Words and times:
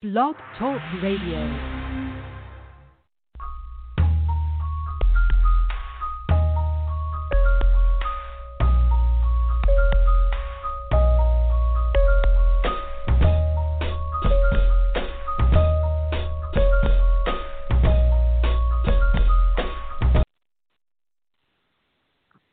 Blog 0.00 0.36
Talk 0.56 0.80
Radio. 1.02 1.77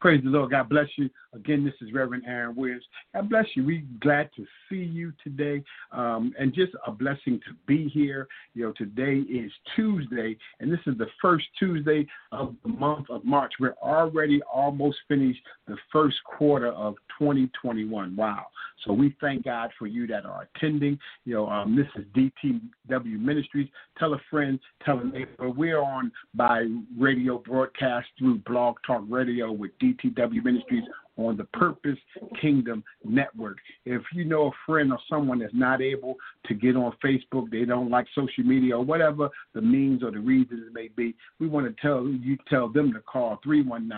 Praise 0.05 0.21
the 0.23 0.29
Lord. 0.29 0.51
God 0.51 0.69
bless 0.69 0.85
you. 0.97 1.09
Again, 1.33 1.65
this 1.65 1.73
is 1.81 1.91
Reverend 1.91 2.25
Aaron 2.27 2.55
Williams. 2.55 2.83
God 3.15 3.27
bless 3.27 3.45
you. 3.55 3.65
We're 3.65 3.81
glad 4.01 4.29
to 4.35 4.45
see 4.69 4.83
you 4.83 5.11
today, 5.23 5.63
um, 5.91 6.31
and 6.37 6.53
just 6.53 6.73
a 6.85 6.91
blessing 6.91 7.39
to 7.47 7.55
be 7.65 7.89
here. 7.89 8.27
You 8.53 8.65
know, 8.67 8.73
today 8.73 9.21
is 9.21 9.51
Tuesday, 9.75 10.37
and 10.59 10.71
this 10.71 10.79
is 10.85 10.95
the 10.99 11.07
first 11.19 11.45
Tuesday 11.57 12.05
of 12.31 12.53
the 12.61 12.69
month 12.69 13.09
of 13.09 13.25
March. 13.25 13.53
We're 13.59 13.73
already 13.81 14.43
almost 14.43 14.97
finished 15.07 15.39
the 15.67 15.75
first 15.91 16.17
quarter 16.37 16.67
of 16.67 16.93
2021. 17.17 18.15
Wow! 18.15 18.45
So 18.83 18.93
we 18.93 19.15
thank 19.19 19.45
God 19.45 19.71
for 19.79 19.87
you 19.87 20.05
that 20.07 20.25
are 20.25 20.47
attending. 20.55 20.99
You 21.25 21.35
know, 21.35 21.49
um, 21.49 21.75
this 21.75 21.87
is 21.95 22.05
DTW 22.13 23.19
Ministries. 23.19 23.67
Tell 23.97 24.13
a 24.13 24.21
friend, 24.29 24.59
tell 24.83 24.99
a 24.99 25.03
neighbor. 25.03 25.49
We're 25.49 25.81
on 25.81 26.11
by 26.33 26.67
radio 26.97 27.39
broadcast 27.39 28.07
through 28.17 28.39
Blog 28.39 28.75
Talk 28.85 29.03
Radio 29.09 29.51
with 29.51 29.71
DTW 29.79 30.43
Ministries 30.43 30.83
on 31.17 31.37
the 31.37 31.45
Purpose 31.45 31.97
Kingdom 32.41 32.83
Network. 33.03 33.57
If 33.85 34.01
you 34.13 34.25
know 34.25 34.47
a 34.47 34.51
friend 34.65 34.91
or 34.91 34.99
someone 35.09 35.39
that's 35.39 35.53
not 35.53 35.81
able 35.81 36.15
to 36.45 36.53
get 36.53 36.75
on 36.75 36.93
Facebook, 37.03 37.49
they 37.49 37.65
don't 37.65 37.89
like 37.89 38.05
social 38.13 38.43
media 38.43 38.77
or 38.77 38.83
whatever 38.83 39.29
the 39.53 39.61
means 39.61 40.03
or 40.03 40.11
the 40.11 40.19
reasons 40.19 40.69
may 40.73 40.89
be, 40.89 41.15
we 41.39 41.47
want 41.47 41.67
to 41.67 41.81
tell 41.81 42.05
you 42.05 42.37
tell 42.49 42.67
them 42.67 42.91
to 42.93 42.99
call 42.99 43.39
319 43.43 43.97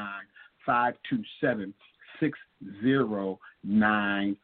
527 0.66 1.74
6091. 2.20 4.38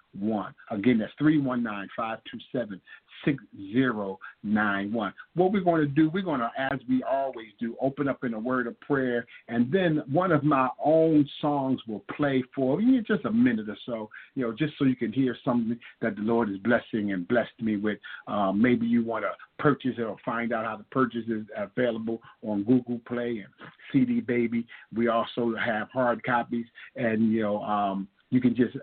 Again, 0.72 1.00
that's 1.00 1.14
319 1.18 1.90
527 1.96 2.82
6091. 3.26 5.14
What 5.36 5.52
we're 5.52 5.62
going 5.62 5.82
to 5.82 5.88
do, 5.88 6.10
we're 6.10 6.24
going 6.24 6.40
to, 6.40 6.52
as 6.58 6.80
we 6.90 7.04
always 7.04 7.48
do, 7.60 7.76
open 7.82 8.08
up 8.08 8.24
in 8.24 8.34
a 8.34 8.40
word 8.40 8.68
of 8.68 8.80
prayer, 8.82 9.26
and 9.48 9.72
then 9.72 10.04
one 10.12 10.32
of 10.32 10.44
my 10.44 10.70
own 10.84 11.28
songs 11.42 11.80
will 11.88 12.04
play 12.16 12.44
for 12.56 12.82
you 12.82 13.02
just 13.02 13.26
a 13.26 13.32
minute 13.32 13.70
or 13.70 13.78
so, 13.86 14.10
you 14.36 14.44
know, 14.44 14.54
just 14.54 14.74
so 14.78 14.86
you 14.86 14.96
can 14.96 15.12
hear 15.12 15.38
something 15.44 15.78
that 16.02 16.16
the 16.16 16.22
Lord 16.22 16.50
is 16.50 16.58
blessing 16.58 17.12
and 17.12 17.28
blessed 17.28 17.62
me 17.62 17.78
with. 17.78 18.00
Um, 18.28 18.62
maybe 18.62 18.86
you 18.86 19.04
want 19.04 19.26
to 19.26 19.32
purchase 19.62 19.94
it 19.98 20.02
or 20.02 20.18
find 20.26 20.54
out 20.54 20.66
how 20.66 20.76
to 20.76 20.84
purchase 20.92 21.24
it 21.28 21.46
available 21.56 22.22
on 22.46 22.64
Google 22.64 23.00
Play 23.08 23.44
and 23.44 23.70
CD 23.92 24.20
Baby. 24.20 24.66
We 24.96 25.08
also 25.08 25.56
have 25.56 25.90
hard 25.92 26.24
copies, 26.24 26.66
and, 26.96 27.32
you 27.32 27.42
know, 27.42 27.62
um, 27.64 28.08
you 28.30 28.42
can 28.42 28.56
just 28.56 28.76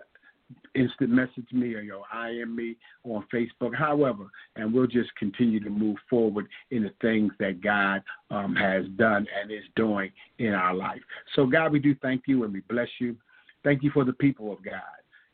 instant 0.75 1.09
message 1.09 1.51
me 1.51 1.73
or 1.73 1.81
your 1.81 2.03
IM 2.27 2.55
me 2.55 2.75
on 3.03 3.25
Facebook, 3.33 3.75
however, 3.75 4.25
and 4.55 4.73
we'll 4.73 4.87
just 4.87 5.13
continue 5.15 5.59
to 5.59 5.69
move 5.69 5.97
forward 6.09 6.47
in 6.71 6.83
the 6.83 6.93
things 7.01 7.31
that 7.39 7.61
God 7.61 8.01
um, 8.29 8.55
has 8.55 8.85
done 8.97 9.27
and 9.39 9.51
is 9.51 9.63
doing 9.75 10.11
in 10.39 10.53
our 10.53 10.73
life. 10.73 11.01
So, 11.35 11.45
God, 11.45 11.71
we 11.71 11.79
do 11.79 11.95
thank 12.01 12.23
you 12.27 12.43
and 12.43 12.53
we 12.53 12.61
bless 12.61 12.89
you. 12.99 13.15
Thank 13.63 13.83
you 13.83 13.91
for 13.91 14.05
the 14.05 14.13
people 14.13 14.51
of 14.51 14.63
God. 14.63 14.81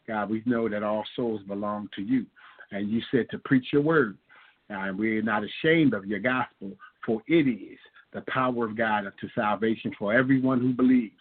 God, 0.08 0.30
we 0.30 0.42
know 0.46 0.70
that 0.70 0.84
all 0.84 1.06
souls 1.16 1.42
belong 1.48 1.90
to 1.96 2.02
you. 2.02 2.26
And 2.72 2.90
you 2.90 3.02
said 3.12 3.28
to 3.32 3.38
preach 3.40 3.68
your 3.72 3.82
word. 3.82 4.18
And 4.70 5.00
we're 5.00 5.22
not 5.22 5.44
ashamed 5.44 5.94
of 5.94 6.06
your 6.06 6.20
gospel, 6.20 6.72
for 7.06 7.22
it 7.28 7.48
is 7.48 7.78
the 8.14 8.22
power 8.28 8.66
of 8.66 8.78
God 8.78 9.06
unto 9.06 9.30
salvation 9.34 9.92
for 9.98 10.14
everyone 10.14 10.60
who 10.60 10.74
believes, 10.74 11.14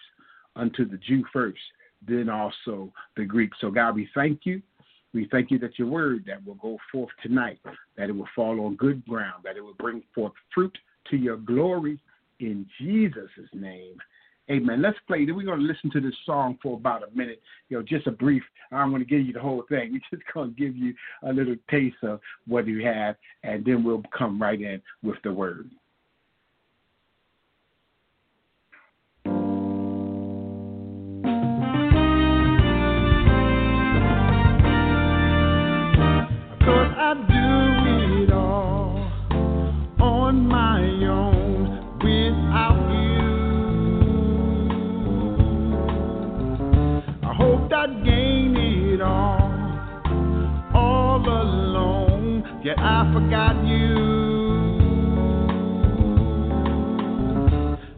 unto 0.56 0.88
the 0.88 0.96
Jew 0.96 1.24
first 1.32 1.58
then 2.06 2.28
also 2.28 2.92
the 3.16 3.24
Greek. 3.24 3.50
So, 3.60 3.70
God, 3.70 3.94
we 3.94 4.08
thank 4.14 4.40
you. 4.44 4.62
We 5.14 5.28
thank 5.30 5.50
you 5.50 5.58
that 5.60 5.78
your 5.78 5.88
word 5.88 6.24
that 6.26 6.44
will 6.44 6.56
go 6.56 6.78
forth 6.92 7.10
tonight, 7.22 7.58
that 7.96 8.10
it 8.10 8.12
will 8.12 8.28
fall 8.34 8.60
on 8.66 8.76
good 8.76 9.04
ground, 9.06 9.44
that 9.44 9.56
it 9.56 9.62
will 9.62 9.74
bring 9.74 10.02
forth 10.14 10.32
fruit 10.54 10.76
to 11.10 11.16
your 11.16 11.36
glory 11.36 11.98
in 12.40 12.66
Jesus' 12.78 13.30
name. 13.54 13.96
Amen. 14.50 14.80
Let's 14.80 14.98
play. 15.08 15.24
Then 15.24 15.34
we're 15.34 15.44
going 15.44 15.58
to 15.58 15.64
listen 15.64 15.90
to 15.90 16.00
this 16.00 16.14
song 16.24 16.56
for 16.62 16.76
about 16.76 17.02
a 17.02 17.16
minute. 17.16 17.42
You 17.68 17.78
know, 17.78 17.82
just 17.82 18.06
a 18.06 18.12
brief. 18.12 18.42
I'm 18.70 18.90
going 18.90 19.02
to 19.02 19.08
give 19.08 19.26
you 19.26 19.32
the 19.32 19.40
whole 19.40 19.64
thing. 19.68 19.92
We're 20.12 20.18
just 20.18 20.32
going 20.32 20.54
to 20.54 20.60
give 20.60 20.76
you 20.76 20.94
a 21.24 21.32
little 21.32 21.56
taste 21.68 21.96
of 22.02 22.20
what 22.46 22.66
you 22.66 22.84
have, 22.84 23.16
and 23.42 23.64
then 23.64 23.82
we'll 23.82 24.04
come 24.16 24.40
right 24.40 24.60
in 24.60 24.80
with 25.02 25.16
the 25.24 25.32
word. 25.32 25.68
Yet 52.66 52.78
I 52.78 53.10
forgot 53.14 53.64
you. 53.64 53.94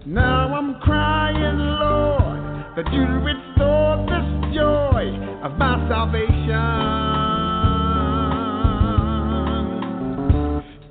Now 0.05 0.55
I'm 0.55 0.79
crying, 0.81 1.59
Lord, 1.59 2.77
that 2.77 2.93
you 2.93 3.05
restore 3.25 4.05
this 4.05 4.29
joy 4.55 5.09
of 5.43 5.57
my 5.57 5.89
salvation. 5.89 6.53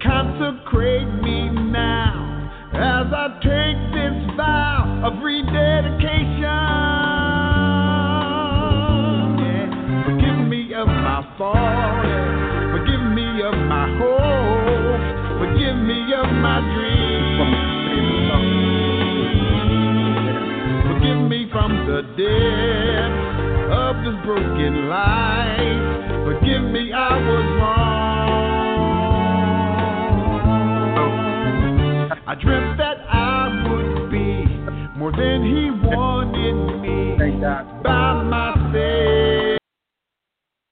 Consecrate 0.02 1.14
me 1.22 1.50
now 1.72 2.50
as 2.74 3.14
I 3.14 3.28
take 3.44 3.78
this 3.94 4.36
vow 4.36 5.04
of 5.06 5.24
rededication. 5.24 6.37
The 22.28 23.74
of 23.74 23.96
this 24.04 24.18
broken 24.26 24.90
life. 24.90 26.26
Forgive 26.26 26.64
me, 26.64 26.92
I 26.94 27.18
was 27.18 27.46
wrong. 27.60 28.08
I 32.28 32.36
dreamt 32.36 32.78
that 32.78 32.98
I 33.10 33.48
would 33.70 34.12
be 34.12 34.46
more 34.98 35.12
than 35.12 35.44
he 35.44 35.72
wanted 35.88 36.82
me 36.82 37.16
by 37.84 38.24
myself. 38.24 39.58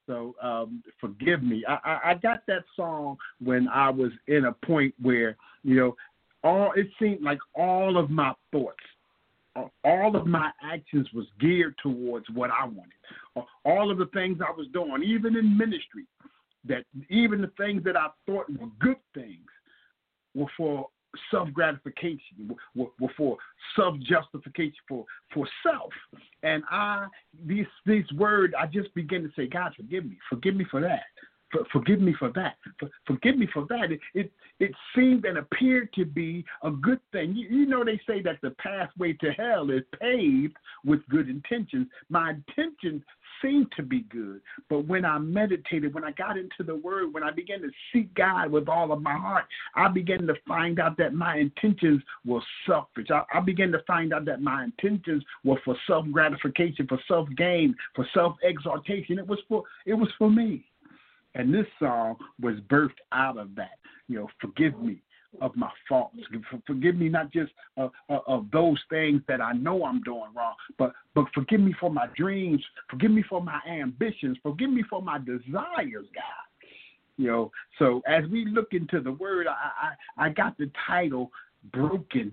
So 0.06 0.34
um, 0.42 0.82
forgive 1.00 1.42
me. 1.42 1.64
I, 1.66 1.78
I, 1.84 2.10
I 2.10 2.14
got 2.14 2.40
that 2.46 2.64
song 2.76 3.16
when 3.42 3.68
I 3.68 3.90
was 3.90 4.12
in 4.28 4.44
a 4.44 4.52
point 4.66 4.94
where 5.00 5.36
you 5.62 5.76
know 5.76 5.96
all 6.44 6.72
it 6.76 6.88
seemed 7.00 7.22
like 7.22 7.38
all 7.54 7.96
of 7.96 8.10
my 8.10 8.32
thoughts, 8.52 8.76
all 9.84 10.16
of 10.16 10.26
my 10.26 10.50
actions 10.62 11.08
was 11.14 11.26
geared 11.40 11.74
towards 11.82 12.26
what 12.30 12.50
I 12.50 12.64
wanted. 12.64 13.46
All 13.64 13.90
of 13.90 13.98
the 13.98 14.06
things 14.06 14.38
I 14.46 14.50
was 14.50 14.66
doing, 14.72 15.02
even 15.02 15.36
in 15.36 15.56
ministry, 15.56 16.04
that 16.66 16.84
even 17.08 17.40
the 17.40 17.52
things 17.56 17.84
that 17.84 17.96
I 17.96 18.08
thought 18.26 18.50
were 18.50 18.68
good 18.80 18.96
things, 19.14 19.46
were 20.34 20.46
for 20.56 20.88
self 21.30 21.52
gratification, 21.52 22.56
were 22.74 22.88
for 23.16 23.36
self 23.74 23.96
justification, 24.00 24.74
for 24.88 25.04
for 25.32 25.48
self. 25.62 25.92
And 26.42 26.62
I 26.70 27.06
these 27.46 27.66
these 27.84 28.10
words, 28.16 28.54
I 28.58 28.66
just 28.66 28.92
begin 28.94 29.22
to 29.22 29.30
say, 29.36 29.46
God, 29.46 29.72
forgive 29.76 30.04
me, 30.04 30.18
forgive 30.28 30.56
me 30.56 30.66
for 30.70 30.80
that. 30.80 31.04
For, 31.56 31.64
forgive 31.72 32.00
me 32.00 32.14
for 32.18 32.30
that. 32.34 32.56
For, 32.78 32.88
forgive 33.06 33.38
me 33.38 33.48
for 33.52 33.66
that. 33.68 33.92
It, 33.92 34.00
it 34.14 34.32
it 34.58 34.72
seemed 34.94 35.26
and 35.26 35.38
appeared 35.38 35.92
to 35.94 36.04
be 36.04 36.44
a 36.62 36.70
good 36.70 37.00
thing. 37.12 37.34
You, 37.36 37.48
you 37.48 37.66
know, 37.66 37.84
they 37.84 38.00
say 38.06 38.22
that 38.22 38.40
the 38.42 38.50
pathway 38.52 39.12
to 39.14 39.32
hell 39.32 39.70
is 39.70 39.82
paved 40.00 40.56
with 40.84 41.06
good 41.08 41.28
intentions. 41.28 41.88
My 42.08 42.30
intentions 42.30 43.02
seemed 43.42 43.70
to 43.76 43.82
be 43.82 44.00
good. 44.02 44.40
But 44.70 44.86
when 44.86 45.04
I 45.04 45.18
meditated, 45.18 45.92
when 45.92 46.04
I 46.04 46.12
got 46.12 46.38
into 46.38 46.62
the 46.64 46.76
Word, 46.76 47.12
when 47.12 47.22
I 47.22 47.30
began 47.30 47.60
to 47.60 47.68
seek 47.92 48.12
God 48.14 48.50
with 48.50 48.68
all 48.68 48.92
of 48.92 49.02
my 49.02 49.14
heart, 49.14 49.44
I 49.74 49.88
began 49.88 50.26
to 50.26 50.34
find 50.48 50.80
out 50.80 50.96
that 50.98 51.12
my 51.12 51.36
intentions 51.36 52.02
were 52.24 52.40
selfish. 52.66 53.08
I, 53.10 53.24
I 53.34 53.40
began 53.40 53.72
to 53.72 53.82
find 53.86 54.14
out 54.14 54.24
that 54.24 54.40
my 54.40 54.64
intentions 54.64 55.22
were 55.44 55.60
for 55.64 55.76
self 55.86 56.06
gratification, 56.10 56.86
for 56.86 56.98
self 57.08 57.28
gain, 57.36 57.74
for 57.94 58.06
self 58.14 58.36
exaltation. 58.42 59.18
It 59.18 59.26
was 59.26 59.38
for 59.48 59.64
it 59.84 59.94
was 59.94 60.08
for 60.18 60.30
me. 60.30 60.64
And 61.36 61.52
this 61.52 61.66
song 61.78 62.16
was 62.40 62.56
birthed 62.68 62.98
out 63.12 63.38
of 63.38 63.54
that. 63.56 63.78
You 64.08 64.20
know, 64.20 64.28
forgive 64.40 64.80
me 64.80 65.02
of 65.42 65.54
my 65.54 65.70
faults. 65.86 66.16
Forgive 66.66 66.96
me 66.96 67.10
not 67.10 67.30
just 67.30 67.52
uh, 67.76 67.88
uh, 68.08 68.20
of 68.26 68.50
those 68.50 68.78
things 68.88 69.20
that 69.28 69.42
I 69.42 69.52
know 69.52 69.84
I'm 69.84 70.00
doing 70.02 70.30
wrong, 70.34 70.54
but 70.78 70.92
but 71.14 71.26
forgive 71.34 71.60
me 71.60 71.74
for 71.78 71.90
my 71.90 72.06
dreams. 72.16 72.64
Forgive 72.88 73.10
me 73.10 73.22
for 73.28 73.42
my 73.42 73.60
ambitions. 73.68 74.38
Forgive 74.42 74.70
me 74.70 74.82
for 74.88 75.02
my 75.02 75.18
desires, 75.18 76.06
God. 76.14 76.46
You 77.18 77.26
know, 77.28 77.52
so 77.78 78.02
as 78.06 78.24
we 78.30 78.46
look 78.46 78.68
into 78.72 79.00
the 79.00 79.12
Word, 79.12 79.46
I 79.46 79.92
I, 80.16 80.26
I 80.26 80.28
got 80.30 80.56
the 80.56 80.70
title 80.86 81.30
"Broken 81.70 82.32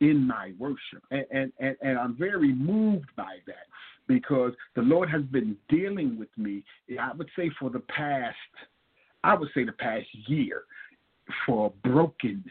in 0.00 0.26
My 0.26 0.52
Worship," 0.58 1.02
and, 1.10 1.24
and 1.30 1.52
and 1.58 1.76
and 1.80 1.98
I'm 1.98 2.16
very 2.18 2.52
moved 2.52 3.08
by 3.16 3.36
that 3.46 3.66
because 4.08 4.52
the 4.74 4.82
Lord 4.82 5.08
has 5.10 5.22
been 5.22 5.56
dealing 5.68 6.18
with 6.18 6.28
me. 6.36 6.62
I 7.00 7.12
would 7.14 7.28
say 7.36 7.50
for 7.58 7.70
the 7.70 7.80
past, 7.80 8.36
I 9.24 9.34
would 9.34 9.48
say 9.54 9.64
the 9.64 9.72
past 9.72 10.06
year 10.26 10.62
for 11.44 11.72
brokenness. 11.82 12.44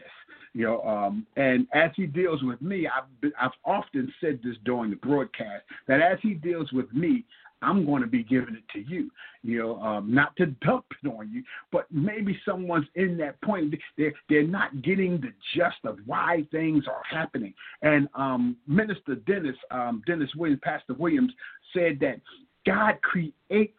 You 0.56 0.64
know, 0.64 0.80
um, 0.84 1.26
and 1.36 1.66
as 1.74 1.90
he 1.96 2.06
deals 2.06 2.42
with 2.42 2.62
me, 2.62 2.88
I've 2.88 3.20
been, 3.20 3.34
I've 3.38 3.50
often 3.66 4.10
said 4.22 4.40
this 4.42 4.56
during 4.64 4.88
the 4.88 4.96
broadcast 4.96 5.64
that 5.86 6.00
as 6.00 6.16
he 6.22 6.32
deals 6.32 6.72
with 6.72 6.90
me, 6.94 7.26
I'm 7.60 7.84
going 7.84 8.00
to 8.00 8.08
be 8.08 8.22
giving 8.22 8.54
it 8.54 8.62
to 8.72 8.80
you. 8.80 9.10
You 9.42 9.58
know, 9.58 9.82
um, 9.82 10.14
not 10.14 10.34
to 10.36 10.46
dump 10.46 10.86
it 11.04 11.08
on 11.08 11.30
you, 11.30 11.42
but 11.70 11.84
maybe 11.90 12.40
someone's 12.42 12.86
in 12.94 13.18
that 13.18 13.38
point. 13.42 13.74
They're 13.98 14.14
they're 14.30 14.46
not 14.46 14.80
getting 14.80 15.20
the 15.20 15.32
gist 15.54 15.84
of 15.84 15.98
why 16.06 16.46
things 16.50 16.84
are 16.88 17.02
happening. 17.06 17.52
And 17.82 18.08
um, 18.14 18.56
Minister 18.66 19.16
Dennis 19.26 19.56
um, 19.70 20.02
Dennis 20.06 20.30
Williams, 20.36 20.60
Pastor 20.64 20.94
Williams, 20.94 21.34
said 21.74 21.98
that 22.00 22.22
God 22.64 22.94
creates 23.02 23.76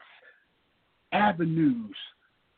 avenues 1.12 1.96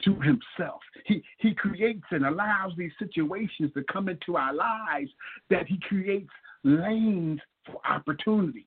to 0.06 0.16
himself. 0.16 0.82
He 1.06 1.24
he 1.38 1.54
creates 1.54 2.06
and 2.12 2.26
allows 2.26 2.74
these 2.78 2.92
situations 3.00 3.72
to 3.74 3.84
come 3.92 4.10
into 4.10 4.38
our 4.38 4.54
lives 4.54 5.12
that 5.50 5.68
he 5.68 5.80
creates 5.88 6.30
lanes 6.64 7.40
for 7.66 7.80
opportunity. 7.90 8.66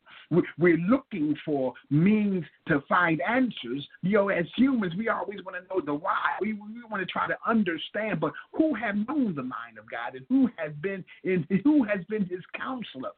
We're 0.59 0.79
looking 0.79 1.37
for 1.45 1.75
means 1.91 2.45
to 2.69 2.83
find 2.89 3.21
answers. 3.21 3.87
You 4.03 4.13
know, 4.13 4.29
as 4.31 4.47
humans, 4.57 4.95
we 4.97 5.09
always 5.09 5.45
want 5.45 5.57
to 5.57 5.75
know 5.75 5.83
the 5.85 5.95
why. 5.95 6.37
We, 6.41 6.55
we 6.55 6.83
want 6.91 7.07
to 7.07 7.07
try 7.07 7.27
to 7.27 7.37
understand, 7.47 8.21
but 8.21 8.33
who 8.53 8.75
have 8.75 8.97
known 8.97 9.35
the 9.35 9.43
mind 9.43 9.79
of 9.79 9.91
God 9.91 10.15
and 10.15 10.25
who 10.29 10.49
has 10.57 10.73
been 10.81 11.05
in 11.25 11.47
who 11.65 11.85
has 11.85 12.05
been 12.09 12.25
his 12.25 12.41
counselor? 12.57 13.11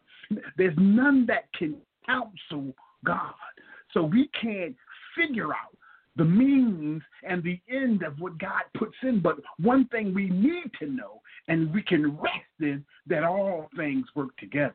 There's 0.56 0.76
none 0.76 1.26
that 1.26 1.52
can 1.56 1.76
counsel 2.04 2.74
God. 3.04 3.34
So 3.92 4.02
we 4.02 4.28
can't 4.40 4.74
figure 5.16 5.52
out 5.52 5.76
the 6.16 6.24
means 6.24 7.02
and 7.28 7.42
the 7.42 7.60
end 7.68 8.02
of 8.02 8.18
what 8.20 8.38
God 8.38 8.62
puts 8.76 8.96
in. 9.02 9.20
But 9.20 9.36
one 9.58 9.86
thing 9.88 10.14
we 10.14 10.30
need 10.30 10.70
to 10.80 10.86
know, 10.86 11.20
and 11.48 11.72
we 11.72 11.82
can 11.82 12.16
rest 12.16 12.60
in, 12.60 12.84
that 13.06 13.24
all 13.24 13.68
things 13.76 14.06
work 14.14 14.36
together 14.36 14.74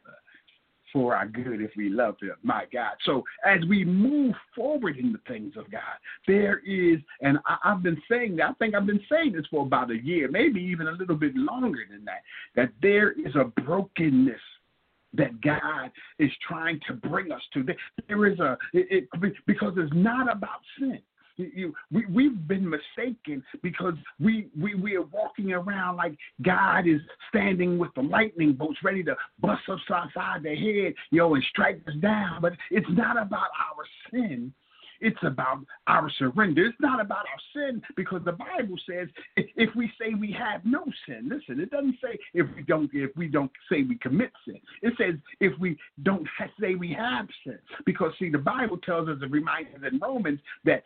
for 0.92 1.16
our 1.16 1.28
good 1.28 1.62
if 1.62 1.72
we 1.78 1.90
love 1.90 2.16
Him, 2.22 2.36
my 2.44 2.66
God. 2.74 2.94
So 3.06 3.24
as 3.46 3.60
we 3.70 3.86
move 3.86 4.34
forward 4.56 4.98
in 4.98 5.12
the 5.12 5.20
things 5.28 5.54
of 5.56 5.70
God, 5.72 5.82
there 6.28 6.62
is, 6.66 7.00
and 7.22 7.38
I, 7.46 7.58
have 7.64 7.84
been 7.84 8.02
saying 8.10 8.38
that, 8.38 8.50
I 8.50 8.54
think 8.54 8.76
I've 8.76 8.88
been 8.88 9.04
saying 9.10 9.34
this 9.34 9.46
for 9.52 9.66
about 9.66 9.92
a 9.92 9.98
year, 9.98 10.30
maybe 10.30 10.62
even 10.62 10.88
a 10.88 10.92
little 10.94 11.16
bit 11.16 11.36
longer 11.36 11.84
than 11.90 12.06
that, 12.06 12.24
that 12.56 12.72
there 12.82 13.12
is 13.12 13.36
a 13.36 13.46
brokenness 13.62 14.42
that 15.14 15.42
God 15.42 15.92
is 16.20 16.32
trying 16.48 16.80
to 16.88 16.94
bring 16.94 17.32
us 17.32 17.42
to. 17.54 17.66
There 18.08 18.28
is 18.28 18.40
a 18.40 18.58
it, 18.74 19.08
it, 19.14 19.38
because 19.48 19.74
it's 19.78 19.94
not 19.94 20.32
about 20.32 20.62
sin. 20.78 21.00
You, 21.40 21.74
we, 21.90 22.06
we've 22.08 22.48
been 22.48 22.70
mistaken 22.70 23.42
because 23.64 23.94
we, 24.20 24.50
we, 24.60 24.76
we 24.76 24.98
are 24.98 25.04
walking 25.04 25.54
around 25.54 25.96
like 25.96 26.18
God 26.42 26.86
is 26.86 27.00
standing 27.30 27.78
with 27.78 27.92
the 27.96 28.02
lightning 28.02 28.54
bolts 28.54 28.80
ready 28.84 29.04
to 29.06 29.16
bust 29.40 29.62
us 29.70 29.80
outside 29.90 30.44
the 30.44 30.56
head, 30.56 30.94
know, 31.12 31.36
and 31.36 31.44
strike 31.50 31.82
us 31.88 31.94
down. 32.02 32.42
But 32.42 32.54
it's 32.72 32.90
not 32.90 33.18
about 33.22 33.48
our 33.58 33.86
sin. 34.12 34.54
It's 35.02 35.20
about 35.24 35.60
our 35.88 36.10
surrender. 36.18 36.66
It's 36.66 36.78
not 36.82 37.00
about 37.00 37.26
our 37.26 37.40
sin 37.54 37.82
because 37.96 38.22
the 38.26 38.34
Bible 38.34 38.76
says 38.90 39.08
if 39.38 39.74
we 39.76 39.92
say 40.00 40.14
we 40.14 40.36
have 40.38 40.62
no 40.66 40.84
sin, 41.08 41.30
listen, 41.30 41.62
it 41.62 41.72
doesn't 41.72 41.96
say 42.04 42.18
if 42.34 42.48
we 42.56 42.64
don't 42.64 42.90
if 42.94 43.16
we 43.16 43.28
don't 43.28 43.52
say 43.72 43.84
we 43.84 43.96
commit 43.96 44.32
sin. 44.46 44.60
It 44.82 44.94
says 44.98 45.16
if 45.40 45.58
we 45.60 45.78
don't 46.04 46.28
say 46.60 46.76
we 46.76 46.94
have 46.94 47.28
sin. 47.46 47.60
Because 47.86 48.12
see, 48.20 48.30
the 48.30 48.38
Bible 48.38 48.78
tells 48.78 49.08
us, 49.08 49.18
it 49.22 49.32
reminds 49.32 49.70
us 49.76 49.82
in 49.90 50.00
Romans 50.00 50.40
that 50.66 50.84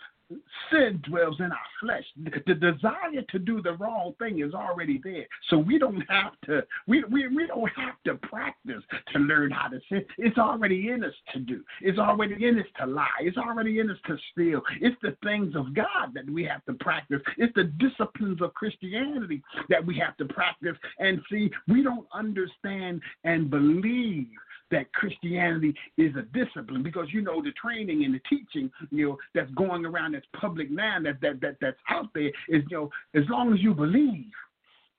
sin 0.71 1.01
dwells 1.07 1.37
in 1.39 1.51
our 1.51 1.57
flesh. 1.79 2.03
The 2.45 2.53
desire 2.53 3.21
to 3.29 3.39
do 3.39 3.61
the 3.61 3.73
wrong 3.73 4.13
thing 4.19 4.41
is 4.41 4.53
already 4.53 4.99
there. 5.03 5.25
So 5.49 5.57
we 5.57 5.77
don't 5.77 6.03
have 6.09 6.33
to 6.45 6.63
we, 6.87 7.03
we, 7.05 7.27
we 7.27 7.47
don't 7.47 7.71
have 7.75 7.95
to 8.05 8.15
practice 8.27 8.83
to 9.13 9.19
learn 9.19 9.51
how 9.51 9.67
to 9.69 9.79
sin. 9.89 10.05
It's 10.17 10.37
already 10.37 10.89
in 10.89 11.03
us 11.03 11.13
to 11.33 11.39
do. 11.39 11.63
It's 11.81 11.99
already 11.99 12.45
in 12.45 12.59
us 12.59 12.65
to 12.79 12.85
lie. 12.85 13.07
It's 13.21 13.37
already 13.37 13.79
in 13.79 13.89
us 13.89 13.97
to 14.07 14.17
steal. 14.31 14.61
It's 14.81 14.97
the 15.01 15.15
things 15.23 15.55
of 15.55 15.73
God 15.73 16.13
that 16.13 16.29
we 16.29 16.43
have 16.45 16.63
to 16.65 16.73
practice. 16.73 17.21
It's 17.37 17.53
the 17.55 17.65
disciplines 17.65 18.41
of 18.41 18.53
Christianity 18.53 19.41
that 19.69 19.85
we 19.85 19.97
have 19.99 20.17
to 20.17 20.25
practice. 20.25 20.77
And 20.99 21.21
see, 21.29 21.51
we 21.67 21.83
don't 21.83 22.07
understand 22.13 23.01
and 23.23 23.49
believe 23.49 24.27
that 24.73 24.91
Christianity 24.93 25.73
is 25.97 26.13
a 26.15 26.23
discipline 26.37 26.83
because 26.83 27.07
you 27.11 27.21
know 27.21 27.41
the 27.41 27.51
training 27.51 28.03
and 28.03 28.13
the 28.13 28.21
teaching 28.29 28.69
you 28.91 29.09
know 29.09 29.17
that's 29.33 29.51
going 29.51 29.85
around 29.85 30.13
that's 30.13 30.25
public 30.39 30.69
now 30.69 30.97
that 31.03 31.21
that, 31.21 31.39
that 31.41 31.57
that's 31.61 31.77
out 31.89 32.09
there 32.13 32.31
is 32.49 32.63
you 32.69 32.77
know 32.77 32.89
as 33.15 33.23
long 33.29 33.53
as 33.53 33.61
you 33.61 33.73
believe 33.73 34.31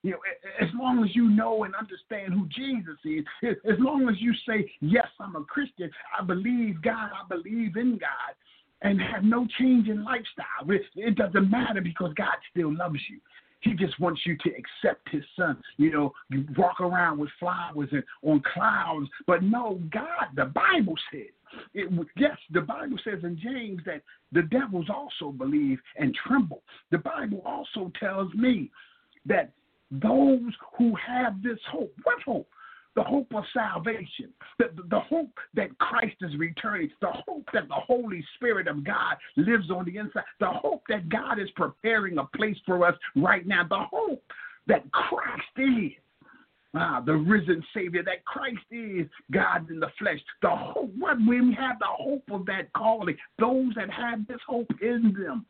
you 0.03 0.11
know, 0.11 0.17
as 0.61 0.69
long 0.79 1.03
as 1.03 1.15
you 1.15 1.29
know 1.31 1.63
and 1.63 1.73
understand 1.73 2.31
who 2.31 2.47
Jesus 2.55 2.97
is, 3.03 3.25
as 3.65 3.79
long 3.79 4.07
as 4.07 4.15
you 4.19 4.33
say, 4.47 4.71
Yes, 4.79 5.07
I'm 5.19 5.35
a 5.35 5.43
Christian, 5.45 5.89
I 6.17 6.23
believe 6.23 6.79
God, 6.83 7.09
I 7.09 7.27
believe 7.27 7.75
in 7.75 7.97
God, 7.97 8.35
and 8.83 9.01
have 9.01 9.23
no 9.23 9.47
change 9.59 9.87
in 9.87 10.03
lifestyle. 10.03 10.69
It, 10.69 10.83
it 10.95 11.15
doesn't 11.15 11.49
matter 11.49 11.81
because 11.81 12.13
God 12.13 12.35
still 12.51 12.71
loves 12.71 12.99
you. 13.09 13.19
He 13.65 13.73
just 13.73 13.99
wants 13.99 14.21
you 14.25 14.37
to 14.37 14.49
accept 14.51 15.09
his 15.09 15.23
son. 15.35 15.57
You 15.77 15.91
know, 15.91 16.13
you 16.29 16.45
walk 16.55 16.79
around 16.79 17.17
with 17.17 17.31
flowers 17.39 17.89
and 17.91 18.03
on 18.21 18.41
clouds. 18.53 19.09
But 19.25 19.41
no, 19.41 19.81
God, 19.91 20.27
the 20.35 20.45
Bible 20.45 20.93
says, 21.11 21.33
it, 21.73 21.91
yes, 22.15 22.37
the 22.51 22.61
Bible 22.61 22.97
says 23.03 23.23
in 23.23 23.39
James 23.41 23.81
that 23.87 24.03
the 24.31 24.43
devils 24.43 24.85
also 24.93 25.31
believe 25.31 25.79
and 25.97 26.15
tremble. 26.27 26.61
The 26.91 26.99
Bible 26.99 27.41
also 27.43 27.91
tells 27.99 28.31
me 28.35 28.69
that 29.25 29.51
those 29.89 30.53
who 30.77 30.93
have 30.95 31.41
this 31.41 31.59
hope, 31.71 31.93
what 32.03 32.21
hope? 32.23 32.47
The 32.95 33.03
hope 33.03 33.27
of 33.35 33.43
salvation, 33.53 34.33
the, 34.57 34.69
the 34.89 34.99
hope 34.99 35.31
that 35.53 35.77
Christ 35.79 36.15
is 36.21 36.35
returning, 36.37 36.89
the 37.01 37.11
hope 37.27 37.45
that 37.53 37.67
the 37.67 37.75
Holy 37.75 38.23
Spirit 38.35 38.67
of 38.67 38.83
God 38.83 39.15
lives 39.35 39.69
on 39.69 39.85
the 39.85 39.97
inside, 39.97 40.23
the 40.39 40.49
hope 40.49 40.83
that 40.89 41.09
God 41.09 41.39
is 41.39 41.49
preparing 41.55 42.17
a 42.17 42.25
place 42.37 42.57
for 42.65 42.85
us 42.85 42.95
right 43.15 43.45
now, 43.45 43.65
the 43.67 43.83
hope 43.91 44.23
that 44.67 44.89
Christ 44.91 45.43
is. 45.57 45.91
Ah, 46.77 46.99
the 46.99 47.13
risen 47.13 47.63
Savior, 47.73 48.03
that 48.03 48.25
Christ 48.25 48.65
is 48.69 49.07
God 49.31 49.69
in 49.69 49.79
the 49.79 49.87
flesh. 49.97 50.19
The 50.41 50.49
hope, 50.49 50.91
when 50.99 51.25
we 51.25 51.55
have 51.57 51.79
the 51.79 51.85
hope 51.87 52.23
of 52.29 52.45
that 52.47 52.73
calling, 52.73 53.15
those 53.39 53.73
that 53.75 53.89
have 53.89 54.27
this 54.27 54.41
hope 54.45 54.69
in 54.81 55.15
them 55.17 55.45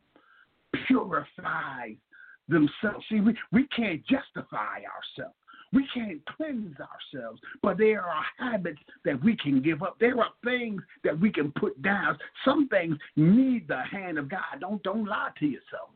purify 0.86 1.94
themselves. 2.48 3.04
See, 3.10 3.22
we, 3.22 3.36
we 3.52 3.66
can't 3.76 4.06
justify 4.06 4.82
ourselves. 4.86 5.36
We 5.74 5.88
can't 5.94 6.24
cleanse 6.26 6.76
ourselves, 6.80 7.42
but 7.62 7.78
there 7.78 8.02
are 8.02 8.24
habits 8.38 8.80
that 9.04 9.22
we 9.24 9.36
can 9.36 9.62
give 9.62 9.84
up. 9.84 9.98
There 10.00 10.20
are 10.20 10.30
things 10.44 10.82
that 11.04 11.20
we 11.20 11.32
can 11.32 11.52
put 11.52 11.82
down. 11.82 12.18
Some 12.44 12.68
things 12.68 12.98
need 13.16 13.68
the 13.68 13.82
hand 13.84 14.18
of 14.18 14.30
God. 14.30 14.42
Don't 14.60 14.82
don't 14.84 15.06
lie 15.06 15.32
to 15.40 15.46
yourself. 15.46 15.90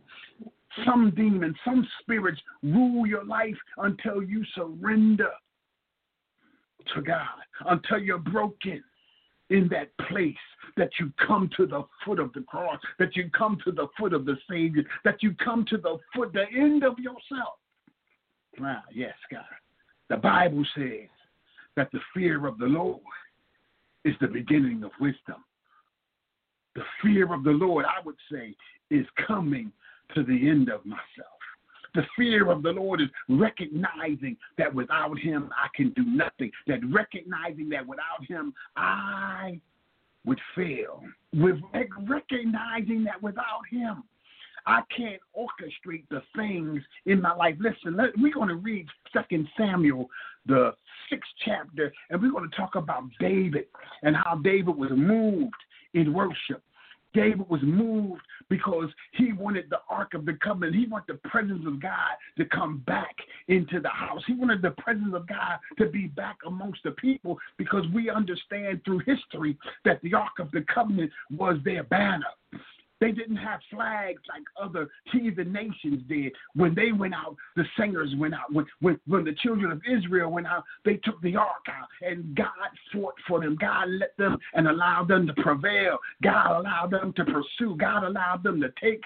Some 0.85 1.11
demons, 1.15 1.55
some 1.65 1.87
spirits 2.01 2.39
rule 2.61 3.07
your 3.07 3.25
life 3.25 3.57
until 3.77 4.21
you 4.21 4.43
surrender 4.55 5.31
to 6.93 7.01
God, 7.01 7.25
until 7.67 7.99
you're 7.99 8.17
broken 8.17 8.83
in 9.49 9.67
that 9.69 9.89
place 10.07 10.35
that 10.77 10.89
you 10.99 11.11
come 11.25 11.49
to 11.57 11.65
the 11.65 11.83
foot 12.05 12.19
of 12.19 12.31
the 12.33 12.41
cross, 12.41 12.79
that 12.99 13.15
you 13.15 13.29
come 13.35 13.57
to 13.65 13.71
the 13.71 13.87
foot 13.97 14.13
of 14.13 14.25
the 14.25 14.37
Savior, 14.49 14.83
that 15.03 15.21
you 15.21 15.33
come 15.43 15.65
to 15.69 15.77
the 15.77 15.97
foot, 16.15 16.33
the 16.33 16.45
end 16.55 16.83
of 16.83 16.97
yourself. 16.99 17.58
Ah, 18.61 18.83
yes, 18.93 19.15
God. 19.31 19.43
The 20.09 20.17
Bible 20.17 20.65
says 20.75 21.09
that 21.75 21.89
the 21.91 21.99
fear 22.13 22.45
of 22.45 22.57
the 22.57 22.65
Lord 22.65 22.99
is 24.05 24.15
the 24.21 24.27
beginning 24.27 24.83
of 24.83 24.91
wisdom. 24.99 25.43
The 26.75 26.83
fear 27.01 27.33
of 27.33 27.43
the 27.43 27.51
Lord, 27.51 27.85
I 27.85 28.03
would 28.05 28.15
say, 28.31 28.55
is 28.89 29.05
coming 29.27 29.71
to 30.15 30.23
the 30.23 30.49
end 30.49 30.69
of 30.69 30.85
myself. 30.85 31.39
The 31.95 32.03
fear 32.15 32.51
of 32.51 32.61
the 32.61 32.71
Lord 32.71 33.01
is 33.01 33.07
recognizing 33.27 34.37
that 34.57 34.73
without 34.73 35.17
Him 35.19 35.49
I 35.55 35.67
can 35.75 35.91
do 35.93 36.03
nothing, 36.05 36.51
that 36.67 36.79
recognizing 36.91 37.69
that 37.69 37.85
without 37.85 38.25
Him 38.27 38.53
I 38.75 39.59
would 40.25 40.39
fail, 40.55 41.01
with 41.33 41.55
recognizing 42.07 43.03
that 43.05 43.21
without 43.21 43.61
Him 43.71 44.03
I 44.69 44.81
can't 44.95 45.19
orchestrate 45.35 46.03
the 46.11 46.21
things 46.35 46.79
in 47.07 47.19
my 47.19 47.35
life. 47.35 47.55
Listen, 47.59 47.97
let, 47.97 48.11
we're 48.17 48.33
going 48.33 48.49
to 48.49 48.55
read 48.55 48.85
Second 49.11 49.47
Samuel, 49.57 50.07
the 50.45 50.73
sixth 51.09 51.31
chapter, 51.43 51.91
and 52.11 52.21
we're 52.21 52.31
going 52.31 52.47
to 52.47 52.55
talk 52.55 52.75
about 52.75 53.03
David 53.19 53.65
and 54.03 54.15
how 54.15 54.35
David 54.35 54.75
was 54.75 54.91
moved 54.93 55.55
in 55.95 56.13
worship. 56.13 56.61
David 57.15 57.49
was 57.49 57.61
moved 57.63 58.21
because 58.47 58.89
he 59.13 59.33
wanted 59.33 59.65
the 59.71 59.79
Ark 59.89 60.13
of 60.13 60.27
the 60.27 60.37
Covenant. 60.43 60.75
He 60.75 60.85
wanted 60.85 61.15
the 61.15 61.29
presence 61.29 61.65
of 61.65 61.81
God 61.81 62.11
to 62.37 62.45
come 62.45 62.83
back 62.85 63.15
into 63.47 63.79
the 63.79 63.89
house. 63.89 64.21
He 64.27 64.35
wanted 64.35 64.61
the 64.61 64.75
presence 64.77 65.15
of 65.15 65.27
God 65.27 65.57
to 65.79 65.87
be 65.87 66.05
back 66.05 66.37
amongst 66.45 66.83
the 66.83 66.91
people 66.91 67.39
because 67.57 67.85
we 67.91 68.11
understand 68.11 68.81
through 68.85 68.99
history 68.99 69.57
that 69.85 69.99
the 70.03 70.13
Ark 70.13 70.37
of 70.37 70.51
the 70.51 70.63
Covenant 70.71 71.11
was 71.31 71.57
their 71.65 71.83
banner. 71.85 72.27
They 72.99 73.11
didn't 73.11 73.37
have 73.37 73.59
flags 73.71 74.21
like 74.27 74.43
other 74.61 74.89
heathen 75.11 75.53
nations 75.53 76.03
did. 76.07 76.33
When 76.55 76.75
they 76.75 76.91
went 76.91 77.13
out, 77.13 77.35
the 77.55 77.63
singers 77.77 78.13
went 78.17 78.33
out. 78.33 78.51
When, 78.51 78.65
when, 78.81 78.99
when 79.07 79.23
the 79.23 79.35
children 79.41 79.71
of 79.71 79.81
Israel 79.89 80.31
went 80.31 80.47
out, 80.47 80.63
they 80.83 80.95
took 80.95 81.21
the 81.21 81.35
ark 81.35 81.65
out, 81.69 81.87
and 82.01 82.35
God 82.35 82.47
fought 82.91 83.15
for 83.27 83.39
them. 83.39 83.57
God 83.59 83.87
let 83.89 84.17
them 84.17 84.37
and 84.53 84.67
allowed 84.67 85.07
them 85.07 85.27
to 85.27 85.33
prevail. 85.41 85.97
God 86.21 86.59
allowed 86.59 86.91
them 86.91 87.13
to 87.13 87.25
pursue. 87.25 87.77
God 87.77 88.03
allowed 88.03 88.43
them 88.43 88.59
to 88.61 88.71
take 88.81 89.01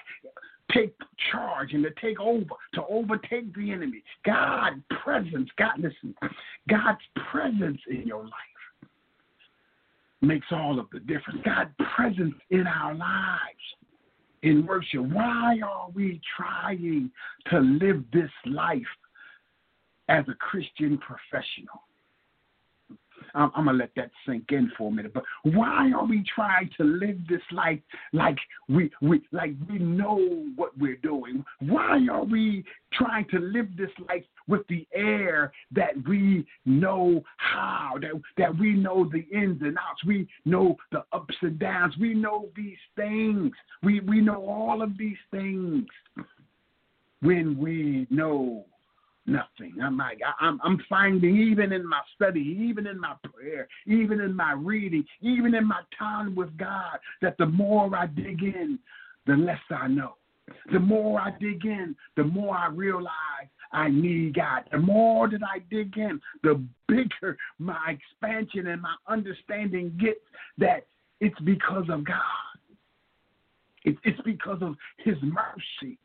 take 0.72 0.94
charge 1.30 1.72
and 1.72 1.84
to 1.84 1.90
take 2.00 2.18
over, 2.18 2.46
to 2.72 2.84
overtake 2.88 3.54
the 3.54 3.70
enemy. 3.70 4.02
God 4.24 4.82
presence, 5.04 5.48
God 5.56 5.78
listen, 5.78 6.14
God's 6.68 7.02
presence 7.30 7.78
in 7.88 8.02
your 8.06 8.24
life 8.24 8.32
makes 10.22 10.46
all 10.50 10.80
of 10.80 10.86
the 10.90 11.00
difference. 11.00 11.40
God 11.44 11.70
presence 11.94 12.34
in 12.50 12.66
our 12.66 12.94
lives 12.94 13.40
in 14.44 14.66
worship. 14.66 15.00
Why 15.00 15.58
are 15.66 15.88
we 15.94 16.20
trying 16.36 17.10
to 17.50 17.60
live 17.60 18.04
this 18.12 18.30
life 18.44 18.82
as 20.08 20.24
a 20.28 20.34
Christian 20.34 20.98
professional? 20.98 21.82
I'm, 23.34 23.50
I'm 23.54 23.64
gonna 23.66 23.78
let 23.78 23.90
that 23.96 24.10
sink 24.26 24.44
in 24.50 24.70
for 24.76 24.88
a 24.88 24.92
minute. 24.92 25.12
But 25.12 25.24
why 25.42 25.90
are 25.92 26.06
we 26.06 26.24
trying 26.34 26.70
to 26.76 26.84
live 26.84 27.18
this 27.28 27.42
life 27.52 27.80
like 28.12 28.38
we 28.68 28.90
we 29.02 29.22
like 29.32 29.54
we 29.68 29.78
know 29.78 30.46
what 30.56 30.76
we're 30.78 30.96
doing? 30.96 31.44
Why 31.60 32.06
are 32.10 32.24
we 32.24 32.64
trying 32.92 33.26
to 33.30 33.38
live 33.38 33.68
this 33.76 33.90
life 34.08 34.24
with 34.46 34.66
the 34.68 34.86
air 34.94 35.52
that 35.72 35.92
we 36.08 36.46
know 36.64 37.22
how, 37.38 37.94
that 38.00 38.12
that 38.38 38.58
we 38.58 38.72
know 38.72 39.10
the 39.10 39.26
ins 39.36 39.60
and 39.62 39.76
outs, 39.78 40.04
we 40.06 40.28
know 40.44 40.76
the 40.92 41.04
ups 41.12 41.34
and 41.42 41.58
downs, 41.58 41.94
we 41.98 42.14
know 42.14 42.48
these 42.56 42.78
things, 42.96 43.52
we 43.82 44.00
we 44.00 44.20
know 44.20 44.46
all 44.46 44.82
of 44.82 44.96
these 44.98 45.16
things 45.30 45.84
when 47.20 47.56
we 47.58 48.06
know 48.10 48.66
nothing. 49.26 49.74
I'm 49.82 49.96
like, 49.96 50.20
I'm, 50.40 50.60
I'm 50.62 50.78
finding 50.88 51.36
even 51.36 51.72
in 51.72 51.88
my 51.88 52.00
study, 52.14 52.56
even 52.68 52.86
in 52.86 52.98
my 53.00 53.14
prayer, 53.22 53.68
even 53.86 54.20
in 54.20 54.34
my 54.34 54.52
reading, 54.52 55.04
even 55.20 55.54
in 55.54 55.66
my 55.66 55.80
time 55.98 56.34
with 56.34 56.56
God, 56.56 56.98
that 57.22 57.36
the 57.38 57.46
more 57.46 57.94
I 57.96 58.06
dig 58.06 58.42
in, 58.42 58.78
the 59.26 59.34
less 59.34 59.60
I 59.70 59.88
know. 59.88 60.14
The 60.72 60.78
more 60.78 61.20
I 61.20 61.30
dig 61.40 61.64
in, 61.64 61.96
the 62.16 62.24
more 62.24 62.54
I 62.56 62.68
realize 62.68 63.48
I 63.72 63.88
need 63.88 64.34
God. 64.34 64.64
The 64.70 64.78
more 64.78 65.28
that 65.28 65.40
I 65.42 65.60
dig 65.70 65.96
in, 65.96 66.20
the 66.42 66.62
bigger 66.86 67.38
my 67.58 67.96
expansion 67.96 68.66
and 68.66 68.82
my 68.82 68.94
understanding 69.08 69.98
gets 69.98 70.20
that 70.58 70.86
it's 71.20 71.38
because 71.40 71.86
of 71.88 72.04
God. 72.04 72.18
It's 73.84 74.20
because 74.24 74.58
of 74.62 74.76
His 74.98 75.16
mercy 75.22 75.98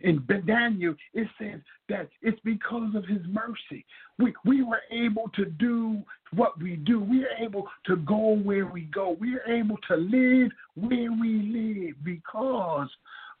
in 0.00 0.26
Daniel, 0.46 0.94
it 1.12 1.28
says 1.38 1.60
that 1.88 2.08
it's 2.22 2.40
because 2.44 2.94
of 2.94 3.04
his 3.04 3.20
mercy. 3.28 3.84
We, 4.18 4.32
we 4.44 4.62
were 4.62 4.82
able 4.90 5.30
to 5.36 5.44
do 5.44 6.02
what 6.32 6.60
we 6.60 6.76
do. 6.76 7.00
We 7.00 7.24
are 7.24 7.36
able 7.44 7.68
to 7.86 7.96
go 7.96 8.36
where 8.36 8.66
we 8.66 8.82
go. 8.82 9.16
We 9.20 9.36
are 9.36 9.52
able 9.52 9.78
to 9.88 9.96
live 9.96 10.50
where 10.76 11.12
we 11.12 11.86
live 11.86 11.96
because 12.04 12.88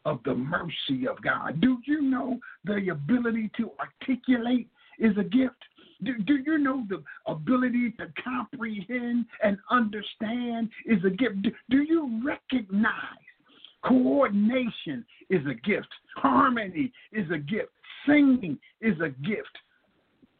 of 0.04 0.20
the 0.24 0.34
mercy 0.34 1.08
of 1.08 1.20
God. 1.22 1.60
Do 1.60 1.78
you 1.86 2.02
know 2.02 2.38
the 2.64 2.90
ability 2.90 3.50
to 3.56 3.70
articulate 3.80 4.68
is 4.98 5.16
a 5.18 5.24
gift? 5.24 5.56
Do, 6.02 6.18
do, 6.18 6.42
you 6.44 6.58
know 6.58 6.84
the 6.88 7.02
ability 7.26 7.92
to 7.92 8.12
comprehend 8.22 9.24
and 9.42 9.56
understand 9.70 10.68
is 10.84 11.02
a 11.04 11.10
gift? 11.10 11.42
Do, 11.42 11.50
do 11.70 11.82
you 11.82 12.20
recognize 12.24 12.92
Coordination 13.84 15.04
is 15.30 15.42
a 15.46 15.54
gift. 15.54 15.88
Harmony 16.16 16.92
is 17.12 17.30
a 17.30 17.38
gift. 17.38 17.70
Singing 18.06 18.58
is 18.80 18.98
a 19.00 19.10
gift. 19.26 19.56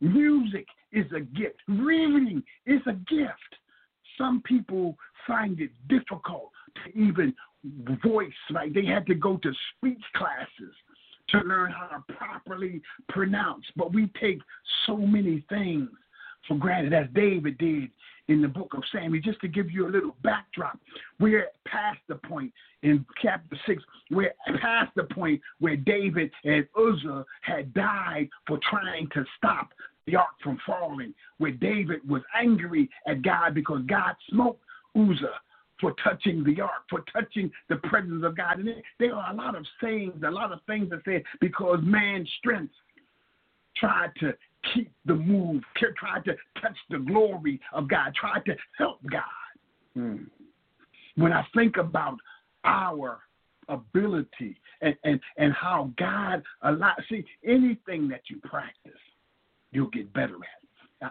Music 0.01 0.67
is 0.93 1.07
a 1.13 1.21
gift. 1.21 1.57
Reading 1.69 2.43
is 2.67 2.81
a 2.87 2.93
gift. 2.93 3.57
Some 4.19 4.43
people 4.45 4.97
find 5.27 5.61
it 5.61 5.71
difficult 5.89 6.51
to 6.77 6.99
even 6.99 7.35
voice, 8.05 8.33
like 8.51 8.75
they 8.75 8.85
had 8.85 9.07
to 9.07 9.15
go 9.15 9.39
to 9.39 9.53
speech 9.77 10.03
classes 10.15 10.75
to 11.31 11.39
learn 11.39 11.73
how 11.73 11.87
to 11.87 12.15
properly 12.15 12.83
pronounce. 13.09 13.65
But 13.77 13.93
we 13.93 14.11
take 14.21 14.41
so 14.87 14.97
many 14.97 15.45
things 15.49 15.89
for 16.47 16.57
granted, 16.57 16.93
as 16.93 17.07
David 17.15 17.57
did 17.59 17.91
in 18.29 18.41
the 18.41 18.49
book 18.49 18.75
of 18.75 18.83
Samuel. 18.93 19.23
Just 19.23 19.41
to 19.41 19.49
give 19.49 19.71
you 19.71 19.87
a 19.87 19.91
little 19.91 20.17
backdrop, 20.23 20.79
we're 21.21 21.49
past 21.67 21.99
the 22.09 22.17
point 22.17 22.53
in 22.83 23.05
chapter 23.23 23.57
6, 23.67 23.83
we're 24.11 24.35
past 24.61 24.93
the 24.97 25.05
point 25.05 25.41
where 25.59 25.77
David 25.77 26.31
and 26.45 26.67
Uzzah 26.77 27.25
had 27.43 27.73
died 27.75 28.29
for 28.47 28.59
trying 28.69 29.09
to 29.15 29.25
stop 29.37 29.73
the 30.07 30.17
ark 30.17 30.35
from 30.43 30.59
falling, 30.67 31.15
where 31.39 31.53
David 31.53 32.07
was 32.09 32.23
angry 32.37 32.91
at 33.07 33.23
God 33.23 33.55
because 33.55 33.83
God 33.87 34.15
smote 34.31 34.59
Uzzah 34.97 35.41
for 35.81 35.95
touching 36.03 36.45
the 36.45 36.61
ark, 36.61 36.83
for 36.89 37.03
touching 37.13 37.51
the 37.69 37.77
presence 37.77 38.25
of 38.25 38.37
God. 38.37 38.59
And 38.59 38.69
there 38.99 39.15
are 39.15 39.33
a 39.33 39.37
lot 39.37 39.57
of 39.57 39.65
sayings, 39.83 40.23
a 40.25 40.31
lot 40.31 40.53
of 40.53 40.61
things 40.67 40.91
that 40.91 41.01
say 41.05 41.25
because 41.41 41.79
man's 41.83 42.29
strength 42.39 42.75
tried 43.77 44.11
to 44.21 44.35
keep 44.73 44.91
the 45.05 45.15
move, 45.15 45.63
tried 45.77 46.25
to 46.25 46.35
touch 46.61 46.77
the 46.91 46.99
glory 46.99 47.61
of 47.73 47.89
God, 47.89 48.15
tried 48.15 48.45
to 48.47 48.57
help 48.79 49.01
God. 49.11 49.23
Hmm. 49.95 50.25
When 51.17 51.33
I 51.33 51.45
think 51.55 51.77
about 51.77 52.19
our 52.65 53.21
ability 53.69 54.57
and, 54.81 54.95
and, 55.05 55.21
and 55.37 55.53
how 55.53 55.91
God 55.99 56.43
allows, 56.63 56.97
see, 57.09 57.25
anything 57.47 58.09
that 58.09 58.23
you 58.29 58.39
practice, 58.43 58.93
you'll 59.73 59.91
get 59.91 60.13
better 60.13 60.35
at. 60.37 60.64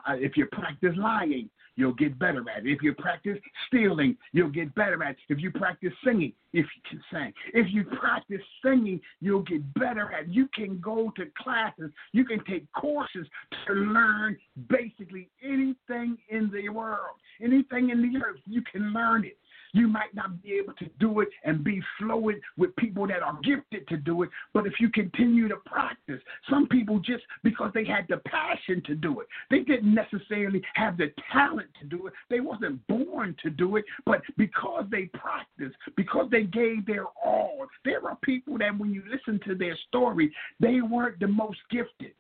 Uh, 0.08 0.14
if 0.16 0.38
you 0.38 0.46
practice 0.48 0.94
lying, 0.98 1.50
you'll 1.76 1.94
get 1.94 2.18
better 2.20 2.44
at 2.50 2.66
it. 2.66 2.72
If 2.72 2.82
you 2.82 2.94
practice 2.94 3.38
stealing, 3.68 4.18
you'll 4.32 4.50
get 4.50 4.74
better 4.76 5.04
at 5.04 5.12
it. 5.12 5.18
If 5.30 5.40
you 5.40 5.52
practice 5.52 5.94
singing, 6.04 6.34
if 6.54 6.66
you 6.66 6.82
can 6.90 7.02
sing. 7.12 7.34
If 7.54 7.68
you 7.74 7.84
practice 7.84 8.42
singing, 8.64 9.02
you'll 9.22 9.42
get 9.42 9.74
better 9.74 10.12
at 10.12 10.26
it. 10.26 10.30
You 10.30 10.48
can 10.54 10.80
go 10.80 11.12
to 11.18 11.26
classes, 11.38 11.92
you 12.12 12.26
can 12.26 12.44
take 12.46 12.72
courses 12.74 13.28
to 13.68 13.74
learn 13.74 14.38
basically 14.70 15.30
anything 15.44 16.18
in 16.30 16.52
the 16.54 16.70
world. 16.70 17.18
Anything 17.42 17.90
in 17.90 18.02
the 18.02 18.20
earth, 18.24 18.40
you 18.46 18.62
can 18.72 18.94
learn 18.94 19.26
it. 19.26 19.38
You 19.74 19.88
might 19.88 20.14
not 20.14 20.42
be 20.42 20.54
able 20.54 20.74
to 20.74 20.86
do 21.00 21.22
it 21.22 21.30
and 21.44 21.64
be 21.64 21.82
fluent 21.98 22.40
with 22.58 22.76
people 22.76 23.08
that 23.08 23.24
are 23.24 23.40
gifted 23.44 23.88
to 23.88 23.98
do 23.98 24.24
it, 24.24 24.30
but 24.54 24.68
if 24.68 24.74
you 24.80 24.90
continue 24.90 25.48
to 25.48 25.56
practice, 25.66 26.22
some 26.50 26.68
people 26.68 27.00
just 27.00 27.24
because 27.44 27.72
they 27.74 27.84
had 27.84 28.06
the 28.08 28.18
passion 28.18 28.84
to 28.86 28.96
do 28.96 29.20
it, 29.20 29.28
they 29.50 29.60
didn't 29.60 29.94
necessarily 29.94 30.62
have 30.76 30.98
the 30.98 31.12
talent 31.32 31.70
to 31.82 31.88
do 31.88 32.08
it. 32.08 32.14
They 32.30 32.40
wasn't 32.40 32.86
born 32.88 33.36
to 33.42 33.50
do 33.50 33.78
it, 33.78 33.86
but 34.06 34.22
because 34.38 34.86
they 34.92 35.06
practiced, 35.06 35.76
because 35.98 36.30
they 36.30 36.44
gave 36.44 36.86
their 36.86 37.06
all, 37.26 37.66
there 37.84 38.08
are 38.08 38.18
people 38.24 38.58
that 38.60 38.78
when 38.78 38.94
you 38.94 39.02
listen 39.10 39.40
to 39.48 39.56
their 39.56 39.78
story, 39.88 40.32
they 40.60 40.82
weren't 40.82 41.20
the 41.20 41.28
most 41.28 41.60
gifted 41.72 42.14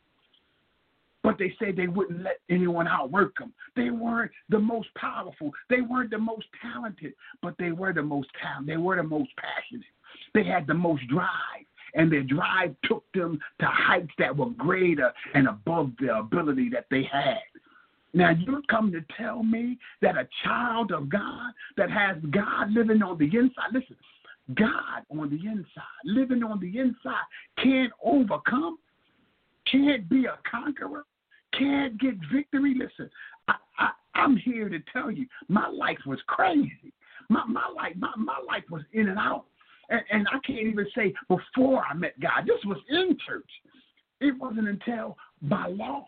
but 1.23 1.37
they 1.39 1.53
said 1.57 1.75
they 1.75 1.87
wouldn't 1.87 2.21
let 2.21 2.39
anyone 2.49 2.87
outwork 2.87 3.37
them. 3.37 3.53
They 3.75 3.89
weren't 3.89 4.31
the 4.49 4.59
most 4.59 4.89
powerful. 4.95 5.51
They 5.69 5.81
weren't 5.81 6.11
the 6.11 6.17
most 6.17 6.45
talented, 6.61 7.13
but 7.41 7.55
they 7.57 7.71
were 7.71 7.93
the 7.93 8.03
most 8.03 8.27
talented. 8.41 8.73
They 8.73 8.77
were 8.77 8.97
the 8.97 9.03
most 9.03 9.29
passionate. 9.37 9.87
They 10.33 10.43
had 10.43 10.67
the 10.67 10.73
most 10.73 11.07
drive, 11.07 11.65
and 11.95 12.11
their 12.11 12.23
drive 12.23 12.75
took 12.83 13.05
them 13.13 13.39
to 13.59 13.65
heights 13.65 14.11
that 14.19 14.35
were 14.35 14.49
greater 14.49 15.11
and 15.33 15.47
above 15.47 15.91
the 15.99 16.15
ability 16.17 16.69
that 16.73 16.85
they 16.91 17.03
had. 17.11 17.39
Now, 18.13 18.29
you 18.29 18.61
come 18.69 18.91
to 18.91 19.01
tell 19.17 19.41
me 19.41 19.79
that 20.01 20.17
a 20.17 20.27
child 20.43 20.91
of 20.91 21.09
God 21.09 21.51
that 21.77 21.89
has 21.89 22.17
God 22.29 22.71
living 22.71 23.01
on 23.01 23.17
the 23.17 23.25
inside, 23.25 23.73
listen, 23.73 23.95
God 24.53 25.03
on 25.09 25.29
the 25.29 25.49
inside, 25.49 26.03
living 26.05 26.43
on 26.43 26.59
the 26.59 26.77
inside, 26.77 27.23
can't 27.57 27.91
overcome, 28.03 28.77
can't 29.71 30.07
be 30.09 30.25
a 30.25 30.37
conqueror, 30.49 31.05
can't 31.57 31.99
get 31.99 32.15
victory, 32.33 32.75
listen, 32.77 33.09
I, 33.47 33.55
I, 33.77 33.89
I'm 34.15 34.37
here 34.37 34.69
to 34.69 34.79
tell 34.91 35.11
you, 35.11 35.25
my 35.47 35.67
life 35.67 35.99
was 36.05 36.19
crazy. 36.27 36.93
My, 37.29 37.45
my 37.45 37.67
life, 37.75 37.93
my, 37.97 38.11
my 38.17 38.39
life 38.47 38.63
was 38.69 38.83
in 38.93 39.09
and 39.09 39.17
out. 39.17 39.45
And, 39.89 40.01
and 40.11 40.27
I 40.29 40.39
can't 40.45 40.67
even 40.67 40.87
say 40.95 41.13
before 41.27 41.83
I 41.89 41.93
met 41.93 42.19
God. 42.19 42.45
This 42.45 42.63
was 42.65 42.77
in 42.89 43.17
church. 43.25 43.49
It 44.21 44.37
wasn't 44.39 44.67
until 44.67 45.17
my 45.41 45.67
loss. 45.67 46.05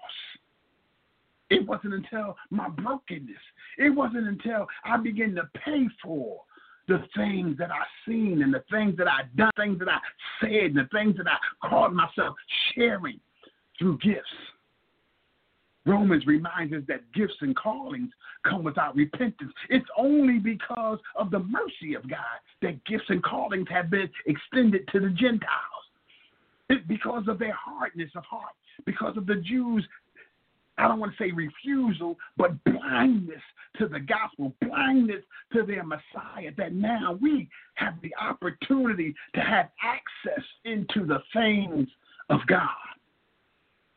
It 1.49 1.67
wasn't 1.67 1.93
until 1.93 2.35
my 2.49 2.69
brokenness. 2.69 3.35
It 3.77 3.89
wasn't 3.89 4.27
until 4.27 4.67
I 4.83 4.97
began 4.97 5.35
to 5.35 5.49
pay 5.63 5.85
for 6.01 6.41
the 6.87 7.03
things 7.15 7.57
that 7.57 7.71
I 7.71 7.83
seen 8.07 8.41
and 8.41 8.53
the 8.53 8.63
things 8.71 8.95
that 8.97 9.07
I 9.07 9.23
done, 9.35 9.51
things 9.57 9.79
that 9.79 9.89
I 9.89 9.99
said, 10.39 10.71
and 10.71 10.77
the 10.77 10.89
things 10.91 11.17
that 11.17 11.27
I 11.27 11.67
caught 11.67 11.93
myself 11.93 12.35
sharing 12.73 13.19
through 13.77 13.97
gifts. 13.99 14.23
Romans 15.85 16.25
reminds 16.25 16.73
us 16.73 16.81
that 16.87 17.11
gifts 17.13 17.35
and 17.41 17.55
callings 17.55 18.09
come 18.43 18.63
without 18.63 18.95
repentance. 18.95 19.53
It's 19.69 19.85
only 19.97 20.39
because 20.39 20.99
of 21.15 21.29
the 21.31 21.39
mercy 21.39 21.93
of 21.95 22.09
God 22.09 22.19
that 22.61 22.83
gifts 22.85 23.05
and 23.09 23.23
callings 23.23 23.67
have 23.69 23.89
been 23.89 24.09
extended 24.25 24.87
to 24.91 24.99
the 24.99 25.09
Gentiles. 25.09 25.85
It's 26.69 26.85
because 26.87 27.27
of 27.27 27.37
their 27.37 27.53
hardness 27.53 28.09
of 28.15 28.23
heart, 28.25 28.55
because 28.85 29.15
of 29.17 29.27
the 29.27 29.35
Jews' 29.35 29.87
I 30.77 30.87
don't 30.87 30.99
want 30.99 31.15
to 31.15 31.23
say 31.23 31.31
refusal, 31.31 32.17
but 32.35 32.61
blindness 32.65 33.41
to 33.77 33.87
the 33.87 33.99
gospel, 33.99 34.53
blindness 34.61 35.23
to 35.53 35.63
their 35.63 35.83
Messiah, 35.83 36.51
that 36.57 36.73
now 36.73 37.17
we 37.21 37.49
have 37.75 37.93
the 38.01 38.13
opportunity 38.21 39.15
to 39.35 39.41
have 39.41 39.69
access 39.81 40.43
into 40.65 41.05
the 41.05 41.19
things 41.33 41.87
of 42.29 42.39
God. 42.47 42.69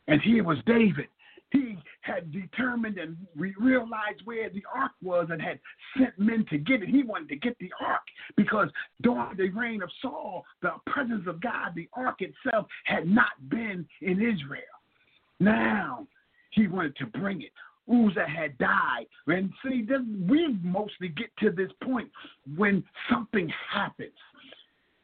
And 0.07 0.21
here 0.23 0.45
was 0.45 0.59
David. 0.67 1.09
He 1.51 1.79
had 2.03 2.31
determined 2.31 2.99
and 2.99 3.17
realized 3.37 4.21
where 4.25 4.51
the 4.51 4.63
ark 4.75 4.93
was 5.03 5.29
and 5.31 5.41
had 5.41 5.59
sent 5.97 6.19
men 6.19 6.45
to 6.51 6.59
get 6.59 6.83
it. 6.83 6.89
He 6.89 7.03
wanted 7.03 7.29
to 7.31 7.37
get 7.37 7.57
the 7.59 7.73
ark 7.81 8.03
because 8.37 8.69
during 9.03 9.37
the 9.37 9.49
reign 9.51 9.83
of 9.83 9.91
Saul, 10.03 10.45
the 10.63 10.73
presence 10.87 11.27
of 11.27 11.41
God, 11.41 11.73
the 11.75 11.89
ark 11.95 12.21
itself, 12.21 12.67
had 12.85 13.09
not 13.09 13.33
been 13.49 13.87
in 14.03 14.21
Israel. 14.21 14.63
Now, 15.41 16.07
he 16.51 16.67
wanted 16.67 16.97
to 16.97 17.07
bring 17.07 17.43
it. 17.43 17.53
Uzzah 17.91 18.27
had 18.29 18.57
died. 18.59 19.07
And 19.27 19.51
see, 19.65 19.83
this, 19.83 20.01
we 20.29 20.59
mostly 20.63 21.09
get 21.09 21.31
to 21.39 21.51
this 21.51 21.71
point 21.83 22.11
when 22.57 22.85
something 23.11 23.51
happens. 23.73 24.13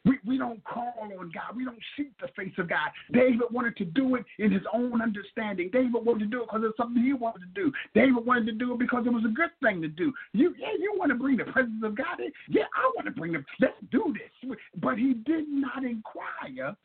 We, 0.04 0.18
we 0.26 0.36
don't 0.36 0.62
call 0.64 0.92
on 1.00 1.32
God. 1.32 1.56
We 1.56 1.64
don't 1.64 1.78
seek 1.96 2.10
the 2.20 2.28
face 2.36 2.52
of 2.58 2.68
God. 2.68 2.90
David 3.12 3.40
wanted 3.50 3.76
to 3.78 3.84
do 3.86 4.16
it 4.16 4.24
in 4.38 4.52
his 4.52 4.62
own 4.72 5.00
understanding. 5.00 5.70
David 5.72 5.94
wanted 5.94 6.20
to 6.20 6.26
do 6.26 6.42
it 6.42 6.48
because 6.50 6.62
it's 6.68 6.76
something 6.76 7.02
he 7.02 7.14
wanted 7.14 7.40
to 7.40 7.62
do. 7.62 7.72
David 7.94 8.24
wanted 8.26 8.46
to 8.46 8.52
do 8.52 8.74
it 8.74 8.78
because 8.78 9.06
it 9.06 9.12
was 9.12 9.24
a 9.24 9.32
good 9.32 9.50
thing 9.62 9.80
to 9.80 9.88
do. 9.88 10.12
You, 10.32 10.54
yeah, 10.58 10.72
you 10.78 10.94
want 10.96 11.10
to 11.10 11.16
bring 11.16 11.38
the 11.38 11.44
presence 11.44 11.82
of 11.82 11.96
God 11.96 12.20
in? 12.20 12.30
Yeah, 12.50 12.64
I 12.76 12.90
want 12.94 13.06
to 13.06 13.12
bring 13.12 13.32
them. 13.32 13.46
Let's 13.60 13.74
do 13.90 14.12
this. 14.12 14.56
But 14.82 14.98
he 14.98 15.14
did 15.14 15.48
not 15.48 15.84
inquire 15.84 16.76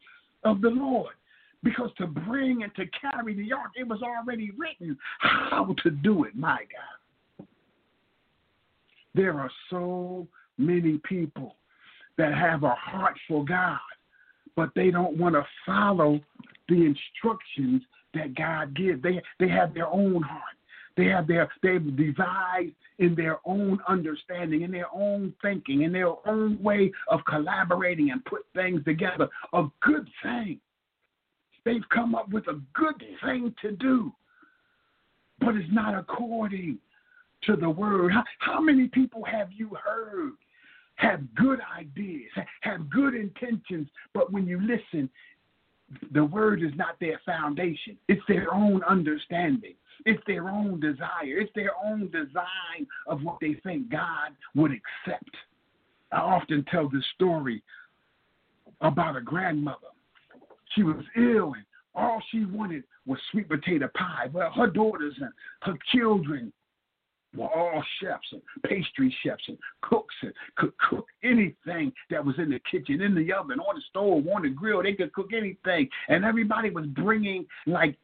of 0.43 0.61
the 0.61 0.69
Lord. 0.69 1.13
Because 1.61 1.89
to 1.97 2.07
bring 2.07 2.63
and 2.63 2.73
to 2.75 2.85
carry 3.01 3.33
the 3.33 3.51
ark, 3.51 3.71
it 3.75 3.85
was 3.85 4.01
already 4.01 4.51
written 4.57 4.97
how 5.19 5.75
to 5.83 5.91
do 5.91 6.23
it, 6.23 6.33
my 6.37 6.59
God. 6.59 7.45
There 9.13 9.37
are 9.37 9.51
so 9.69 10.25
many 10.57 10.99
people 10.99 11.55
that 12.19 12.33
have 12.33 12.63
a 12.63 12.75
heart 12.75 13.15
for 13.27 13.43
God, 13.45 13.79
but 14.55 14.69
they 14.75 14.91
don't 14.91 15.17
want 15.17 15.35
to 15.35 15.45
follow 15.65 16.19
the 16.67 16.85
instructions 16.85 17.81
that 18.13 18.35
God 18.35 18.75
gives. 18.75 19.01
They 19.01 19.21
they 19.39 19.47
have 19.47 19.73
their 19.73 19.87
own 19.87 20.21
heart. 20.21 20.43
They 20.97 21.05
have 21.05 21.27
their 21.27 21.49
they've 21.63 21.95
devised 21.95 22.73
in 22.99 23.15
their 23.15 23.37
own 23.45 23.79
understanding, 23.87 24.63
in 24.63 24.71
their 24.71 24.93
own 24.93 25.33
thinking, 25.41 25.83
in 25.83 25.93
their 25.93 26.13
own 26.27 26.61
way 26.61 26.91
of 27.07 27.21
collaborating 27.25 28.11
and 28.11 28.23
put 28.25 28.41
things 28.53 28.83
together. 28.83 29.29
A 29.53 29.63
good 29.81 30.07
thing. 30.21 30.59
They've 31.63 31.87
come 31.93 32.15
up 32.15 32.29
with 32.29 32.47
a 32.49 32.61
good 32.73 33.01
thing 33.23 33.55
to 33.61 33.71
do, 33.71 34.11
but 35.39 35.55
it's 35.55 35.71
not 35.71 35.97
according 35.97 36.79
to 37.43 37.55
the 37.55 37.69
word. 37.69 38.11
How, 38.11 38.23
how 38.39 38.59
many 38.59 38.89
people 38.89 39.23
have 39.23 39.53
you 39.53 39.77
heard 39.81 40.33
have 40.99 41.21
good 41.35 41.59
ideas, 41.77 42.29
have 42.61 42.89
good 42.89 43.15
intentions, 43.15 43.87
but 44.13 44.33
when 44.33 44.45
you 44.45 44.59
listen, 44.61 45.09
the 46.11 46.23
word 46.23 46.61
is 46.61 46.71
not 46.75 46.99
their 46.99 47.19
foundation. 47.25 47.97
It's 48.09 48.21
their 48.27 48.53
own 48.53 48.83
understanding. 48.83 49.75
It's 50.05 50.21
their 50.27 50.49
own 50.49 50.79
desire. 50.81 51.39
It's 51.39 51.51
their 51.55 51.71
own 51.83 52.11
design 52.11 52.85
of 53.07 53.23
what 53.23 53.37
they 53.39 53.55
think 53.63 53.89
God 53.89 54.31
would 54.55 54.71
accept. 54.71 55.35
I 56.11 56.17
often 56.17 56.65
tell 56.69 56.89
this 56.89 57.05
story 57.15 57.63
about 58.81 59.15
a 59.15 59.21
grandmother 59.21 59.87
she 60.75 60.83
was 60.83 61.03
ill, 61.17 61.53
and 61.53 61.63
all 61.95 62.21
she 62.29 62.45
wanted 62.45 62.83
was 63.05 63.19
sweet 63.31 63.47
potato 63.47 63.89
pie. 63.95 64.27
Well, 64.31 64.51
her 64.51 64.67
daughters 64.67 65.15
and 65.19 65.31
her 65.61 65.77
children 65.93 66.53
were 67.35 67.47
all 67.47 67.83
chefs 68.01 68.27
and 68.31 68.41
pastry 68.63 69.15
chefs 69.23 69.43
and 69.47 69.57
cooks 69.81 70.15
and 70.21 70.33
could 70.55 70.73
cook 70.77 71.05
anything 71.23 71.91
that 72.09 72.23
was 72.23 72.35
in 72.37 72.49
the 72.49 72.59
kitchen, 72.69 73.01
in 73.01 73.15
the 73.15 73.31
oven, 73.33 73.59
on 73.59 73.75
the 73.75 73.81
stove, 73.89 74.25
on 74.27 74.43
the 74.43 74.49
grill. 74.49 74.83
They 74.83 74.93
could 74.93 75.13
cook 75.13 75.31
anything, 75.33 75.89
and 76.07 76.25
everybody 76.25 76.69
was 76.69 76.85
bringing 76.87 77.45
like 77.65 77.95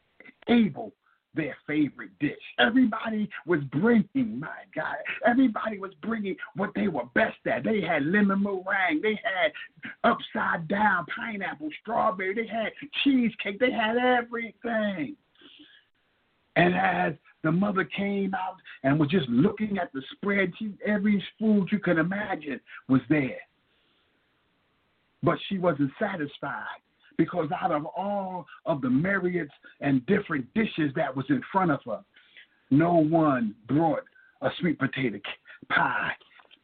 able 0.48 0.94
their 1.36 1.56
favorite 1.68 2.12
dish. 2.20 2.32
Everybody 2.60 3.30
was 3.46 3.60
bringing, 3.72 4.40
my 4.40 4.48
God, 4.74 4.96
everybody 5.26 5.78
was 5.80 5.92
bringing 6.02 6.36
what 6.56 6.72
they 6.76 6.88
were 6.88 7.06
best 7.14 7.38
at. 7.46 7.64
They 7.64 7.82
had 7.82 8.06
lemon 8.06 8.42
meringue, 8.42 9.02
they 9.02 9.20
had 9.24 9.52
upside 10.04 10.68
down 10.68 11.06
pineapple, 11.14 11.70
strawberry, 11.82 12.34
they 12.34 12.48
had 12.48 12.72
cheesecake, 13.04 13.60
they 13.60 13.72
had 13.72 13.98
everything. 13.98 15.16
And 16.56 16.74
as 16.76 17.14
the 17.44 17.52
mother 17.52 17.84
came 17.84 18.34
out 18.34 18.58
and 18.84 19.00
was 19.00 19.10
just 19.10 19.28
looking 19.30 19.78
at 19.78 19.92
the 19.94 20.02
spread, 20.14 20.54
she, 20.58 20.72
every 20.86 21.24
food 21.40 21.68
you 21.72 21.80
can 21.80 21.98
imagine 21.98 22.60
was 22.88 23.02
there. 23.10 23.40
But 25.22 25.38
she 25.48 25.58
wasn't 25.58 25.92
satisfied 26.00 26.82
because 27.18 27.50
out 27.62 27.72
of 27.72 27.86
all 27.86 28.46
of 28.66 28.82
the 28.82 28.90
myriads 28.90 29.52
and 29.82 30.06
different 30.06 30.52
dishes 30.54 30.92
that 30.96 31.16
was 31.16 31.26
in 31.30 31.42
front 31.52 31.72
of 31.72 31.80
her, 31.86 32.02
no 32.72 32.96
one 32.96 33.56
brought 33.68 34.04
a 34.42 34.50
sweet 34.60 34.80
potato 34.80 35.20
pie. 35.70 36.12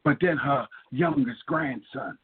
But 0.03 0.17
then 0.21 0.37
her 0.37 0.67
youngest 0.91 1.45
grandson 1.45 2.17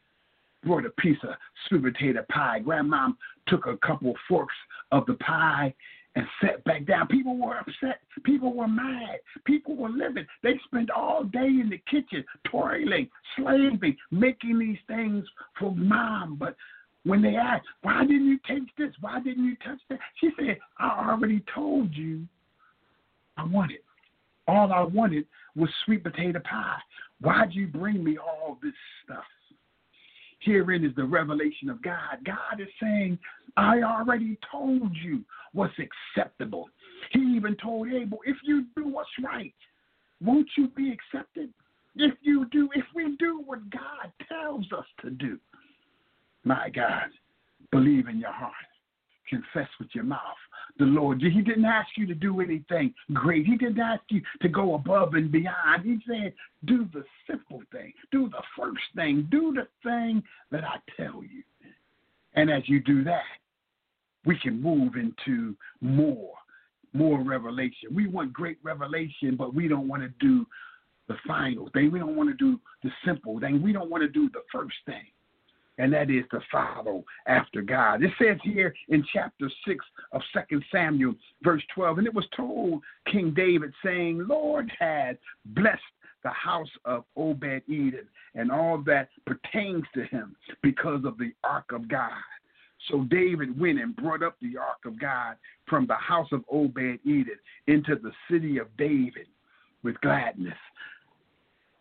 brought 0.64 0.84
a 0.84 0.90
piece 0.90 1.18
of 1.22 1.30
sweet 1.68 1.82
potato 1.82 2.24
pie. 2.30 2.60
Grandmom 2.64 3.16
took 3.46 3.66
a 3.66 3.76
couple 3.78 4.14
forks 4.28 4.54
of 4.90 5.06
the 5.06 5.14
pie 5.14 5.74
and 6.16 6.26
sat 6.42 6.64
back 6.64 6.86
down. 6.86 7.06
People 7.06 7.36
were 7.36 7.58
upset. 7.58 8.00
People 8.24 8.54
were 8.54 8.68
mad. 8.68 9.18
People 9.44 9.76
were 9.76 9.90
living. 9.90 10.26
They 10.42 10.58
spent 10.64 10.90
all 10.90 11.24
day 11.24 11.46
in 11.46 11.70
the 11.70 11.80
kitchen, 11.90 12.24
toiling, 12.50 13.08
slaving, 13.36 13.96
making 14.10 14.58
these 14.58 14.78
things 14.86 15.24
for 15.58 15.74
mom. 15.74 16.36
But 16.36 16.56
when 17.04 17.22
they 17.22 17.36
asked, 17.36 17.66
why 17.82 18.02
didn't 18.02 18.26
you 18.26 18.38
taste 18.46 18.70
this? 18.76 18.92
Why 19.00 19.20
didn't 19.20 19.44
you 19.44 19.56
touch 19.64 19.78
that? 19.90 20.00
She 20.20 20.30
said, 20.38 20.58
I 20.78 21.10
already 21.10 21.44
told 21.54 21.94
you 21.94 22.26
I 23.36 23.44
wanted. 23.44 23.78
All 24.46 24.72
I 24.72 24.82
wanted 24.82 25.26
was 25.54 25.68
sweet 25.84 26.02
potato 26.02 26.40
pie. 26.40 26.78
Why'd 27.20 27.52
you 27.52 27.66
bring 27.66 28.02
me 28.02 28.16
all 28.18 28.58
this 28.62 28.72
stuff? 29.04 29.24
Herein 30.40 30.84
is 30.84 30.94
the 30.94 31.04
revelation 31.04 31.68
of 31.68 31.82
God. 31.82 32.18
God 32.24 32.60
is 32.60 32.68
saying, 32.80 33.18
I 33.56 33.82
already 33.82 34.38
told 34.50 34.94
you 35.02 35.24
what's 35.52 35.74
acceptable. 36.16 36.66
He 37.10 37.20
even 37.36 37.56
told 37.56 37.88
Abel, 37.88 38.20
if 38.24 38.36
you 38.44 38.66
do 38.76 38.88
what's 38.88 39.10
right, 39.22 39.54
won't 40.20 40.48
you 40.56 40.68
be 40.68 40.92
accepted? 40.92 41.50
If 41.96 42.14
you 42.20 42.46
do, 42.52 42.68
if 42.74 42.84
we 42.94 43.16
do 43.18 43.42
what 43.44 43.68
God 43.70 44.12
tells 44.28 44.66
us 44.72 44.86
to 45.02 45.10
do, 45.10 45.38
my 46.44 46.68
God, 46.72 47.08
believe 47.72 48.06
in 48.06 48.18
your 48.18 48.32
heart, 48.32 48.52
confess 49.28 49.68
with 49.80 49.88
your 49.94 50.04
mouth. 50.04 50.20
The 50.78 50.84
Lord, 50.84 51.20
He 51.20 51.42
didn't 51.42 51.64
ask 51.64 51.88
you 51.96 52.06
to 52.06 52.14
do 52.14 52.40
anything 52.40 52.94
great. 53.12 53.46
He 53.46 53.56
didn't 53.56 53.80
ask 53.80 54.02
you 54.10 54.22
to 54.42 54.48
go 54.48 54.74
above 54.74 55.14
and 55.14 55.30
beyond. 55.30 55.84
He 55.84 55.98
said, 56.06 56.32
do 56.64 56.86
the 56.92 57.04
simple 57.28 57.62
thing, 57.72 57.92
do 58.12 58.28
the 58.28 58.42
first 58.56 58.84
thing, 58.94 59.26
do 59.30 59.52
the 59.52 59.66
thing 59.82 60.22
that 60.50 60.64
I 60.64 60.76
tell 60.96 61.22
you. 61.22 61.42
And 62.34 62.50
as 62.50 62.68
you 62.68 62.80
do 62.80 63.02
that, 63.04 63.22
we 64.24 64.38
can 64.38 64.60
move 64.60 64.94
into 64.96 65.56
more, 65.80 66.34
more 66.92 67.22
revelation. 67.22 67.88
We 67.92 68.06
want 68.06 68.32
great 68.32 68.58
revelation, 68.62 69.36
but 69.36 69.54
we 69.54 69.68
don't 69.68 69.88
want 69.88 70.02
to 70.02 70.10
do 70.20 70.46
the 71.08 71.16
final 71.26 71.70
thing. 71.72 71.90
We 71.90 71.98
don't 71.98 72.16
want 72.16 72.28
to 72.28 72.36
do 72.36 72.60
the 72.82 72.90
simple 73.04 73.40
thing. 73.40 73.62
We 73.62 73.72
don't 73.72 73.90
want 73.90 74.02
to 74.02 74.08
do 74.08 74.28
the 74.32 74.42
first 74.52 74.76
thing 74.86 75.06
and 75.78 75.92
that 75.92 76.10
is 76.10 76.24
to 76.30 76.40
follow 76.50 77.04
after 77.26 77.62
God. 77.62 78.02
It 78.02 78.10
says 78.20 78.36
here 78.42 78.74
in 78.88 79.04
chapter 79.12 79.50
6 79.66 79.84
of 80.12 80.20
2 80.50 80.60
Samuel, 80.70 81.14
verse 81.42 81.62
12, 81.74 81.98
and 81.98 82.06
it 82.06 82.14
was 82.14 82.26
told 82.36 82.82
King 83.10 83.32
David, 83.34 83.72
saying, 83.84 84.26
Lord 84.28 84.70
had 84.78 85.18
blessed 85.46 85.80
the 86.24 86.30
house 86.30 86.70
of 86.84 87.04
Obed 87.16 87.62
Edom 87.68 88.08
and 88.34 88.50
all 88.50 88.78
that 88.86 89.08
pertains 89.26 89.84
to 89.94 90.04
him 90.04 90.34
because 90.62 91.04
of 91.04 91.16
the 91.16 91.32
ark 91.44 91.72
of 91.72 91.88
God. 91.88 92.10
So 92.90 93.04
David 93.04 93.58
went 93.58 93.80
and 93.80 93.94
brought 93.96 94.22
up 94.22 94.36
the 94.40 94.56
ark 94.56 94.84
of 94.84 95.00
God 95.00 95.36
from 95.66 95.86
the 95.86 95.94
house 95.94 96.28
of 96.32 96.44
Obed 96.50 97.00
Edom 97.06 97.38
into 97.66 97.96
the 97.96 98.12
city 98.30 98.58
of 98.58 98.68
David 98.76 99.26
with 99.82 100.00
gladness. 100.00 100.54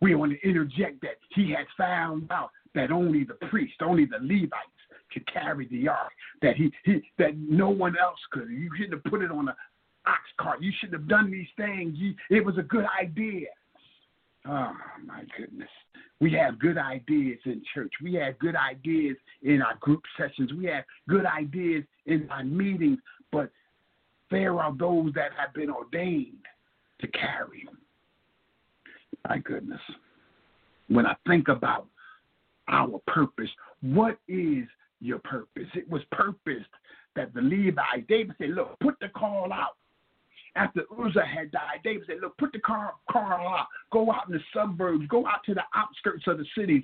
We 0.02 0.14
want 0.16 0.34
to 0.34 0.48
interject 0.48 1.02
that 1.02 1.18
he 1.34 1.52
had 1.52 1.66
found 1.76 2.32
out 2.32 2.52
that 2.76 2.92
only 2.92 3.24
the 3.24 3.36
priest, 3.50 3.76
only 3.82 4.06
the 4.06 4.20
Levites 4.22 4.52
could 5.14 5.32
carry 5.32 5.68
the 5.68 5.88
ark, 5.88 6.12
that 6.42 6.56
he, 6.56 6.72
he 6.84 7.02
that 7.18 7.38
no 7.38 7.70
one 7.70 7.96
else 7.98 8.20
could. 8.32 8.50
You 8.50 8.70
shouldn't 8.76 8.94
have 8.94 9.12
put 9.12 9.22
it 9.22 9.32
on 9.32 9.48
a 9.48 9.56
ox 10.06 10.22
cart. 10.40 10.62
You 10.62 10.72
shouldn't 10.80 11.02
have 11.02 11.10
done 11.10 11.32
these 11.32 11.48
things. 11.58 11.96
You, 11.98 12.14
it 12.30 12.46
was 12.46 12.58
a 12.58 12.64
good 12.64 12.86
idea. 13.00 13.48
Oh 14.48 14.74
my 15.06 15.24
goodness. 15.38 15.70
We 16.20 16.34
have 16.34 16.58
good 16.60 16.78
ideas 16.78 17.40
in 17.46 17.62
church. 17.74 17.92
We 18.02 18.16
have 18.16 18.40
good 18.40 18.56
ideas 18.56 19.18
in 19.44 19.62
our 19.62 19.76
group 19.80 20.02
sessions. 20.18 20.52
We 20.54 20.66
have 20.66 20.84
good 21.08 21.26
ideas 21.26 21.84
in 22.06 22.28
our 22.32 22.44
meetings, 22.44 22.98
but 23.32 23.52
there 24.32 24.60
are 24.60 24.76
those 24.76 25.14
that 25.14 25.32
have 25.38 25.54
been 25.54 25.70
ordained 25.70 26.46
to 27.02 27.08
carry 27.08 27.66
them. 27.66 27.78
My 29.28 29.38
goodness. 29.40 29.82
When 30.88 31.06
I 31.06 31.16
think 31.28 31.50
about 31.50 31.88
our 32.70 33.00
purpose, 33.08 33.50
what 33.82 34.18
is 34.28 34.66
your 35.00 35.20
purpose? 35.20 35.68
It 35.74 35.90
was 35.90 36.02
purposed 36.12 36.70
that 37.16 37.34
the 37.34 37.42
Levi, 37.42 38.02
David 38.08 38.36
said, 38.38 38.52
Look, 38.52 38.80
put 38.80 38.96
the 39.00 39.10
call 39.10 39.52
out. 39.52 39.76
After 40.56 40.82
Uzzah 41.00 41.24
had 41.24 41.52
died, 41.52 41.82
David 41.84 42.04
said, 42.08 42.18
Look, 42.22 42.38
put 42.38 42.52
the 42.52 42.60
car, 42.60 42.94
car 43.12 43.34
out, 43.34 43.68
go 43.92 44.12
out 44.12 44.28
in 44.28 44.34
the 44.34 44.40
suburbs, 44.54 45.06
go 45.08 45.28
out 45.28 45.44
to 45.46 45.54
the 45.54 45.64
outskirts 45.76 46.24
of 46.28 46.40
the 46.40 46.46
cities, 46.58 46.84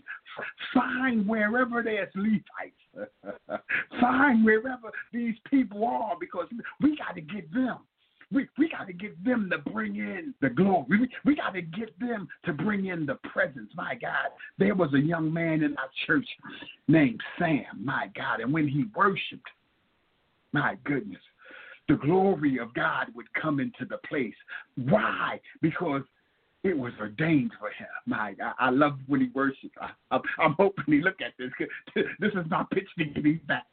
find 0.73 1.27
wherever 1.27 1.81
there's 1.81 2.09
Levites, 2.15 3.11
find 3.99 4.45
wherever 4.45 4.91
these 5.11 5.35
people 5.49 5.85
are, 5.85 6.15
because 6.19 6.47
we 6.81 6.97
got 6.97 7.15
to 7.15 7.21
get 7.21 7.51
them. 7.53 7.77
We, 8.33 8.47
we 8.57 8.69
got 8.69 8.87
to 8.87 8.93
get 8.93 9.23
them 9.23 9.49
to 9.51 9.57
bring 9.71 9.97
in 9.97 10.33
the 10.41 10.49
glory. 10.49 10.85
We, 10.89 11.09
we 11.23 11.35
got 11.35 11.53
to 11.53 11.61
get 11.61 11.97
them 11.99 12.27
to 12.45 12.53
bring 12.53 12.87
in 12.87 13.05
the 13.05 13.15
presence. 13.31 13.69
My 13.75 13.95
God, 13.95 14.29
there 14.57 14.75
was 14.75 14.93
a 14.93 14.99
young 14.99 15.31
man 15.31 15.63
in 15.63 15.77
our 15.77 15.89
church 16.07 16.27
named 16.87 17.21
Sam, 17.37 17.65
my 17.79 18.09
God, 18.15 18.39
and 18.39 18.51
when 18.51 18.67
he 18.67 18.85
worshiped, 18.95 19.47
my 20.51 20.77
goodness, 20.83 21.21
the 21.87 21.95
glory 21.95 22.59
of 22.59 22.73
God 22.73 23.07
would 23.15 23.31
come 23.33 23.59
into 23.59 23.85
the 23.89 23.97
place. 24.07 24.35
Why? 24.75 25.39
Because 25.61 26.03
it 26.63 26.77
was 26.77 26.93
ordained 26.99 27.51
for 27.59 27.67
him. 27.67 27.87
My 28.05 28.33
God, 28.33 28.53
I 28.57 28.69
love 28.69 28.97
when 29.07 29.21
he 29.21 29.29
worships. 29.33 29.75
I, 30.11 30.19
am 30.39 30.55
hoping 30.57 30.85
he 30.87 31.01
look 31.01 31.21
at 31.21 31.33
this. 31.37 31.51
This 32.19 32.31
is 32.33 32.49
my 32.49 32.63
pitch 32.71 32.87
to 32.97 33.05
get 33.05 33.25
him 33.25 33.41
back. 33.47 33.65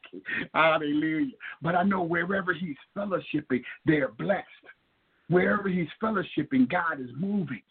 Hallelujah. 0.52 1.36
But 1.62 1.76
I 1.76 1.84
know 1.84 2.02
wherever 2.02 2.52
he's 2.52 2.76
fellowshipping, 2.96 3.62
they're 3.86 4.08
blessed. 4.08 4.46
Wherever 5.28 5.68
he's 5.68 5.88
fellowshipping, 6.02 6.68
God 6.68 7.00
is 7.00 7.10
moving. 7.16 7.62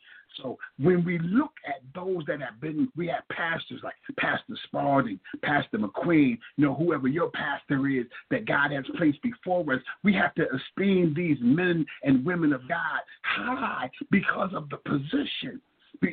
So 0.41 0.57
when 0.77 1.03
we 1.03 1.19
look 1.19 1.51
at 1.67 1.81
those 1.93 2.23
that 2.27 2.41
have 2.41 2.59
been, 2.61 2.89
we 2.95 3.07
have 3.07 3.23
pastors 3.31 3.81
like 3.83 3.95
Pastor 4.17 4.57
Spalding, 4.65 5.19
Pastor 5.43 5.77
McQueen, 5.77 6.37
you 6.57 6.65
know, 6.65 6.75
whoever 6.75 7.07
your 7.07 7.29
pastor 7.31 7.87
is 7.87 8.05
that 8.31 8.45
God 8.45 8.71
has 8.71 8.85
placed 8.97 9.21
before 9.21 9.73
us, 9.73 9.81
we 10.03 10.13
have 10.13 10.33
to 10.35 10.45
esteem 10.53 11.13
these 11.15 11.37
men 11.41 11.85
and 12.03 12.25
women 12.25 12.53
of 12.53 12.67
God 12.67 12.99
high 13.23 13.89
because 14.11 14.51
of 14.53 14.69
the 14.69 14.77
position 14.77 15.61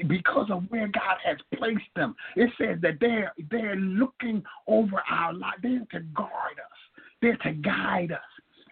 because 0.08 0.48
of 0.50 0.64
where 0.68 0.88
God 0.88 1.16
has 1.24 1.36
placed 1.54 1.84
them. 1.94 2.16
It 2.34 2.50
says 2.58 2.78
that 2.82 2.98
they're 3.00 3.32
they're 3.50 3.76
looking 3.76 4.42
over 4.66 5.02
our 5.08 5.32
life. 5.32 5.54
They're 5.62 5.86
to 5.92 6.00
guard 6.14 6.58
us. 6.58 7.02
They're 7.22 7.36
to 7.36 7.52
guide 7.52 8.12
us 8.12 8.18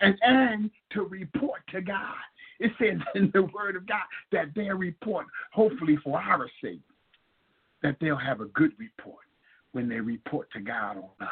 and 0.01 0.17
and 0.23 0.71
to 0.93 1.03
report 1.03 1.61
to 1.71 1.81
God. 1.81 2.15
It 2.61 2.73
says 2.79 3.01
in 3.15 3.31
the 3.33 3.43
Word 3.43 3.77
of 3.77 3.87
God 3.87 4.03
that 4.33 4.55
their 4.55 4.77
report, 4.77 5.27
hopefully 5.53 5.97
for 6.03 6.21
our 6.21 6.49
sake, 6.63 6.81
that 7.83 7.97
they'll 8.01 8.17
have 8.17 8.41
a 8.41 8.47
good 8.47 8.73
report 8.79 9.25
when 9.73 9.89
they 9.89 10.01
report 10.01 10.49
to 10.53 10.61
God 10.61 10.97
on 10.97 11.11
us. 11.27 11.29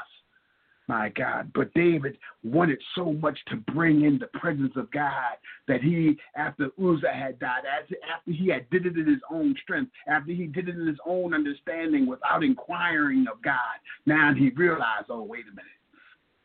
My 0.89 1.11
God. 1.11 1.53
But 1.55 1.73
David 1.75 2.19
wanted 2.43 2.79
so 2.97 3.13
much 3.13 3.39
to 3.49 3.57
bring 3.57 4.03
in 4.03 4.19
the 4.19 4.27
presence 4.39 4.73
of 4.77 4.91
God 4.91 5.37
that 5.69 5.81
he, 5.81 6.19
after 6.37 6.71
Uzzah 6.79 7.13
had 7.15 7.39
died, 7.39 7.63
after 7.67 8.31
he 8.31 8.49
had 8.49 8.69
did 8.71 8.85
it 8.87 8.99
in 8.99 9.07
his 9.07 9.21
own 9.31 9.55
strength, 9.63 9.93
after 10.09 10.33
he 10.33 10.47
did 10.47 10.69
it 10.69 10.77
in 10.77 10.87
his 10.87 10.99
own 11.07 11.35
understanding 11.35 12.07
without 12.07 12.43
inquiring 12.43 13.27
of 13.33 13.41
God, 13.43 13.79
now 14.07 14.35
he 14.35 14.51
realized, 14.51 15.07
oh, 15.09 15.23
wait 15.23 15.45
a 15.45 15.51
minute. 15.51 15.71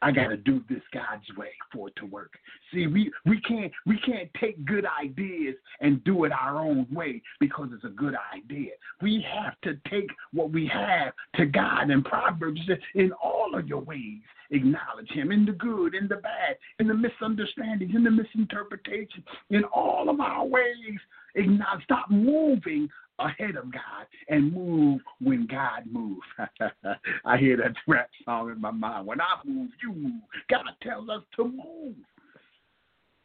I 0.02 0.12
got 0.12 0.28
to 0.28 0.38
do 0.38 0.62
this 0.70 0.82
God's 0.94 1.26
way 1.38 1.50
for 1.74 1.88
it 1.88 1.96
to 1.98 2.06
work. 2.06 2.34
See, 2.72 2.86
we, 2.86 3.12
we 3.26 3.42
can't 3.42 3.72
we 3.86 4.00
can't 4.06 4.30
take 4.40 4.64
good 4.66 4.86
ideas 4.86 5.56
and 5.82 6.04
do 6.04 6.26
it 6.26 6.32
our 6.32 6.58
own 6.58 6.86
way 6.92 7.22
because 7.40 7.70
it's 7.74 7.84
a 7.84 7.90
good 7.90 8.16
idea. 8.36 8.72
We 9.02 9.26
have 9.34 9.60
to 9.62 9.80
take 9.90 10.10
what 10.34 10.52
we 10.52 10.70
have 10.72 11.14
to 11.36 11.46
God. 11.46 11.90
And 11.90 12.06
Proverbs 12.06 12.62
in 12.94 13.12
all 13.14 13.56
of 13.56 13.68
your 13.68 13.82
ways, 13.82 14.22
acknowledge 14.52 15.10
Him 15.10 15.32
in 15.32 15.46
the 15.46 15.54
good, 15.54 15.96
in 15.96 16.08
the 16.08 16.18
bad, 16.18 16.58
in 16.80 16.88
the 16.88 16.94
misunderstandings, 16.94 17.96
in 17.96 18.04
the 18.04 18.12
misinterpretation, 18.12 19.24
in 19.50 19.64
all 19.66 20.10
of 20.10 20.20
our 20.20 20.46
ways. 20.46 21.00
Acknowledge. 21.36 21.84
Stop 21.84 22.10
moving 22.10 22.90
ahead 23.20 23.56
of 23.56 23.72
God 23.72 24.06
and 24.30 24.54
move 24.54 25.02
when 25.20 25.48
God 25.48 25.84
moves. 25.92 26.22
I 27.26 27.38
hear 27.38 27.58
that 27.58 27.74
rap 27.88 28.10
song 28.26 28.52
in 28.52 28.62
my 28.62 28.72
mind. 28.72 29.08
When 29.08 29.22
I 29.22 29.36
move, 29.46 29.72
you 29.82 29.94
move. 29.94 30.22
God 30.50 30.66
tells 30.82 31.10
us 31.10 31.24
to 31.36 31.46
move. 31.46 31.96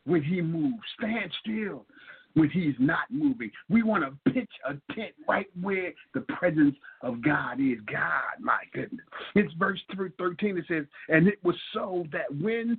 When 0.04 0.22
He 0.22 0.40
moves, 0.40 0.82
stand 0.98 1.30
still 1.40 1.86
when 2.34 2.48
He's 2.50 2.74
not 2.78 3.10
moving. 3.10 3.50
We 3.68 3.82
want 3.82 4.04
to 4.04 4.32
pitch 4.32 4.50
a 4.66 4.72
tent 4.94 5.12
right 5.28 5.48
where 5.60 5.92
the 6.14 6.20
presence 6.22 6.74
of 7.02 7.22
God 7.22 7.60
is. 7.60 7.78
God, 7.86 8.40
my 8.40 8.60
goodness. 8.72 9.06
It's 9.34 9.52
verse 9.54 9.80
13. 10.18 10.58
It 10.58 10.64
says, 10.68 10.84
And 11.08 11.28
it 11.28 11.38
was 11.44 11.56
so 11.74 12.06
that 12.12 12.34
when 12.40 12.78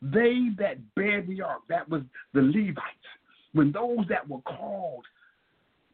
they 0.00 0.48
that 0.58 0.78
bear 0.94 1.22
the 1.22 1.42
ark, 1.42 1.62
that 1.68 1.88
was 1.88 2.02
the 2.32 2.42
Levites, 2.42 2.82
when 3.52 3.72
those 3.72 4.06
that 4.08 4.28
were 4.28 4.42
called 4.42 5.04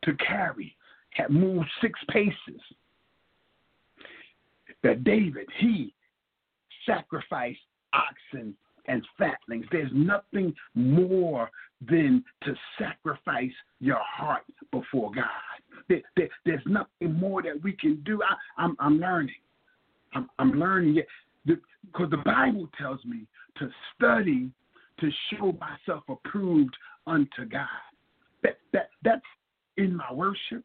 to 0.05 0.15
carry 0.15 0.77
had 1.11 1.31
moved 1.31 1.69
six 1.81 1.99
paces. 2.11 2.61
That 4.83 5.05
David, 5.05 5.47
he 5.59 5.95
sacrificed 6.87 7.61
oxen 7.93 8.55
and 8.87 9.03
fatlings. 9.19 9.65
There's 9.71 9.91
nothing 9.95 10.55
more 10.75 11.51
than 11.89 12.23
to 12.43 12.55
sacrifice 12.79 13.53
your 13.81 14.01
heart 14.01 14.45
before 14.71 15.11
God. 15.13 15.25
There, 15.89 16.03
there, 16.17 16.29
there's 16.45 16.63
nothing 16.67 17.15
more 17.15 17.43
that 17.43 17.63
we 17.63 17.73
can 17.73 18.03
do. 18.05 18.23
I, 18.23 18.63
am 18.63 18.77
I'm, 18.81 18.95
I'm 18.95 19.01
learning. 19.01 19.35
I'm, 20.15 20.29
I'm 20.39 20.53
learning 20.53 21.03
because 21.47 22.11
the 22.11 22.23
Bible 22.25 22.69
tells 22.79 23.05
me 23.05 23.27
to 23.59 23.69
study 23.95 24.51
to 25.01 25.11
show 25.31 25.57
myself 25.61 26.05
approved 26.09 26.75
unto 27.07 27.45
God. 27.51 27.67
That, 28.43 28.59
that, 28.73 28.91
that's 29.03 29.23
in 29.77 29.97
my 29.97 30.13
worship. 30.13 30.65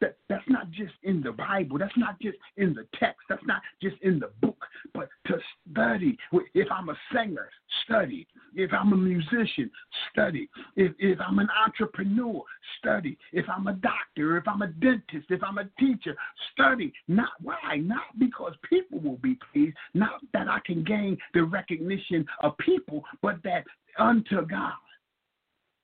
That, 0.00 0.16
that's 0.30 0.48
not 0.48 0.70
just 0.70 0.94
in 1.02 1.20
the 1.20 1.32
Bible. 1.32 1.76
That's 1.76 1.96
not 1.98 2.18
just 2.20 2.38
in 2.56 2.72
the 2.72 2.86
text. 2.98 3.20
That's 3.28 3.44
not 3.44 3.60
just 3.82 3.96
in 4.00 4.18
the 4.18 4.30
book. 4.40 4.64
But 4.94 5.10
to 5.26 5.36
study. 5.70 6.16
If 6.54 6.68
I'm 6.72 6.88
a 6.88 6.96
singer, 7.12 7.50
study. 7.84 8.26
If 8.54 8.72
I'm 8.72 8.94
a 8.94 8.96
musician, 8.96 9.70
study. 10.10 10.48
If, 10.76 10.92
if 10.98 11.18
I'm 11.20 11.38
an 11.38 11.48
entrepreneur, 11.66 12.42
study. 12.78 13.18
If 13.34 13.44
I'm 13.54 13.66
a 13.66 13.74
doctor, 13.74 14.38
if 14.38 14.48
I'm 14.48 14.62
a 14.62 14.68
dentist, 14.68 15.26
if 15.28 15.42
I'm 15.44 15.58
a 15.58 15.68
teacher, 15.78 16.16
study. 16.54 16.94
Not 17.06 17.32
why? 17.42 17.76
Not 17.76 18.18
because 18.18 18.54
people 18.70 19.00
will 19.00 19.18
be 19.18 19.38
pleased. 19.52 19.76
Not 19.92 20.20
that 20.32 20.48
I 20.48 20.60
can 20.64 20.82
gain 20.82 21.18
the 21.34 21.44
recognition 21.44 22.24
of 22.42 22.56
people, 22.56 23.04
but 23.20 23.42
that 23.44 23.64
unto 23.98 24.46
God. 24.46 24.72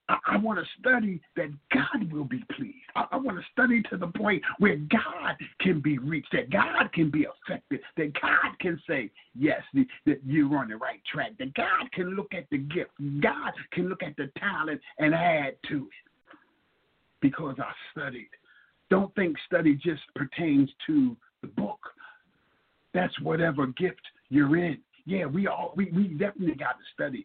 I, 0.08 0.18
I 0.26 0.36
want 0.36 0.58
to 0.58 0.64
study 0.80 1.20
that 1.36 1.50
God 1.72 2.12
will 2.12 2.24
be 2.24 2.42
pleased. 2.56 2.76
I, 2.94 3.06
I 3.12 3.16
want 3.16 3.38
to 3.38 3.44
study 3.52 3.82
to 3.90 3.96
the 3.96 4.06
point 4.06 4.42
where 4.58 4.76
God 4.76 5.36
can 5.60 5.80
be 5.80 5.98
reached, 5.98 6.32
that 6.32 6.50
God 6.50 6.92
can 6.92 7.10
be 7.10 7.24
affected, 7.24 7.80
that 7.96 8.12
God 8.20 8.58
can 8.60 8.80
say, 8.88 9.10
yes, 9.34 9.62
the, 9.74 9.86
that 10.06 10.20
you're 10.24 10.56
on 10.56 10.68
the 10.68 10.76
right 10.76 11.00
track, 11.12 11.32
that 11.38 11.54
God 11.54 11.90
can 11.92 12.10
look 12.10 12.32
at 12.34 12.46
the 12.50 12.58
gift, 12.58 12.90
God 13.20 13.52
can 13.72 13.88
look 13.88 14.02
at 14.02 14.16
the 14.16 14.30
talent 14.38 14.80
and 14.98 15.14
add 15.14 15.54
to 15.68 15.76
it 15.76 16.38
because 17.20 17.56
I 17.58 17.72
studied. 17.92 18.28
Don't 18.90 19.12
think 19.16 19.36
study 19.46 19.74
just 19.74 20.02
pertains 20.14 20.70
to 20.86 21.16
the 21.42 21.48
book. 21.48 21.80
That's 22.94 23.18
whatever 23.20 23.66
gift 23.66 24.00
you're 24.28 24.56
in. 24.56 24.78
Yeah, 25.06 25.26
we 25.26 25.46
all 25.46 25.72
we, 25.76 25.86
we 25.86 26.08
definitely 26.08 26.54
got 26.54 26.72
to 26.78 26.84
study. 26.94 27.24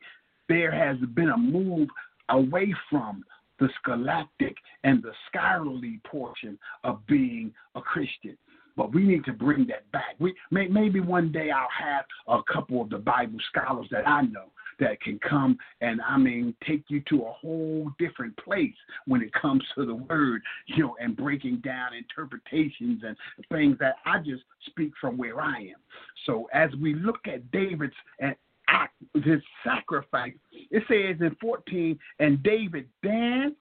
There 0.49 0.71
has 0.71 0.97
been 1.15 1.29
a 1.29 1.37
move 1.37 1.87
away 2.31 2.73
from 2.89 3.23
the 3.59 3.69
scholastic 3.81 4.55
and 4.83 5.03
the 5.03 5.11
scholarly 5.27 5.99
portion 6.05 6.57
of 6.83 7.05
being 7.07 7.53
a 7.75 7.81
Christian. 7.81 8.37
But 8.75 8.93
we 8.93 9.03
need 9.03 9.25
to 9.25 9.33
bring 9.33 9.67
that 9.67 9.89
back. 9.91 10.15
We 10.19 10.33
may, 10.49 10.67
maybe 10.67 10.99
one 10.99 11.31
day 11.31 11.51
I'll 11.51 11.67
have 11.77 12.05
a 12.27 12.41
couple 12.51 12.81
of 12.81 12.89
the 12.89 12.97
Bible 12.97 13.37
scholars 13.49 13.87
that 13.91 14.07
I 14.07 14.21
know 14.21 14.45
that 14.79 14.99
can 15.01 15.19
come 15.19 15.57
and 15.81 16.01
I 16.01 16.17
mean 16.17 16.55
take 16.67 16.85
you 16.87 17.01
to 17.09 17.23
a 17.23 17.31
whole 17.31 17.91
different 17.99 18.35
place 18.37 18.73
when 19.05 19.21
it 19.21 19.31
comes 19.33 19.63
to 19.75 19.85
the 19.85 19.93
word, 19.93 20.41
you 20.65 20.83
know, 20.83 20.95
and 20.99 21.15
breaking 21.15 21.57
down 21.57 21.93
interpretations 21.93 23.03
and 23.05 23.15
things 23.49 23.77
that 23.79 23.97
I 24.05 24.17
just 24.19 24.43
speak 24.65 24.93
from 24.99 25.17
where 25.17 25.39
I 25.39 25.57
am. 25.57 25.81
So 26.25 26.47
as 26.53 26.71
we 26.81 26.95
look 26.95 27.27
at 27.27 27.51
David's 27.51 27.93
and 28.19 28.35
act, 28.71 28.95
his 29.23 29.41
sacrifice, 29.63 30.33
it 30.51 30.83
says 30.87 31.19
in 31.19 31.35
14, 31.41 31.97
and 32.19 32.41
David 32.43 32.87
danced 33.03 33.57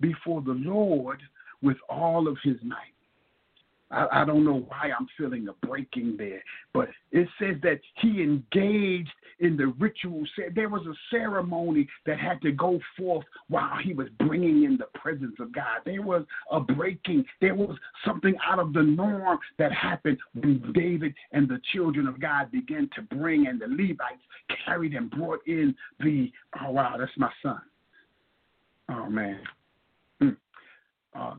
before 0.00 0.42
the 0.42 0.52
Lord 0.52 1.20
with 1.62 1.76
all 1.88 2.28
of 2.28 2.36
his 2.42 2.56
might. 2.62 2.94
I, 3.90 4.06
I 4.12 4.24
don't 4.24 4.44
know 4.44 4.64
why 4.68 4.90
I'm 4.98 5.06
feeling 5.16 5.48
a 5.48 5.66
breaking 5.66 6.16
there, 6.18 6.42
but 6.74 6.88
it 7.12 7.28
says 7.38 7.56
that 7.62 7.80
he 8.00 8.22
engaged 8.22 9.10
in 9.40 9.56
the 9.56 9.68
ritual. 9.78 10.24
There 10.54 10.68
was 10.68 10.86
a 10.86 10.94
ceremony 11.10 11.88
that 12.06 12.18
had 12.18 12.40
to 12.42 12.52
go 12.52 12.80
forth 12.96 13.24
while 13.48 13.78
he 13.82 13.94
was 13.94 14.08
bringing 14.18 14.64
in 14.64 14.76
the 14.76 14.88
presence 14.98 15.36
of 15.38 15.52
God. 15.52 15.80
There 15.84 16.02
was 16.02 16.24
a 16.50 16.60
breaking. 16.60 17.24
There 17.40 17.54
was 17.54 17.76
something 18.04 18.34
out 18.46 18.58
of 18.58 18.72
the 18.72 18.82
norm 18.82 19.38
that 19.58 19.72
happened 19.72 20.18
when 20.34 20.72
David 20.74 21.14
and 21.32 21.48
the 21.48 21.60
children 21.72 22.06
of 22.06 22.20
God 22.20 22.50
began 22.50 22.90
to 22.96 23.02
bring, 23.02 23.46
and 23.46 23.60
the 23.60 23.66
Levites 23.68 24.22
carried 24.66 24.94
and 24.94 25.10
brought 25.10 25.40
in 25.46 25.74
the. 26.00 26.30
Oh 26.62 26.70
wow, 26.72 26.96
that's 26.98 27.12
my 27.16 27.30
son. 27.42 27.60
Oh 28.90 29.08
man. 29.08 29.40
Mm. 30.22 30.36
Uh, 31.14 31.34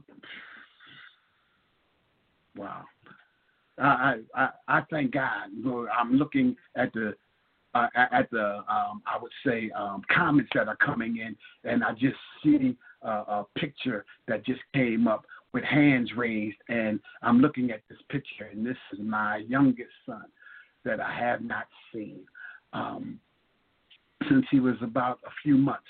Wow. 2.59 2.83
I 3.77 4.15
I 4.35 4.49
I 4.67 4.81
thank 4.89 5.13
God. 5.13 5.47
I'm 5.97 6.13
looking 6.15 6.57
at 6.75 6.91
the 6.91 7.15
uh, 7.73 7.87
at 7.95 8.29
the 8.31 8.57
um, 8.67 9.01
I 9.07 9.17
would 9.21 9.31
say 9.45 9.71
um, 9.71 10.01
comments 10.13 10.51
that 10.55 10.67
are 10.67 10.75
coming 10.75 11.17
in, 11.17 11.37
and 11.63 11.83
I 11.83 11.93
just 11.93 12.17
see 12.43 12.75
uh, 13.05 13.23
a 13.27 13.45
picture 13.57 14.03
that 14.27 14.45
just 14.45 14.59
came 14.73 15.07
up 15.07 15.25
with 15.53 15.63
hands 15.63 16.11
raised, 16.17 16.57
and 16.67 16.99
I'm 17.21 17.39
looking 17.39 17.71
at 17.71 17.81
this 17.89 17.99
picture, 18.09 18.49
and 18.51 18.65
this 18.65 18.77
is 18.91 18.99
my 19.01 19.37
youngest 19.47 19.91
son 20.05 20.25
that 20.83 20.99
I 20.99 21.17
have 21.17 21.41
not 21.41 21.67
seen 21.93 22.19
um, 22.73 23.19
since 24.29 24.45
he 24.51 24.59
was 24.59 24.75
about 24.81 25.19
a 25.25 25.31
few 25.41 25.57
months. 25.57 25.87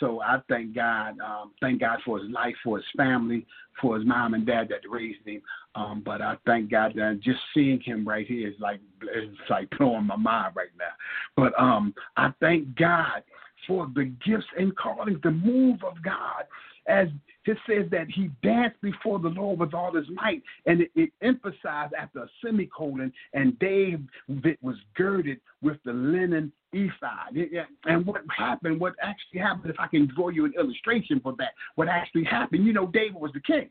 So 0.00 0.20
I 0.20 0.38
thank 0.48 0.74
God, 0.74 1.18
um, 1.20 1.52
thank 1.60 1.80
God 1.80 1.98
for 2.04 2.18
his 2.18 2.30
life, 2.30 2.54
for 2.62 2.76
his 2.76 2.86
family, 2.96 3.46
for 3.80 3.96
his 3.96 4.06
mom 4.06 4.34
and 4.34 4.46
dad 4.46 4.68
that 4.70 4.88
raised 4.88 5.26
him. 5.26 5.42
Um, 5.74 6.02
but 6.04 6.22
I 6.22 6.36
thank 6.46 6.70
God 6.70 6.92
that 6.96 7.20
just 7.22 7.40
seeing 7.54 7.80
him 7.80 8.06
right 8.06 8.26
here 8.26 8.48
is 8.48 8.54
like 8.58 8.80
it's 9.02 9.38
like 9.50 9.68
blowing 9.78 10.06
my 10.06 10.16
mind 10.16 10.54
right 10.56 10.68
now. 10.78 10.84
But 11.36 11.58
um, 11.60 11.94
I 12.16 12.32
thank 12.40 12.74
God 12.76 13.22
for 13.66 13.88
the 13.94 14.04
gifts 14.24 14.46
and 14.58 14.76
callings, 14.76 15.18
the 15.22 15.30
move 15.30 15.82
of 15.84 16.02
God 16.02 16.44
as 16.88 17.08
it 17.46 17.58
says 17.68 17.90
that 17.90 18.08
he 18.08 18.30
danced 18.42 18.80
before 18.80 19.18
the 19.18 19.28
Lord 19.28 19.58
with 19.58 19.74
all 19.74 19.94
his 19.94 20.06
might, 20.10 20.42
and 20.66 20.82
it, 20.82 20.90
it 20.94 21.10
emphasized 21.22 21.94
after 21.98 22.20
a 22.20 22.28
semicolon, 22.44 23.12
and 23.32 23.58
David 23.58 24.08
was 24.62 24.76
girded 24.94 25.40
with 25.62 25.78
the 25.84 25.92
linen 25.92 26.52
ephod. 26.72 27.36
And 27.84 28.06
what 28.06 28.22
happened, 28.36 28.80
what 28.80 28.94
actually 29.02 29.40
happened, 29.40 29.70
if 29.70 29.80
I 29.80 29.86
can 29.86 30.08
draw 30.14 30.28
you 30.28 30.44
an 30.44 30.54
illustration 30.58 31.20
for 31.20 31.34
that, 31.38 31.52
what 31.74 31.88
actually 31.88 32.24
happened, 32.24 32.66
you 32.66 32.72
know, 32.72 32.86
David 32.86 33.14
was 33.14 33.32
the 33.32 33.40
king. 33.40 33.70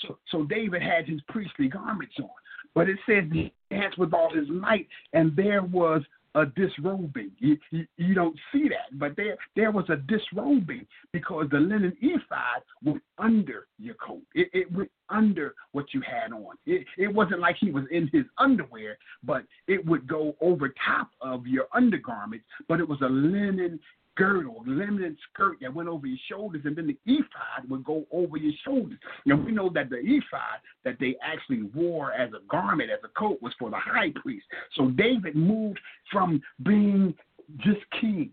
So, 0.00 0.18
so 0.30 0.44
David 0.44 0.82
had 0.82 1.06
his 1.06 1.20
priestly 1.28 1.68
garments 1.68 2.14
on. 2.18 2.28
But 2.74 2.88
it 2.88 2.98
says 3.06 3.24
he 3.32 3.52
danced 3.70 3.98
with 3.98 4.12
all 4.12 4.34
his 4.34 4.48
might, 4.48 4.88
and 5.12 5.34
there 5.36 5.62
was 5.62 6.02
a 6.34 6.46
disrobing. 6.46 7.30
You, 7.38 7.56
you, 7.70 7.86
you, 7.96 8.14
don't 8.14 8.38
see 8.52 8.68
that, 8.68 8.98
but 8.98 9.16
there 9.16 9.36
there 9.54 9.70
was 9.70 9.84
a 9.88 9.96
disrobing 9.96 10.86
because 11.12 11.46
the 11.50 11.58
linen 11.58 11.96
ephod 12.00 12.62
went 12.84 13.02
under 13.18 13.66
your 13.78 13.94
coat. 13.94 14.22
It, 14.34 14.48
it 14.52 14.72
went 14.72 14.90
under 15.08 15.54
what 15.72 15.86
you 15.92 16.00
had 16.00 16.32
on. 16.32 16.56
It, 16.66 16.86
it 16.98 17.12
wasn't 17.12 17.40
like 17.40 17.56
he 17.60 17.70
was 17.70 17.84
in 17.90 18.10
his 18.12 18.24
underwear, 18.38 18.98
but 19.22 19.44
it 19.68 19.84
would 19.86 20.06
go 20.06 20.34
over 20.40 20.74
top 20.84 21.10
of 21.20 21.46
your 21.46 21.66
undergarments. 21.72 22.44
But 22.68 22.80
it 22.80 22.88
was 22.88 23.00
a 23.02 23.08
linen 23.08 23.78
girdle, 24.16 24.62
linen 24.66 25.16
skirt 25.32 25.58
that 25.60 25.74
went 25.74 25.88
over 25.88 26.06
your 26.06 26.18
shoulders, 26.28 26.62
and 26.64 26.76
then 26.76 26.86
the 26.86 26.98
ephod 27.06 27.68
would 27.68 27.84
go 27.84 28.04
over 28.12 28.36
your 28.36 28.52
shoulders. 28.64 28.98
And 29.26 29.44
we 29.44 29.52
know 29.52 29.70
that 29.74 29.90
the 29.90 29.98
ephod 29.98 30.60
that 30.84 30.96
they 31.00 31.16
actually 31.22 31.62
wore 31.74 32.12
as 32.12 32.30
a 32.32 32.46
garment, 32.50 32.90
as 32.90 33.00
a 33.04 33.18
coat, 33.18 33.40
was 33.42 33.52
for 33.58 33.70
the 33.70 33.76
high 33.76 34.12
priest. 34.14 34.46
So 34.76 34.90
David 34.90 35.34
moved 35.34 35.80
from 36.10 36.42
being 36.64 37.14
just 37.58 37.80
king 38.00 38.30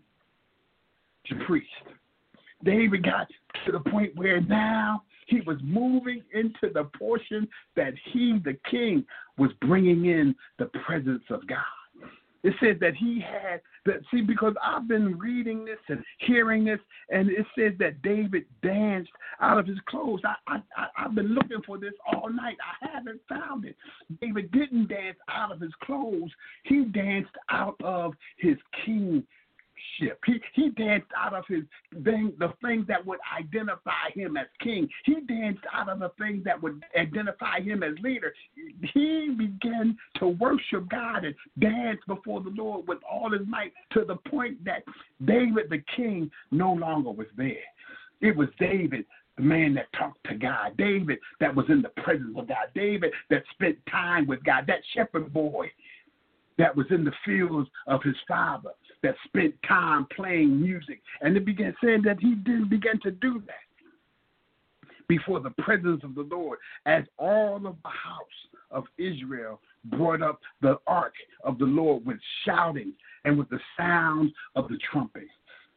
to 1.26 1.34
priest. 1.46 1.66
David 2.64 3.04
got 3.04 3.28
to 3.66 3.72
the 3.72 3.80
point 3.80 4.14
where 4.16 4.40
now 4.40 5.02
he 5.26 5.40
was 5.40 5.56
moving 5.62 6.22
into 6.32 6.72
the 6.72 6.84
portion 6.98 7.48
that 7.76 7.92
he, 8.12 8.38
the 8.44 8.56
king, 8.70 9.04
was 9.38 9.50
bringing 9.60 10.06
in 10.06 10.34
the 10.58 10.66
presence 10.84 11.22
of 11.30 11.46
God. 11.46 11.58
It 12.42 12.54
says 12.60 12.76
that 12.80 12.94
he 12.94 13.20
had 13.20 13.60
that. 13.86 14.00
See, 14.10 14.20
because 14.20 14.54
I've 14.62 14.88
been 14.88 15.18
reading 15.18 15.64
this 15.64 15.78
and 15.88 16.02
hearing 16.18 16.64
this, 16.64 16.80
and 17.10 17.30
it 17.30 17.46
says 17.56 17.72
that 17.78 18.02
David 18.02 18.44
danced 18.62 19.12
out 19.40 19.58
of 19.58 19.66
his 19.66 19.78
clothes. 19.86 20.20
I, 20.24 20.60
I, 20.76 20.86
I've 20.96 21.14
been 21.14 21.34
looking 21.34 21.62
for 21.64 21.78
this 21.78 21.94
all 22.12 22.30
night. 22.30 22.56
I 22.60 22.94
haven't 22.94 23.20
found 23.28 23.64
it. 23.64 23.76
David 24.20 24.50
didn't 24.52 24.88
dance 24.88 25.18
out 25.28 25.52
of 25.52 25.60
his 25.60 25.72
clothes. 25.82 26.30
He 26.64 26.84
danced 26.84 27.34
out 27.50 27.76
of 27.82 28.14
his 28.38 28.56
king 28.84 29.24
ship. 29.98 30.20
He 30.26 30.40
he 30.54 30.70
danced 30.70 31.08
out 31.16 31.34
of 31.34 31.44
his 31.48 31.62
thing, 32.04 32.32
the 32.38 32.52
things 32.62 32.86
that 32.88 33.04
would 33.04 33.18
identify 33.38 34.10
him 34.14 34.36
as 34.36 34.46
king. 34.60 34.88
He 35.04 35.20
danced 35.20 35.64
out 35.72 35.88
of 35.88 36.00
the 36.00 36.10
things 36.18 36.44
that 36.44 36.62
would 36.62 36.82
identify 36.98 37.60
him 37.60 37.82
as 37.82 37.94
leader. 38.02 38.32
He 38.94 39.34
began 39.36 39.96
to 40.18 40.28
worship 40.28 40.88
God 40.88 41.24
and 41.24 41.34
dance 41.58 42.00
before 42.06 42.40
the 42.40 42.50
Lord 42.50 42.86
with 42.86 42.98
all 43.10 43.30
his 43.30 43.46
might 43.46 43.72
to 43.92 44.04
the 44.04 44.16
point 44.16 44.64
that 44.64 44.82
David 45.24 45.70
the 45.70 45.82
king 45.96 46.30
no 46.50 46.72
longer 46.72 47.10
was 47.10 47.28
there. 47.36 47.56
It 48.20 48.36
was 48.36 48.48
David 48.58 49.04
the 49.36 49.42
man 49.42 49.74
that 49.74 49.86
talked 49.98 50.24
to 50.28 50.34
God, 50.34 50.76
David 50.76 51.18
that 51.40 51.54
was 51.54 51.66
in 51.68 51.82
the 51.82 51.88
presence 52.02 52.36
of 52.36 52.48
God, 52.48 52.68
David 52.74 53.12
that 53.30 53.42
spent 53.52 53.78
time 53.90 54.26
with 54.26 54.44
God, 54.44 54.64
that 54.66 54.80
shepherd 54.94 55.32
boy 55.32 55.70
that 56.58 56.76
was 56.76 56.86
in 56.90 57.04
the 57.04 57.12
fields 57.24 57.68
of 57.86 58.02
his 58.02 58.16
father 58.28 58.70
that 59.02 59.14
spent 59.24 59.54
time 59.66 60.06
playing 60.14 60.60
music. 60.60 61.00
And 61.20 61.36
it 61.36 61.44
began 61.44 61.74
saying 61.82 62.02
that 62.04 62.20
he 62.20 62.34
didn't 62.34 62.70
begin 62.70 63.00
to 63.02 63.10
do 63.10 63.42
that 63.46 63.54
before 65.08 65.40
the 65.40 65.50
presence 65.62 66.02
of 66.04 66.14
the 66.14 66.22
Lord, 66.30 66.58
as 66.86 67.04
all 67.18 67.56
of 67.56 67.76
the 67.82 67.88
house 67.88 68.26
of 68.70 68.84
Israel 68.98 69.60
brought 69.84 70.22
up 70.22 70.40
the 70.60 70.78
ark 70.86 71.14
of 71.44 71.58
the 71.58 71.64
Lord 71.64 72.06
with 72.06 72.18
shouting 72.44 72.92
and 73.24 73.36
with 73.36 73.48
the 73.50 73.60
sound 73.76 74.32
of 74.54 74.68
the 74.68 74.78
trumpet. 74.90 75.28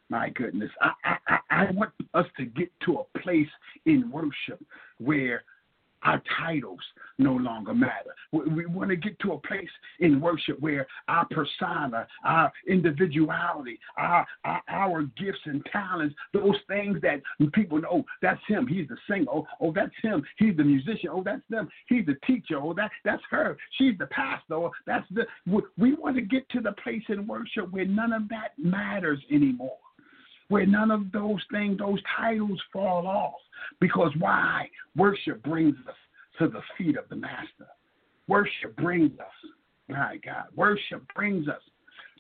My 0.09 0.29
goodness, 0.29 0.69
I, 0.81 1.17
I, 1.27 1.38
I 1.49 1.71
want 1.71 1.91
us 2.13 2.27
to 2.38 2.45
get 2.45 2.71
to 2.85 2.99
a 2.99 3.19
place 3.19 3.47
in 3.85 4.11
worship 4.11 4.63
where 4.99 5.43
our 6.03 6.21
titles 6.39 6.79
no 7.17 7.34
longer 7.34 7.73
matter. 7.73 8.13
We, 8.31 8.45
we 8.45 8.65
want 8.65 8.89
to 8.89 8.95
get 8.95 9.17
to 9.19 9.34
a 9.34 9.38
place 9.39 9.69
in 9.99 10.19
worship 10.19 10.60
where 10.60 10.86
our 11.08 11.25
persona, 11.25 12.08
our 12.23 12.51
individuality, 12.67 13.79
our, 13.97 14.25
our, 14.43 14.62
our 14.69 15.03
gifts 15.17 15.39
and 15.45 15.65
talents, 15.71 16.15
those 16.34 16.55
things 16.67 16.97
that 17.01 17.21
people 17.53 17.79
know, 17.79 17.88
oh, 17.91 18.05
that's 18.21 18.41
him, 18.47 18.67
he's 18.67 18.88
the 18.88 18.97
singer. 19.10 19.25
Oh, 19.31 19.47
oh, 19.62 19.71
that's 19.73 19.93
him, 20.01 20.23
he's 20.38 20.55
the 20.58 20.63
musician. 20.63 21.10
Oh, 21.12 21.23
that's 21.23 21.41
them, 21.49 21.69
he's 21.88 22.05
the 22.05 22.17
teacher. 22.25 22.58
Oh, 22.58 22.73
that 22.73 22.91
that's 23.03 23.23
her, 23.29 23.58
she's 23.77 23.97
the 23.97 24.08
pastor. 24.08 24.55
Oh, 24.55 24.71
that's 24.86 25.05
the. 25.12 25.25
We, 25.45 25.62
we 25.77 25.93
want 25.95 26.15
to 26.17 26.21
get 26.21 26.47
to 26.49 26.62
the 26.62 26.73
place 26.84 27.03
in 27.10 27.27
worship 27.27 27.71
where 27.71 27.86
none 27.86 28.13
of 28.13 28.27
that 28.29 28.51
matters 28.58 29.19
anymore 29.31 29.77
where 30.49 30.65
none 30.65 30.91
of 30.91 31.12
those 31.12 31.41
things, 31.51 31.79
those 31.79 31.99
titles 32.17 32.62
fall 32.71 33.08
off. 33.08 33.34
Because 33.79 34.12
why? 34.19 34.69
Worship 34.95 35.41
brings 35.43 35.75
us 35.88 35.95
to 36.39 36.47
the 36.47 36.62
feet 36.77 36.97
of 36.97 37.08
the 37.10 37.15
Master. 37.15 37.67
Worship 38.27 38.75
brings 38.77 39.17
us, 39.19 39.51
my 39.88 40.17
God, 40.23 40.45
worship 40.55 41.03
brings 41.15 41.47
us 41.47 41.62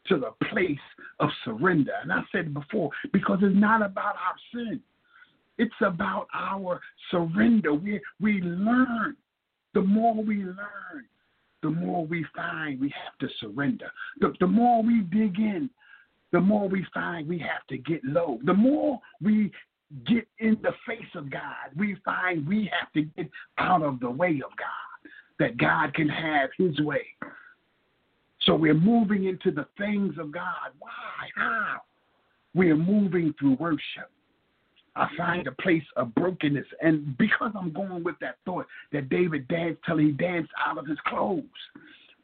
to 0.07 0.17
the 0.17 0.31
place 0.49 0.77
of 1.19 1.29
surrender. 1.43 1.93
And 2.01 2.11
I 2.11 2.21
said 2.31 2.53
before, 2.53 2.89
because 3.11 3.39
it's 3.41 3.55
not 3.55 3.81
about 3.81 4.15
our 4.15 4.35
sin, 4.53 4.79
it's 5.57 5.73
about 5.81 6.27
our 6.33 6.79
surrender. 7.11 7.73
We, 7.73 7.99
we 8.19 8.41
learn. 8.41 9.15
The 9.73 9.81
more 9.81 10.15
we 10.15 10.37
learn, 10.37 11.05
the 11.63 11.69
more 11.69 12.05
we 12.05 12.25
find 12.35 12.79
we 12.79 12.93
have 13.03 13.17
to 13.19 13.35
surrender. 13.39 13.91
The, 14.19 14.33
the 14.39 14.47
more 14.47 14.83
we 14.83 15.01
dig 15.01 15.37
in, 15.37 15.69
the 16.35 16.41
more 16.41 16.67
we 16.67 16.85
find 16.93 17.29
we 17.29 17.39
have 17.39 17.65
to 17.69 17.77
get 17.77 18.03
low. 18.03 18.39
The 18.43 18.53
more 18.53 18.99
we 19.21 19.53
get 20.05 20.27
in 20.39 20.57
the 20.63 20.73
face 20.85 21.07
of 21.15 21.29
God. 21.29 21.71
We 21.77 21.95
find 22.03 22.45
we 22.45 22.69
have 22.77 22.91
to 22.91 23.03
get 23.03 23.29
out 23.57 23.81
of 23.83 24.01
the 24.01 24.09
way 24.09 24.41
of 24.45 24.51
God, 24.57 25.09
that 25.39 25.55
God 25.57 25.93
can 25.93 26.09
have 26.09 26.49
his 26.57 26.77
way. 26.81 27.05
So 28.41 28.53
we're 28.53 28.73
moving 28.73 29.27
into 29.27 29.49
the 29.49 29.65
things 29.77 30.15
of 30.19 30.33
God. 30.33 30.73
Why? 30.79 30.89
How? 31.37 31.77
We 32.53 32.69
are 32.69 32.75
moving 32.75 33.33
through 33.39 33.55
worship. 33.55 34.11
I 34.97 35.07
find 35.15 35.47
a 35.47 35.53
place 35.53 35.83
of 35.95 36.13
brokenness. 36.15 36.67
And 36.81 37.17
because 37.17 37.53
I'm 37.57 37.71
going 37.71 38.03
with 38.03 38.15
that 38.19 38.39
thought 38.43 38.65
that 38.91 39.07
David 39.07 39.47
danced 39.47 39.79
till 39.85 39.99
he 39.99 40.11
danced 40.11 40.51
out 40.65 40.77
of 40.77 40.85
his 40.85 40.99
clothes. 41.07 41.43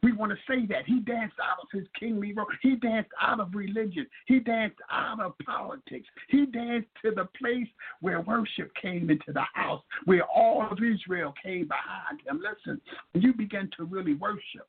We 0.02 0.12
want 0.12 0.32
to 0.32 0.38
say 0.48 0.66
that. 0.66 0.84
He 0.86 0.98
danced 1.00 1.36
out 1.40 1.58
of 1.62 1.68
his 1.72 1.86
kingly 1.98 2.32
role. 2.32 2.46
He 2.60 2.74
danced 2.76 3.10
out 3.20 3.38
of 3.38 3.54
religion. 3.54 4.06
He 4.26 4.40
danced 4.40 4.78
out 4.90 5.20
of 5.20 5.34
politics. 5.44 6.08
He 6.28 6.46
danced 6.46 6.88
to 7.04 7.12
the 7.12 7.28
place 7.38 7.68
where 8.00 8.20
worship 8.20 8.72
came 8.80 9.10
into 9.10 9.32
the 9.32 9.44
house, 9.54 9.82
where 10.04 10.24
all 10.24 10.66
of 10.68 10.78
Israel 10.78 11.32
came 11.42 11.68
behind 11.68 12.20
him. 12.26 12.42
Listen, 12.42 12.80
when 13.12 13.22
you 13.22 13.32
begin 13.32 13.70
to 13.76 13.84
really 13.84 14.14
worship, 14.14 14.66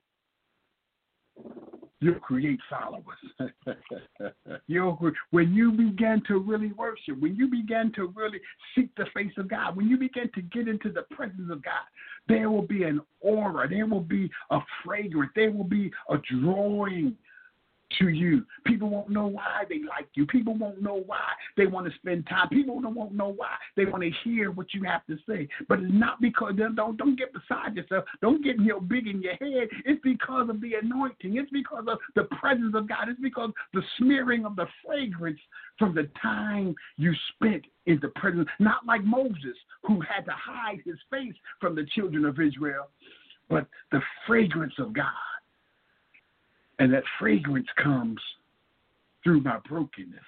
you'll 2.00 2.20
create 2.20 2.60
followers. 2.70 3.04
when 5.32 5.54
you 5.54 5.72
begin 5.72 6.22
to 6.28 6.38
really 6.40 6.72
worship, 6.74 7.20
when 7.20 7.36
you 7.36 7.48
begin 7.48 7.92
to 7.96 8.14
really 8.16 8.40
seek 8.76 8.94
the 8.98 9.06
face 9.14 9.32
of 9.38 9.48
God, 9.48 9.76
when 9.76 9.88
you 9.88 9.98
begin 9.98 10.30
to 10.36 10.42
get 10.42 10.68
into 10.68 10.92
the 10.92 11.04
presence 11.16 11.50
of 11.50 11.64
God, 11.64 11.84
there 12.28 12.50
will 12.50 12.68
be 12.68 12.84
an 12.84 13.02
aura, 13.22 13.68
there 13.68 13.86
will 13.86 14.02
be 14.02 14.30
a 14.52 14.60
fragrance, 14.84 15.32
there 15.36 15.52
will 15.52 15.64
be 15.64 15.92
a 16.10 16.16
drawing 16.40 17.16
to 18.00 18.10
you. 18.10 18.46
People 18.66 18.90
won't 18.90 19.10
know 19.10 19.28
why 19.28 19.64
they 19.70 19.80
like 19.88 20.08
you. 20.14 20.26
People 20.26 20.56
won't 20.56 20.82
know 20.82 21.04
why 21.06 21.30
they 21.58 21.66
want 21.66 21.88
to 21.88 21.94
spend 21.96 22.28
time. 22.28 22.50
People 22.50 22.82
won't 22.82 23.14
know 23.14 23.34
why 23.36 23.56
they 23.76 23.86
want 23.86 24.04
to 24.04 24.12
hear 24.24 24.52
what 24.52 24.74
you 24.74 24.84
have 24.84 25.06
to 25.08 25.18
say. 25.28 25.48
But 25.68 25.80
it's 25.80 25.94
not 25.94 26.22
because 26.22 26.54
don't 26.58 26.98
don't 26.98 27.18
get 27.18 27.34
beside 27.34 27.76
yourself. 27.76 28.06
Don't 28.22 28.44
get 28.44 28.60
you 28.60 28.68
know, 28.68 28.80
big 28.80 29.08
in 29.08 29.22
your 29.22 29.36
head. 29.36 29.70
It's 29.86 30.02
because 30.04 30.50
of 30.50 30.62
the 30.62 30.76
anointing. 30.82 31.38
It's 31.38 31.52
because 31.52 31.86
of 31.88 32.00
the 32.16 32.24
presence 32.40 32.76
of 32.76 32.88
God. 32.88 33.10
It's 33.10 33.20
because 33.22 33.52
the 33.74 33.82
smearing 33.98 34.46
of 34.46 34.56
the 34.56 34.68
fragrance 34.86 35.40
from 35.78 35.96
the 35.96 36.10
time 36.22 36.76
you 36.98 37.14
spent 37.36 37.66
in 37.86 38.00
the 38.02 38.10
presence. 38.10 38.48
Not 38.60 38.86
like 38.86 39.04
Moses, 39.04 39.58
who 39.84 40.02
had 40.02 40.26
to 40.26 40.34
hide 40.34 40.80
his 40.86 40.98
face 41.10 41.36
from 41.60 41.76
the 41.76 41.86
children 41.96 42.26
of 42.26 42.40
Israel, 42.40 42.90
but 43.50 43.68
the 43.92 44.02
fragrance 44.26 44.74
of 44.78 44.94
God 44.94 45.06
and 46.84 46.94
that 46.94 47.04
fragrance 47.18 47.68
comes 47.82 48.20
through 49.24 49.40
my 49.40 49.58
brokenness. 49.70 50.20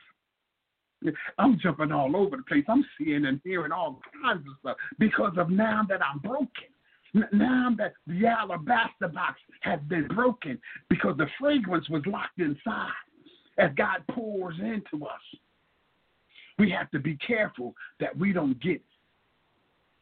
I'm 1.38 1.60
jumping 1.62 1.92
all 1.92 2.16
over 2.16 2.38
the 2.38 2.44
place. 2.44 2.64
I'm 2.70 2.86
seeing 2.98 3.26
and 3.26 3.42
hearing 3.44 3.74
all 3.74 4.00
kinds 4.24 4.48
of 4.48 4.54
stuff 4.62 4.78
because 4.98 5.34
of 5.38 5.50
now 5.50 5.82
that 5.90 6.00
I'm 6.02 6.20
broken. 6.20 6.48
Now 7.34 7.72
that 7.78 7.94
the 8.08 8.26
alabaster 8.26 9.10
box 9.10 9.42
has 9.62 9.82
been 9.90 10.08
broken 10.08 10.58
because 10.90 11.18
the 11.18 11.28
fragrance 11.38 11.90
was 11.90 12.04
locked 12.06 12.40
inside 12.40 12.90
as 13.58 13.72
God 13.76 14.04
pours 14.12 14.56
into 14.60 15.06
us. 15.06 15.22
We 16.58 16.72
have 16.72 16.90
to 16.92 17.00
be 17.00 17.18
careful 17.18 17.76
that 18.00 18.18
we 18.18 18.32
don't 18.32 18.62
get 18.62 18.82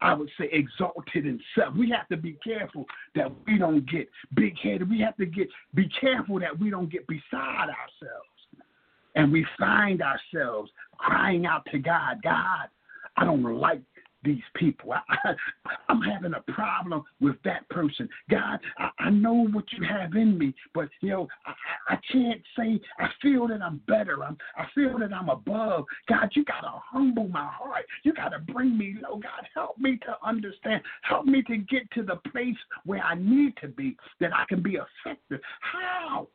I 0.03 0.13
would 0.13 0.29
say, 0.37 0.49
exalted 0.51 1.25
in 1.25 1.39
self. 1.57 1.73
We 1.75 1.89
have 1.91 2.09
to 2.09 2.17
be 2.17 2.37
careful 2.43 2.85
that 3.15 3.31
we 3.47 3.57
don't 3.57 3.89
get 3.89 4.09
big 4.33 4.53
headed. 4.61 4.89
We 4.89 4.99
have 4.99 5.15
to 5.15 5.25
get 5.25 5.47
be 5.73 5.89
careful 5.99 6.39
that 6.41 6.59
we 6.59 6.69
don't 6.69 6.91
get 6.91 7.07
beside 7.07 7.69
ourselves. 7.69 8.29
And 9.15 9.31
we 9.31 9.45
find 9.57 10.01
ourselves 10.01 10.69
crying 10.97 11.45
out 11.45 11.65
to 11.71 11.79
God, 11.79 12.21
God, 12.21 12.67
I 13.15 13.23
don't 13.23 13.43
like 13.43 13.81
these 14.23 14.41
people. 14.55 14.93
I, 14.93 15.35
am 15.89 16.01
having 16.01 16.33
a 16.33 16.51
problem 16.51 17.03
with 17.19 17.35
that 17.43 17.67
person. 17.69 18.07
God, 18.29 18.59
I, 18.77 18.89
I, 18.99 19.09
know 19.09 19.47
what 19.51 19.65
you 19.71 19.85
have 19.85 20.15
in 20.15 20.37
me, 20.37 20.53
but 20.73 20.89
you 21.01 21.09
know, 21.09 21.27
I, 21.45 21.93
I 21.93 21.99
can't 22.11 22.41
say 22.57 22.79
I 22.99 23.07
feel 23.21 23.47
that 23.47 23.61
I'm 23.61 23.81
better. 23.87 24.23
I'm, 24.23 24.37
I 24.57 24.65
feel 24.73 24.97
that 24.99 25.13
I'm 25.13 25.29
above. 25.29 25.85
God, 26.07 26.29
you 26.33 26.43
gotta 26.45 26.71
humble 26.73 27.27
my 27.27 27.49
heart. 27.51 27.85
You 28.03 28.13
gotta 28.13 28.39
bring 28.39 28.77
me 28.77 28.95
low. 29.01 29.17
God, 29.17 29.47
help 29.53 29.77
me 29.77 29.97
to 30.05 30.15
understand. 30.25 30.81
Help 31.03 31.25
me 31.25 31.43
to 31.43 31.57
get 31.57 31.89
to 31.91 32.03
the 32.03 32.17
place 32.31 32.55
where 32.85 33.03
I 33.03 33.15
need 33.15 33.55
to 33.61 33.67
be, 33.67 33.97
that 34.19 34.31
I 34.33 34.45
can 34.47 34.61
be 34.61 34.77
effective. 34.77 35.39
How? 35.61 36.27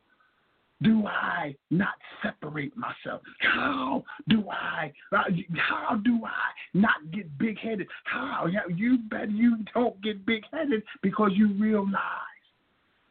Do 0.81 1.05
I 1.05 1.55
not 1.71 1.95
separate 2.23 2.73
myself? 2.77 3.21
How 3.39 4.03
do 4.29 4.45
I 4.49 4.91
uh, 5.11 5.23
how 5.57 5.97
do 5.97 6.21
I 6.25 6.77
not 6.77 7.11
get 7.11 7.37
big 7.37 7.57
headed? 7.59 7.87
How 8.05 8.47
you 8.73 8.99
bet 9.09 9.29
you 9.31 9.57
don't 9.73 10.01
get 10.01 10.25
big 10.25 10.43
headed 10.51 10.83
because 11.01 11.31
you 11.35 11.53
realize 11.53 11.93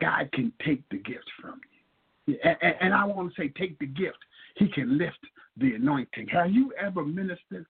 God 0.00 0.30
can 0.32 0.52
take 0.64 0.82
the 0.90 0.98
gift 0.98 1.30
from 1.40 1.60
you. 2.26 2.38
And, 2.44 2.74
and 2.80 2.94
I 2.94 3.04
want 3.04 3.34
to 3.34 3.40
say, 3.40 3.48
take 3.48 3.78
the 3.78 3.86
gift. 3.86 4.18
He 4.56 4.68
can 4.68 4.98
lift 4.98 5.18
the 5.56 5.74
anointing. 5.74 6.28
Have 6.28 6.50
you 6.50 6.72
ever 6.80 7.04
ministered 7.04 7.66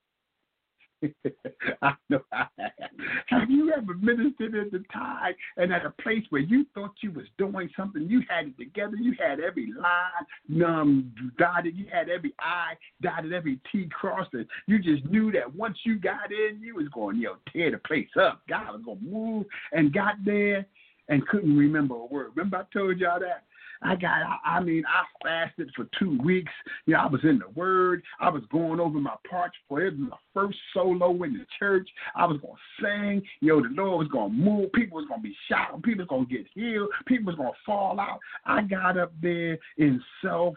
I 1.82 1.92
know 2.08 2.20
have. 2.32 3.50
You 3.50 3.72
ever 3.72 3.94
ministered 3.94 4.54
at 4.54 4.70
the 4.72 4.82
time 4.92 5.34
and 5.56 5.72
at 5.72 5.86
a 5.86 5.90
place 6.02 6.24
where 6.30 6.42
you 6.42 6.66
thought 6.74 6.92
you 7.02 7.12
was 7.12 7.26
doing 7.36 7.70
something? 7.76 8.02
You 8.08 8.22
had 8.28 8.48
it 8.48 8.58
together. 8.58 8.96
You 8.96 9.14
had 9.18 9.40
every 9.40 9.72
line 9.72 10.64
um, 10.64 11.12
dotted. 11.38 11.76
You 11.76 11.86
had 11.92 12.08
every 12.08 12.34
I 12.40 12.74
dotted, 13.02 13.32
every 13.32 13.60
T 13.70 13.88
crossed. 13.90 14.34
And 14.34 14.46
you 14.66 14.78
just 14.78 15.04
knew 15.06 15.30
that 15.32 15.54
once 15.54 15.78
you 15.84 15.98
got 15.98 16.32
in, 16.32 16.60
you 16.60 16.74
was 16.74 16.88
going, 16.88 17.16
you 17.16 17.24
know, 17.24 17.36
tear 17.52 17.70
the 17.70 17.78
place 17.78 18.08
up. 18.20 18.42
God 18.48 18.72
was 18.72 18.82
going 18.84 18.98
to 18.98 19.04
move 19.04 19.46
and 19.72 19.92
got 19.92 20.14
there 20.24 20.66
and 21.08 21.26
couldn't 21.28 21.56
remember 21.56 21.94
a 21.94 22.06
word. 22.06 22.32
Remember 22.34 22.58
I 22.58 22.64
told 22.76 22.98
y'all 22.98 23.20
that? 23.20 23.44
I 23.82 23.94
got, 23.94 24.40
I, 24.44 24.60
mean, 24.60 24.82
I 24.86 25.04
fasted 25.22 25.70
for 25.74 25.86
two 25.98 26.18
weeks. 26.22 26.52
You 26.86 26.94
know, 26.94 27.00
I 27.00 27.06
was 27.06 27.20
in 27.24 27.38
the 27.38 27.48
Word. 27.50 28.02
I 28.20 28.28
was 28.28 28.42
going 28.50 28.80
over 28.80 28.98
my 28.98 29.14
parts 29.28 29.56
for 29.68 29.82
it. 29.82 29.98
my 29.98 30.16
first 30.34 30.58
solo 30.74 31.10
in 31.22 31.34
the 31.34 31.46
church. 31.58 31.88
I 32.16 32.26
was 32.26 32.40
going 32.40 32.54
to 32.54 32.84
sing. 32.84 33.22
You 33.40 33.48
know, 33.48 33.62
the 33.62 33.82
Lord 33.82 33.98
was 33.98 34.08
going 34.08 34.30
to 34.30 34.36
move. 34.36 34.72
People 34.72 34.98
was 34.98 35.08
going 35.08 35.22
to 35.22 35.28
be 35.28 35.36
shouting. 35.48 35.82
People 35.82 36.04
was 36.04 36.08
going 36.08 36.26
to 36.26 36.34
get 36.34 36.46
healed. 36.54 36.90
People 37.06 37.26
was 37.26 37.36
going 37.36 37.52
to 37.52 37.58
fall 37.64 38.00
out. 38.00 38.18
I 38.44 38.62
got 38.62 38.98
up 38.98 39.12
there 39.22 39.58
in 39.76 40.02
self 40.22 40.54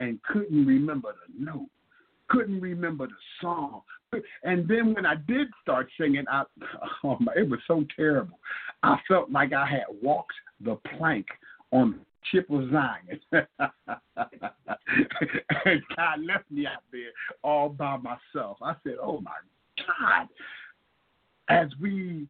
and 0.00 0.22
couldn't 0.24 0.66
remember 0.66 1.14
the 1.28 1.44
note 1.44 1.68
couldn't 2.28 2.60
remember 2.60 3.06
the 3.06 3.12
song. 3.40 3.82
And 4.44 4.68
then 4.68 4.94
when 4.94 5.04
I 5.04 5.16
did 5.26 5.48
start 5.62 5.88
singing, 6.00 6.24
I 6.30 6.44
oh 7.04 7.16
my, 7.20 7.32
it 7.36 7.48
was 7.48 7.60
so 7.66 7.84
terrible. 7.96 8.38
I 8.82 8.96
felt 9.08 9.30
like 9.30 9.52
I 9.52 9.66
had 9.66 9.84
walked 10.02 10.34
the 10.60 10.76
plank 10.96 11.26
on 11.72 12.00
ship 12.30 12.48
was 12.48 12.70
Zion. 12.70 13.20
and 13.32 13.46
God 15.96 16.20
left 16.24 16.50
me 16.50 16.66
out 16.66 16.82
there 16.92 17.10
all 17.42 17.68
by 17.68 17.96
myself. 17.96 18.58
I 18.62 18.74
said, 18.84 18.94
Oh 19.02 19.20
my 19.20 19.32
God. 19.76 20.28
As 21.48 21.68
we 21.80 22.26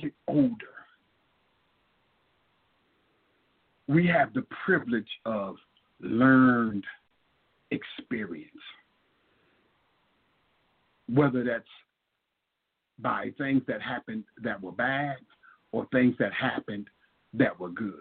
get 0.00 0.12
older, 0.26 0.54
we 3.86 4.06
have 4.06 4.32
the 4.32 4.46
privilege 4.64 5.08
of 5.24 5.56
learned 6.00 6.84
experience. 7.70 8.50
Whether 11.12 11.44
that's 11.44 11.64
by 12.98 13.32
things 13.38 13.62
that 13.66 13.80
happened 13.80 14.24
that 14.42 14.62
were 14.62 14.72
bad 14.72 15.16
or 15.72 15.86
things 15.92 16.14
that 16.18 16.32
happened 16.32 16.88
that 17.34 17.58
were 17.58 17.70
good 17.70 18.00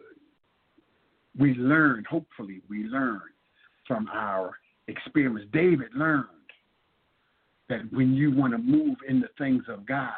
we 1.38 1.54
learn, 1.54 2.04
hopefully, 2.10 2.62
we 2.70 2.84
learn 2.84 3.22
from 3.88 4.10
our 4.14 4.58
experience. 4.88 5.50
David 5.54 5.94
learned 5.94 6.26
that 7.70 7.82
when 7.92 8.14
you 8.14 8.36
want 8.36 8.54
to 8.54 8.58
move 8.58 8.98
in 9.08 9.20
the 9.20 9.30
things 9.38 9.64
of 9.68 9.86
God, 9.86 10.12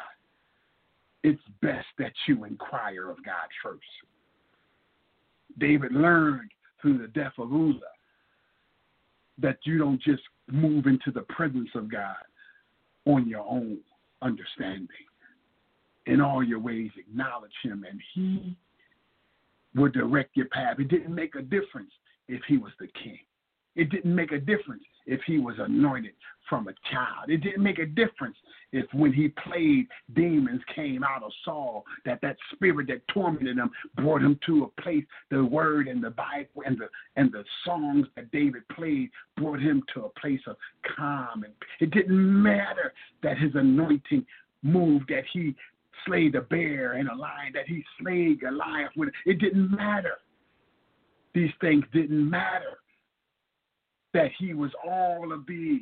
it's 1.24 1.42
best 1.62 1.88
that 1.98 2.14
you 2.28 2.46
inquire 2.46 3.10
of 3.10 3.18
God 3.26 3.48
first. 3.62 3.82
David 5.58 5.92
learned 5.92 6.52
through 6.82 7.00
the 7.00 7.08
death 7.08 7.34
of 7.38 7.54
Uzzah 7.54 7.80
that 9.40 9.58
you 9.64 9.78
don't 9.78 10.02
just 10.02 10.22
move 10.50 10.86
into 10.86 11.12
the 11.12 11.22
presence 11.22 11.70
of 11.76 11.92
God 11.92 12.16
on 13.06 13.28
your 13.28 13.46
own 13.46 13.80
understanding. 14.22 14.88
In 16.06 16.22
all 16.22 16.44
your 16.44 16.60
ways, 16.60 16.92
acknowledge 16.98 17.52
Him, 17.64 17.86
and 17.90 18.00
He 18.14 18.56
would 19.76 19.94
direct 19.94 20.36
your 20.36 20.48
path. 20.48 20.80
It 20.80 20.88
didn't 20.88 21.14
make 21.14 21.36
a 21.36 21.42
difference 21.42 21.92
if 22.28 22.42
he 22.48 22.58
was 22.58 22.72
the 22.80 22.88
king. 23.04 23.20
It 23.76 23.90
didn't 23.90 24.14
make 24.14 24.32
a 24.32 24.40
difference 24.40 24.84
if 25.06 25.22
he 25.26 25.40
was 25.40 25.56
anointed 25.60 26.14
from 26.50 26.68
a 26.68 26.74
child. 26.92 27.30
It 27.30 27.38
didn't 27.38 27.64
make 27.64 27.80
a 27.80 27.86
difference 27.86 28.36
if 28.72 28.86
when 28.94 29.14
he 29.14 29.30
played, 29.30 29.88
demons 30.14 30.62
came 30.76 31.04
out 31.04 31.24
of 31.24 31.32
Saul, 31.46 31.84
that 32.06 32.20
that 32.22 32.38
spirit 32.54 32.88
that 32.88 33.08
tormented 33.08 33.58
him 33.58 33.70
brought 33.96 34.22
him 34.22 34.40
to 34.48 34.64
a 34.66 34.82
place, 34.82 35.04
the 35.32 35.44
word 35.44 35.88
and 35.88 36.04
the 36.04 36.12
Bible 36.12 36.64
and 36.66 36.78
the 36.78 36.88
and 37.16 37.32
the 37.32 37.44
songs 37.66 38.08
that 38.16 38.32
David 38.32 38.68
played 38.70 39.10
brought 39.38 39.60
him 39.60 39.84
to 39.94 40.06
a 40.06 40.20
place 40.20 40.42
of 40.48 40.56
calm. 40.96 41.44
And 41.44 41.54
it 41.80 41.92
didn't 41.92 42.44
matter 42.44 42.94
that 43.24 43.38
his 43.38 43.52
anointing 43.56 44.26
moved, 44.64 45.10
that 45.10 45.24
he 45.32 45.56
slayed 46.06 46.36
a 46.36 46.42
bear 46.42 46.94
and 46.94 47.10
a 47.10 47.16
lion, 47.16 47.52
that 47.54 47.68
he 47.68 47.84
slayed 48.00 48.44
a 48.44 48.52
lion. 48.52 48.90
It 49.26 49.40
didn't 49.40 49.72
matter. 49.72 50.18
These 51.34 51.52
things 51.62 51.86
didn't 51.94 52.30
matter. 52.30 52.78
That 54.14 54.32
he 54.40 54.54
was 54.54 54.72
all 54.86 55.32
of 55.32 55.46
these 55.48 55.82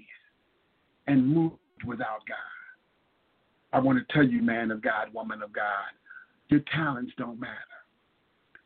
and 1.08 1.34
moved 1.34 1.56
without 1.86 2.26
God. 2.28 2.38
I 3.74 3.80
want 3.80 4.00
to 4.00 4.14
tell 4.14 4.26
you, 4.26 4.42
man 4.42 4.72
of 4.72 4.82
God, 4.82 5.14
woman 5.14 5.42
of 5.42 5.54
God, 5.54 5.92
your 6.50 6.62
talents 6.74 7.14
don't 7.18 7.40
matter. 7.40 7.54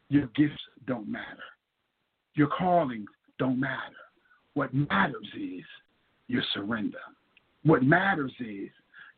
Your 0.09 0.27
gifts 0.35 0.61
don't 0.87 1.09
matter. 1.09 1.25
Your 2.35 2.47
callings 2.47 3.09
don't 3.39 3.59
matter. 3.59 3.95
What 4.53 4.73
matters 4.73 5.27
is 5.35 5.63
your 6.27 6.43
surrender. 6.53 6.99
What 7.63 7.83
matters 7.83 8.33
is 8.39 8.69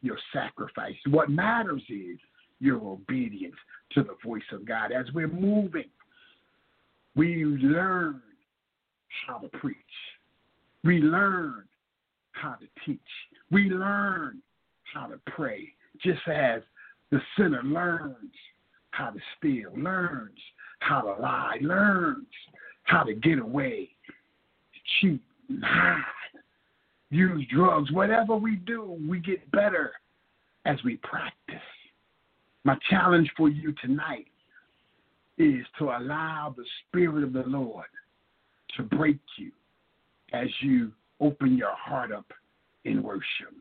your 0.03 0.17
sacrifice. 0.31 0.95
What 1.09 1.29
matters 1.29 1.81
is 1.89 2.19
your 2.59 2.77
obedience 2.77 3.55
to 3.93 4.03
the 4.03 4.15
voice 4.23 4.43
of 4.51 4.65
God. 4.65 4.91
As 4.91 5.05
we're 5.13 5.27
moving, 5.27 5.89
we 7.15 7.45
learn 7.45 8.21
how 9.25 9.37
to 9.37 9.47
preach. 9.57 9.77
We 10.83 10.99
learn 10.99 11.63
how 12.33 12.55
to 12.55 12.65
teach. 12.85 12.99
We 13.49 13.69
learn 13.69 14.41
how 14.93 15.07
to 15.07 15.19
pray, 15.27 15.73
just 16.03 16.27
as 16.27 16.61
the 17.11 17.19
sinner 17.37 17.63
learns 17.63 18.33
how 18.91 19.09
to 19.09 19.19
steal, 19.37 19.71
learns 19.75 20.39
how 20.79 21.01
to 21.01 21.21
lie, 21.21 21.57
learns 21.61 22.27
how 22.83 23.03
to 23.03 23.13
get 23.13 23.39
away, 23.39 23.89
cheat, 24.99 25.21
hide, 25.63 26.03
use 27.13 27.45
drugs. 27.53 27.91
Whatever 27.91 28.35
we 28.35 28.57
do, 28.57 28.97
we 29.07 29.19
get 29.19 29.49
better 29.51 29.91
as 30.65 30.77
we 30.83 30.97
practice. 30.97 31.61
My 32.63 32.77
challenge 32.89 33.29
for 33.35 33.49
you 33.49 33.73
tonight 33.81 34.27
is 35.37 35.65
to 35.79 35.85
allow 35.85 36.53
the 36.55 36.63
Spirit 36.87 37.23
of 37.23 37.33
the 37.33 37.43
Lord 37.43 37.85
to 38.77 38.83
break 38.83 39.17
you 39.37 39.51
as 40.31 40.47
you 40.61 40.91
open 41.19 41.57
your 41.57 41.75
heart 41.75 42.11
up 42.11 42.25
in 42.85 43.03
worship. 43.03 43.53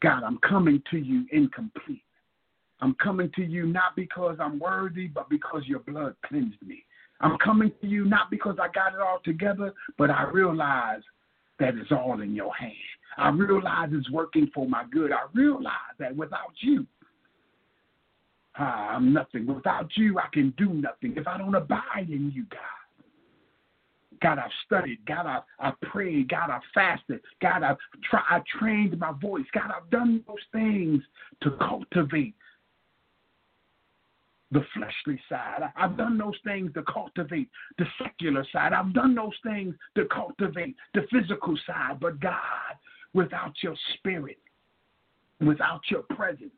God, 0.00 0.22
I'm 0.22 0.38
coming 0.38 0.82
to 0.90 0.98
you 0.98 1.26
incomplete. 1.32 2.02
I'm 2.80 2.94
coming 2.94 3.30
to 3.34 3.42
you 3.42 3.66
not 3.66 3.96
because 3.96 4.36
I'm 4.40 4.58
worthy, 4.58 5.08
but 5.08 5.28
because 5.28 5.62
your 5.66 5.80
blood 5.80 6.14
cleansed 6.24 6.62
me. 6.64 6.84
I'm 7.20 7.36
coming 7.38 7.72
to 7.80 7.86
you 7.88 8.04
not 8.04 8.30
because 8.30 8.56
I 8.62 8.68
got 8.72 8.94
it 8.94 9.00
all 9.00 9.18
together, 9.24 9.74
but 9.96 10.10
I 10.10 10.22
realize 10.30 11.02
that 11.58 11.74
it's 11.76 11.92
all 11.92 12.20
in 12.20 12.34
your 12.34 12.54
hand. 12.54 12.72
I 13.16 13.30
realize 13.30 13.88
it's 13.92 14.10
working 14.10 14.50
for 14.54 14.68
my 14.68 14.84
good. 14.92 15.12
I 15.12 15.22
realize 15.34 15.72
that 15.98 16.14
without 16.14 16.52
you, 16.60 16.86
I'm 18.54 19.12
nothing. 19.12 19.46
Without 19.46 19.88
you, 19.96 20.18
I 20.18 20.26
can 20.32 20.54
do 20.56 20.72
nothing. 20.72 21.14
If 21.16 21.26
I 21.26 21.38
don't 21.38 21.54
abide 21.54 22.08
in 22.08 22.32
you, 22.34 22.44
God. 22.50 22.60
God, 24.20 24.38
I've 24.38 24.50
studied. 24.66 24.98
God, 25.06 25.26
I've, 25.26 25.42
I've 25.60 25.80
prayed. 25.82 26.28
God, 26.28 26.50
I've 26.50 26.62
fasted. 26.74 27.20
God, 27.40 27.62
I've 27.62 27.76
try, 28.10 28.20
I 28.28 28.40
trained 28.58 28.98
my 28.98 29.12
voice. 29.12 29.44
God, 29.52 29.70
I've 29.74 29.88
done 29.90 30.24
those 30.26 30.36
things 30.52 31.02
to 31.42 31.52
cultivate 31.52 32.34
the 34.50 34.64
fleshly 34.74 35.20
side. 35.28 35.70
I've 35.76 35.96
done 35.96 36.16
those 36.16 36.38
things 36.44 36.72
to 36.74 36.82
cultivate 36.82 37.48
the 37.76 37.84
secular 38.02 38.46
side. 38.52 38.72
I've 38.72 38.94
done 38.94 39.14
those 39.14 39.34
things 39.44 39.74
to 39.96 40.06
cultivate 40.06 40.74
the 40.94 41.02
physical 41.10 41.58
side. 41.66 42.00
But 42.00 42.20
God, 42.20 42.76
without 43.12 43.54
your 43.62 43.76
spirit, 43.94 44.38
without 45.40 45.82
your 45.90 46.02
presence, 46.02 46.50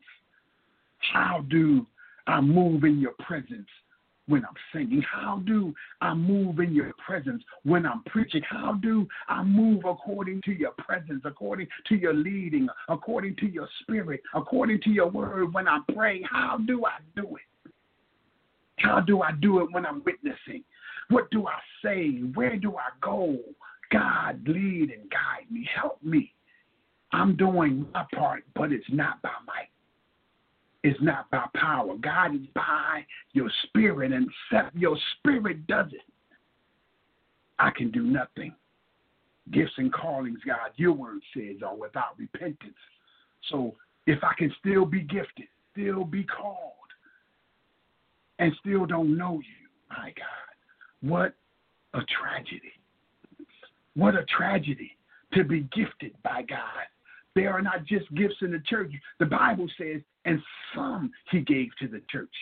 how 1.12 1.44
do 1.48 1.86
I 2.26 2.40
move 2.40 2.84
in 2.84 3.00
your 3.00 3.14
presence 3.26 3.68
when 4.28 4.44
I'm 4.44 4.54
singing? 4.72 5.02
How 5.02 5.42
do 5.44 5.74
I 6.00 6.14
move 6.14 6.60
in 6.60 6.72
your 6.72 6.92
presence 7.04 7.42
when 7.64 7.84
I'm 7.84 8.04
preaching? 8.04 8.42
How 8.48 8.74
do 8.74 9.08
I 9.28 9.42
move 9.42 9.84
according 9.84 10.42
to 10.42 10.52
your 10.52 10.72
presence, 10.78 11.22
according 11.24 11.66
to 11.88 11.96
your 11.96 12.14
leading, 12.14 12.68
according 12.88 13.34
to 13.36 13.46
your 13.46 13.68
spirit, 13.80 14.20
according 14.34 14.80
to 14.82 14.90
your 14.90 15.08
word 15.08 15.52
when 15.52 15.66
I'm 15.66 15.84
praying? 15.92 16.22
How 16.30 16.58
do 16.58 16.84
I 16.84 16.98
do 17.16 17.36
it? 17.36 17.49
How 18.80 19.00
do 19.00 19.22
I 19.22 19.32
do 19.32 19.60
it 19.60 19.72
when 19.72 19.84
I'm 19.86 20.02
witnessing? 20.04 20.64
What 21.08 21.30
do 21.30 21.46
I 21.46 21.58
say? 21.84 22.20
Where 22.34 22.56
do 22.56 22.76
I 22.76 22.90
go? 23.00 23.38
God, 23.90 24.40
lead 24.46 24.90
and 24.90 25.10
guide 25.10 25.50
me. 25.50 25.68
Help 25.74 26.02
me. 26.02 26.32
I'm 27.12 27.36
doing 27.36 27.86
my 27.92 28.06
part, 28.14 28.44
but 28.54 28.72
it's 28.72 28.86
not 28.90 29.20
by 29.22 29.30
might. 29.46 29.70
It's 30.82 31.00
not 31.02 31.30
by 31.30 31.46
power. 31.54 31.96
God 31.96 32.34
is 32.34 32.46
by 32.54 33.04
your 33.32 33.50
spirit, 33.64 34.12
and 34.12 34.28
except 34.50 34.74
your 34.76 34.96
spirit 35.18 35.66
does 35.66 35.92
it, 35.92 36.04
I 37.58 37.70
can 37.70 37.90
do 37.90 38.02
nothing. 38.02 38.54
Gifts 39.50 39.72
and 39.76 39.92
callings, 39.92 40.38
God, 40.46 40.70
your 40.76 40.92
word 40.92 41.20
says, 41.34 41.56
are 41.66 41.76
without 41.76 42.18
repentance. 42.18 42.78
So 43.50 43.74
if 44.06 44.22
I 44.22 44.32
can 44.38 44.54
still 44.60 44.86
be 44.86 45.00
gifted, 45.00 45.48
still 45.72 46.04
be 46.04 46.24
called, 46.24 46.72
and 48.40 48.52
still 48.58 48.86
don't 48.86 49.16
know 49.16 49.34
you, 49.34 49.68
my 49.88 50.12
God, 50.16 51.08
what 51.08 51.34
a 51.94 52.00
tragedy. 52.20 52.72
What 53.94 54.16
a 54.16 54.24
tragedy 54.24 54.96
to 55.34 55.44
be 55.44 55.68
gifted 55.72 56.14
by 56.22 56.42
God 56.42 56.86
they 57.34 57.46
are 57.46 57.62
not 57.62 57.84
just 57.86 58.12
gifts 58.14 58.36
in 58.42 58.52
the 58.52 58.62
church. 58.66 58.92
The 59.18 59.26
Bible 59.26 59.68
says, 59.78 60.00
and 60.24 60.42
some 60.74 61.10
he 61.30 61.40
gave 61.40 61.68
to 61.80 61.88
the 61.88 62.02
church. 62.10 62.34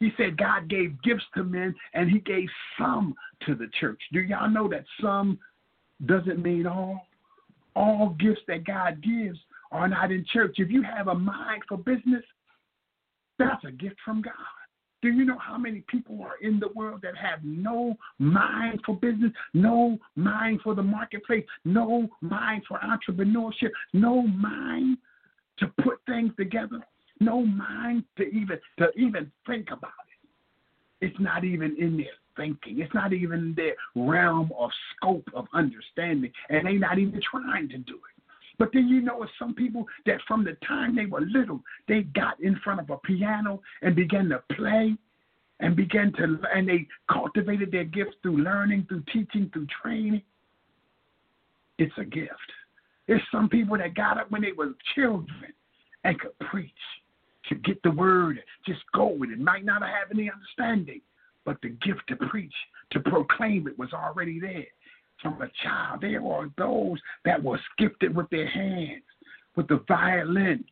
He 0.00 0.10
said 0.16 0.36
God 0.36 0.68
gave 0.68 1.00
gifts 1.02 1.24
to 1.36 1.44
men 1.44 1.74
and 1.92 2.10
he 2.10 2.18
gave 2.20 2.48
some 2.78 3.14
to 3.46 3.54
the 3.54 3.68
church. 3.78 4.00
Do 4.12 4.20
y'all 4.20 4.50
know 4.50 4.68
that 4.68 4.84
some 5.00 5.38
doesn't 6.06 6.42
mean 6.42 6.66
all? 6.66 7.06
All 7.76 8.16
gifts 8.18 8.40
that 8.48 8.64
God 8.64 9.02
gives 9.02 9.38
are 9.72 9.88
not 9.88 10.10
in 10.10 10.24
church. 10.32 10.56
If 10.58 10.70
you 10.70 10.82
have 10.82 11.08
a 11.08 11.14
mind 11.14 11.62
for 11.68 11.76
business, 11.76 12.24
that's 13.38 13.64
a 13.64 13.72
gift 13.72 13.96
from 14.04 14.22
God. 14.22 14.32
Do 15.04 15.10
you 15.10 15.26
know 15.26 15.36
how 15.36 15.58
many 15.58 15.84
people 15.86 16.22
are 16.22 16.36
in 16.40 16.58
the 16.58 16.70
world 16.74 17.02
that 17.02 17.14
have 17.14 17.40
no 17.44 17.94
mind 18.18 18.80
for 18.86 18.96
business, 18.96 19.32
no 19.52 19.98
mind 20.16 20.62
for 20.64 20.74
the 20.74 20.82
marketplace, 20.82 21.44
no 21.66 22.08
mind 22.22 22.62
for 22.66 22.78
entrepreneurship, 22.78 23.68
no 23.92 24.22
mind 24.22 24.96
to 25.58 25.66
put 25.82 25.98
things 26.06 26.32
together, 26.38 26.80
no 27.20 27.44
mind 27.44 28.04
to 28.16 28.22
even 28.22 28.58
to 28.78 28.88
even 28.96 29.30
think 29.46 29.66
about 29.72 29.92
it. 30.08 31.06
It's 31.06 31.20
not 31.20 31.44
even 31.44 31.76
in 31.78 31.98
their 31.98 32.06
thinking. 32.34 32.80
It's 32.80 32.94
not 32.94 33.12
even 33.12 33.40
in 33.40 33.54
their 33.54 33.74
realm 33.94 34.52
of 34.58 34.70
scope 34.96 35.28
of 35.34 35.44
understanding, 35.52 36.32
and 36.48 36.66
they're 36.66 36.78
not 36.78 36.98
even 36.98 37.20
trying 37.20 37.68
to 37.68 37.76
do 37.76 37.96
it. 37.96 38.13
But 38.58 38.70
then 38.72 38.88
you 38.88 39.00
know, 39.00 39.26
some 39.38 39.54
people 39.54 39.86
that 40.06 40.18
from 40.28 40.44
the 40.44 40.56
time 40.66 40.94
they 40.94 41.06
were 41.06 41.22
little, 41.22 41.60
they 41.88 42.02
got 42.02 42.40
in 42.40 42.56
front 42.62 42.80
of 42.80 42.90
a 42.90 42.98
piano 42.98 43.60
and 43.82 43.96
began 43.96 44.28
to 44.28 44.42
play 44.54 44.96
and 45.60 45.76
began 45.76 46.12
to, 46.14 46.38
and 46.54 46.68
they 46.68 46.86
cultivated 47.10 47.72
their 47.72 47.84
gifts 47.84 48.16
through 48.22 48.42
learning, 48.42 48.86
through 48.88 49.02
teaching, 49.12 49.50
through 49.52 49.66
training. 49.82 50.22
It's 51.78 51.94
a 51.98 52.04
gift. 52.04 52.30
There's 53.08 53.22
some 53.32 53.48
people 53.48 53.76
that 53.78 53.94
got 53.94 54.18
up 54.18 54.30
when 54.30 54.42
they 54.42 54.52
were 54.52 54.74
children 54.94 55.52
and 56.04 56.18
could 56.20 56.38
preach, 56.50 56.70
could 57.48 57.64
get 57.64 57.82
the 57.82 57.90
word, 57.90 58.40
just 58.66 58.80
go 58.94 59.08
with 59.08 59.30
it. 59.30 59.38
Might 59.38 59.64
not 59.64 59.82
have 59.82 60.10
any 60.12 60.30
understanding, 60.30 61.00
but 61.44 61.56
the 61.62 61.70
gift 61.70 62.02
to 62.08 62.16
preach, 62.16 62.54
to 62.92 63.00
proclaim 63.00 63.66
it 63.66 63.78
was 63.78 63.92
already 63.92 64.38
there 64.38 64.66
from 65.24 65.42
a 65.42 65.50
child. 65.64 66.02
There 66.02 66.24
are 66.24 66.48
those 66.56 66.98
that 67.24 67.42
were 67.42 67.58
gifted 67.78 68.14
with 68.14 68.28
their 68.30 68.46
hands, 68.46 69.02
with 69.56 69.66
the 69.66 69.82
violin. 69.88 70.64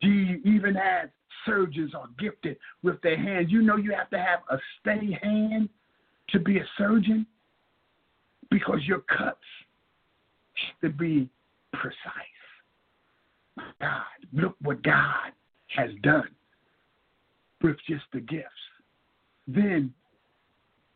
Do 0.00 0.08
you 0.08 0.40
Even 0.44 0.76
as 0.76 1.10
surgeons 1.46 1.94
are 1.94 2.08
gifted 2.18 2.56
with 2.82 3.00
their 3.02 3.16
hands, 3.16 3.48
you 3.50 3.62
know 3.62 3.76
you 3.76 3.94
have 3.94 4.10
to 4.10 4.18
have 4.18 4.40
a 4.50 4.58
steady 4.80 5.16
hand 5.22 5.68
to 6.30 6.40
be 6.40 6.58
a 6.58 6.64
surgeon 6.78 7.26
because 8.50 8.80
your 8.84 9.00
cuts 9.00 9.38
have 10.54 10.90
to 10.90 10.96
be 10.96 11.28
precise. 11.72 11.94
God, 13.80 14.02
look 14.32 14.56
what 14.62 14.82
God 14.82 15.32
has 15.76 15.90
done 16.02 16.30
with 17.62 17.76
just 17.86 18.04
the 18.12 18.20
gifts. 18.20 18.48
Then 19.46 19.92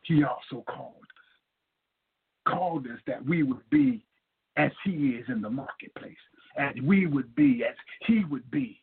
he 0.03 0.25
also 0.25 0.65
called 0.67 1.04
called 2.47 2.87
us 2.87 2.99
that 3.07 3.25
we 3.25 3.43
would 3.43 3.69
be 3.71 4.05
as 4.57 4.71
he 4.85 4.91
is 4.91 5.25
in 5.29 5.41
the 5.41 5.51
marketplace, 5.51 6.17
as 6.57 6.75
we 6.83 7.07
would 7.07 7.35
be, 7.35 7.65
as 7.69 7.75
he 8.07 8.25
would 8.25 8.49
be 8.51 8.81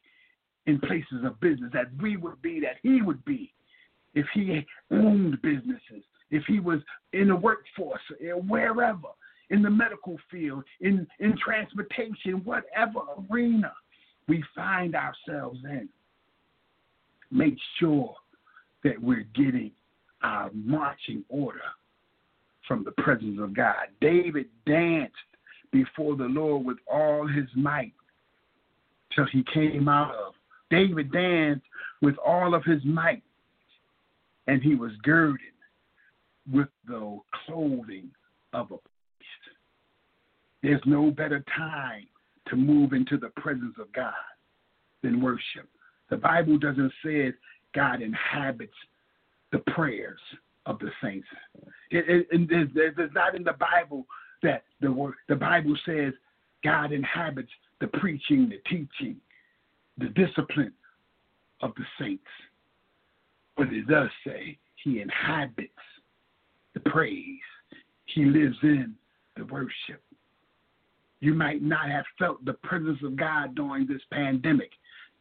in 0.67 0.79
places 0.79 1.23
of 1.23 1.39
business, 1.39 1.71
that 1.73 1.87
we 2.01 2.17
would 2.17 2.41
be, 2.41 2.59
that 2.59 2.77
he 2.83 3.01
would 3.01 3.23
be. 3.25 3.53
If 4.13 4.25
he 4.33 4.65
owned 4.91 5.41
businesses, 5.41 6.03
if 6.31 6.43
he 6.45 6.59
was 6.59 6.79
in 7.13 7.29
the 7.29 7.35
workforce, 7.35 8.01
wherever, 8.47 9.07
in 9.49 9.61
the 9.61 9.69
medical 9.69 10.17
field, 10.29 10.63
in, 10.81 11.07
in 11.19 11.37
transportation, 11.37 12.41
whatever 12.43 12.99
arena 13.31 13.71
we 14.27 14.43
find 14.53 14.95
ourselves 14.95 15.59
in, 15.63 15.87
make 17.31 17.57
sure 17.79 18.15
that 18.83 19.01
we're 19.01 19.27
getting 19.33 19.71
our 20.23 20.51
marching 20.53 21.23
order 21.29 21.61
from 22.67 22.83
the 22.83 22.91
presence 23.03 23.39
of 23.41 23.55
God. 23.55 23.87
David 23.99 24.47
danced 24.65 25.15
before 25.71 26.15
the 26.15 26.25
Lord 26.25 26.65
with 26.65 26.77
all 26.91 27.27
his 27.27 27.47
might 27.55 27.93
till 29.15 29.25
he 29.31 29.43
came 29.53 29.87
out 29.87 30.13
of. 30.15 30.33
David 30.69 31.11
danced 31.11 31.65
with 32.01 32.15
all 32.17 32.53
of 32.55 32.63
his 32.63 32.83
might, 32.85 33.23
and 34.47 34.61
he 34.61 34.75
was 34.75 34.91
girded 35.03 35.39
with 36.51 36.69
the 36.87 37.19
clothing 37.45 38.09
of 38.53 38.65
a 38.67 38.77
priest. 38.77 38.81
There's 40.63 40.81
no 40.85 41.11
better 41.11 41.43
time 41.55 42.07
to 42.47 42.55
move 42.55 42.93
into 42.93 43.17
the 43.17 43.29
presence 43.29 43.75
of 43.79 43.91
God 43.93 44.13
than 45.03 45.21
worship. 45.21 45.67
The 46.09 46.17
Bible 46.17 46.57
doesn't 46.57 46.91
say 47.03 47.33
God 47.73 48.01
inhabits 48.01 48.73
the 49.51 49.59
prayers 49.73 50.19
of 50.65 50.79
the 50.79 50.89
saints. 51.03 51.27
It, 51.89 52.27
it, 52.31 52.49
it, 52.51 53.13
not 53.13 53.35
in 53.35 53.43
the 53.43 53.53
Bible 53.53 54.05
that 54.43 54.63
the 54.79 54.91
word, 54.91 55.15
the 55.27 55.35
Bible 55.35 55.75
says 55.85 56.13
God 56.63 56.91
inhabits 56.91 57.51
the 57.79 57.87
preaching, 57.87 58.49
the 58.49 58.59
teaching, 58.69 59.17
the 59.97 60.09
discipline 60.09 60.73
of 61.61 61.73
the 61.75 61.83
saints. 61.99 62.23
But 63.57 63.73
it 63.73 63.87
does 63.87 64.09
say 64.25 64.57
he 64.83 65.01
inhabits 65.01 65.71
the 66.73 66.79
praise. 66.79 67.39
He 68.05 68.25
lives 68.25 68.57
in 68.63 68.93
the 69.37 69.45
worship. 69.45 70.01
You 71.19 71.33
might 71.33 71.61
not 71.61 71.89
have 71.89 72.05
felt 72.17 72.43
the 72.45 72.53
presence 72.53 72.99
of 73.03 73.15
God 73.15 73.55
during 73.55 73.85
this 73.85 74.01
pandemic. 74.11 74.71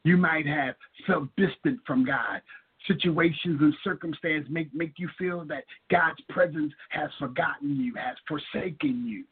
You 0.04 0.16
might 0.16 0.46
have 0.46 0.74
felt 1.06 1.28
distant 1.36 1.80
from 1.86 2.04
God. 2.04 2.40
Situations 2.86 3.58
and 3.60 3.74
circumstances 3.84 4.50
make, 4.50 4.74
make 4.74 4.94
you 4.96 5.08
feel 5.18 5.44
that 5.46 5.64
God's 5.90 6.20
presence 6.28 6.72
has 6.90 7.10
forgotten 7.18 7.76
you, 7.76 7.94
has 7.94 8.16
forsaken 8.26 9.06
you. 9.06 9.24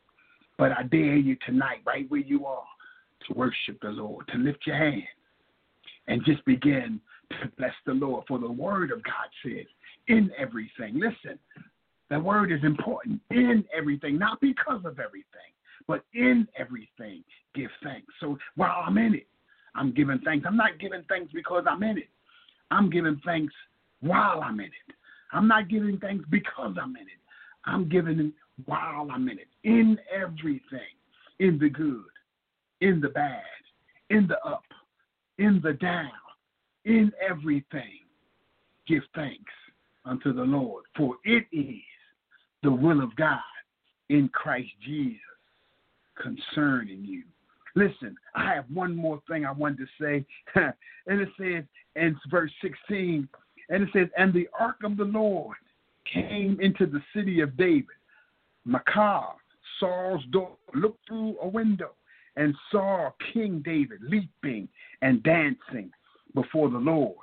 But 0.59 0.73
I 0.73 0.83
dare 0.83 1.17
you 1.17 1.37
tonight, 1.47 1.79
right 1.87 2.11
where 2.11 2.21
you 2.21 2.47
are, 2.47 2.65
to 3.27 3.35
worship 3.35 3.79
the 3.81 3.91
Lord, 3.91 4.27
to 4.29 4.39
lift 4.39 4.67
your 4.67 4.77
hand 4.77 5.03
and 6.09 6.25
just 6.25 6.45
begin 6.45 7.01
to 7.31 7.51
bless 7.57 7.75
the 7.87 7.95
Lord. 7.95 8.25
For 8.27 8.39
the 8.39 8.51
word 8.51 8.91
of 8.91 9.03
God 9.03 9.29
says, 9.45 9.67
in 10.09 10.31
everything. 10.39 10.95
Listen, 10.95 11.39
the 12.11 12.19
word 12.19 12.51
is 12.51 12.65
important. 12.65 13.21
In 13.31 13.65
everything, 13.77 14.19
not 14.19 14.41
because 14.41 14.85
of 14.85 14.99
everything, 14.99 15.53
but 15.87 16.05
in 16.15 16.49
everything, 16.59 17.23
give 17.55 17.71
thanks. 17.83 18.13
So 18.21 18.39
while 18.57 18.83
I'm 18.87 18.99
in 18.99 19.15
it, 19.15 19.27
I'm 19.75 19.93
giving 19.93 20.19
thanks. 20.25 20.47
I'm 20.49 20.57
not 20.57 20.79
giving 20.79 21.05
thanks 21.09 21.33
because 21.33 21.65
I'm 21.71 21.83
in 21.83 21.99
it. 21.99 22.09
I'm 22.71 22.91
giving 22.91 23.21
thanks 23.25 23.55
while 24.01 24.43
I'm 24.43 24.61
in 24.61 24.67
it. 24.67 24.95
I'm 25.33 25.49
not 25.49 25.69
giving 25.69 25.99
thanks 25.99 26.25
because 26.31 26.77
I'm 26.81 26.97
in 26.97 27.03
it. 27.03 27.21
I'm 27.65 27.89
giving 27.89 28.33
while 28.65 29.09
I'm 29.11 29.29
in 29.29 29.39
it. 29.39 29.49
In 29.65 29.99
everything, 30.15 30.97
in 31.39 31.59
the 31.59 31.69
good, 31.69 32.05
in 32.81 33.01
the 33.01 33.09
bad, 33.09 33.43
in 34.11 34.27
the 34.27 34.39
up, 34.47 34.65
in 35.39 35.61
the 35.63 35.75
down, 35.75 36.11
in 36.85 37.13
everything, 37.27 38.01
give 38.87 39.03
thanks 39.15 39.53
unto 40.05 40.33
the 40.33 40.43
Lord, 40.43 40.85
for 40.97 41.17
it 41.25 41.45
is 41.53 41.83
the 42.63 42.73
will 42.73 43.03
of 43.03 43.15
God 43.17 43.39
in 44.09 44.29
Christ 44.33 44.71
Jesus 44.85 45.21
concerning 46.21 47.05
you. 47.05 47.23
Listen, 47.75 48.17
I 48.35 48.55
have 48.55 48.65
one 48.73 48.95
more 48.95 49.21
thing 49.29 49.45
I 49.45 49.53
wanted 49.53 49.79
to 49.79 49.87
say. 50.01 50.25
and 51.07 51.21
it 51.21 51.29
says 51.39 51.65
in 51.97 52.17
verse 52.31 52.51
16, 52.63 53.29
and 53.69 53.83
it 53.83 53.89
says, 53.93 54.09
And 54.17 54.33
the 54.33 54.49
ark 54.59 54.77
of 54.85 54.97
the 54.97 55.05
Lord 55.05 55.57
came 56.13 56.59
into 56.61 56.87
the 56.87 57.01
city 57.15 57.41
of 57.41 57.57
David. 57.57 57.87
Michal, 58.65 59.37
Saul's 59.81 60.25
daughter, 60.31 60.55
looked 60.75 61.07
through 61.07 61.37
a 61.41 61.49
window 61.49 61.91
and 62.37 62.55
saw 62.71 63.11
King 63.33 63.63
David 63.65 64.01
leaping 64.03 64.69
and 65.03 65.23
dancing 65.23 65.91
before 66.35 66.71
the 66.71 66.79
Lord, 66.79 67.17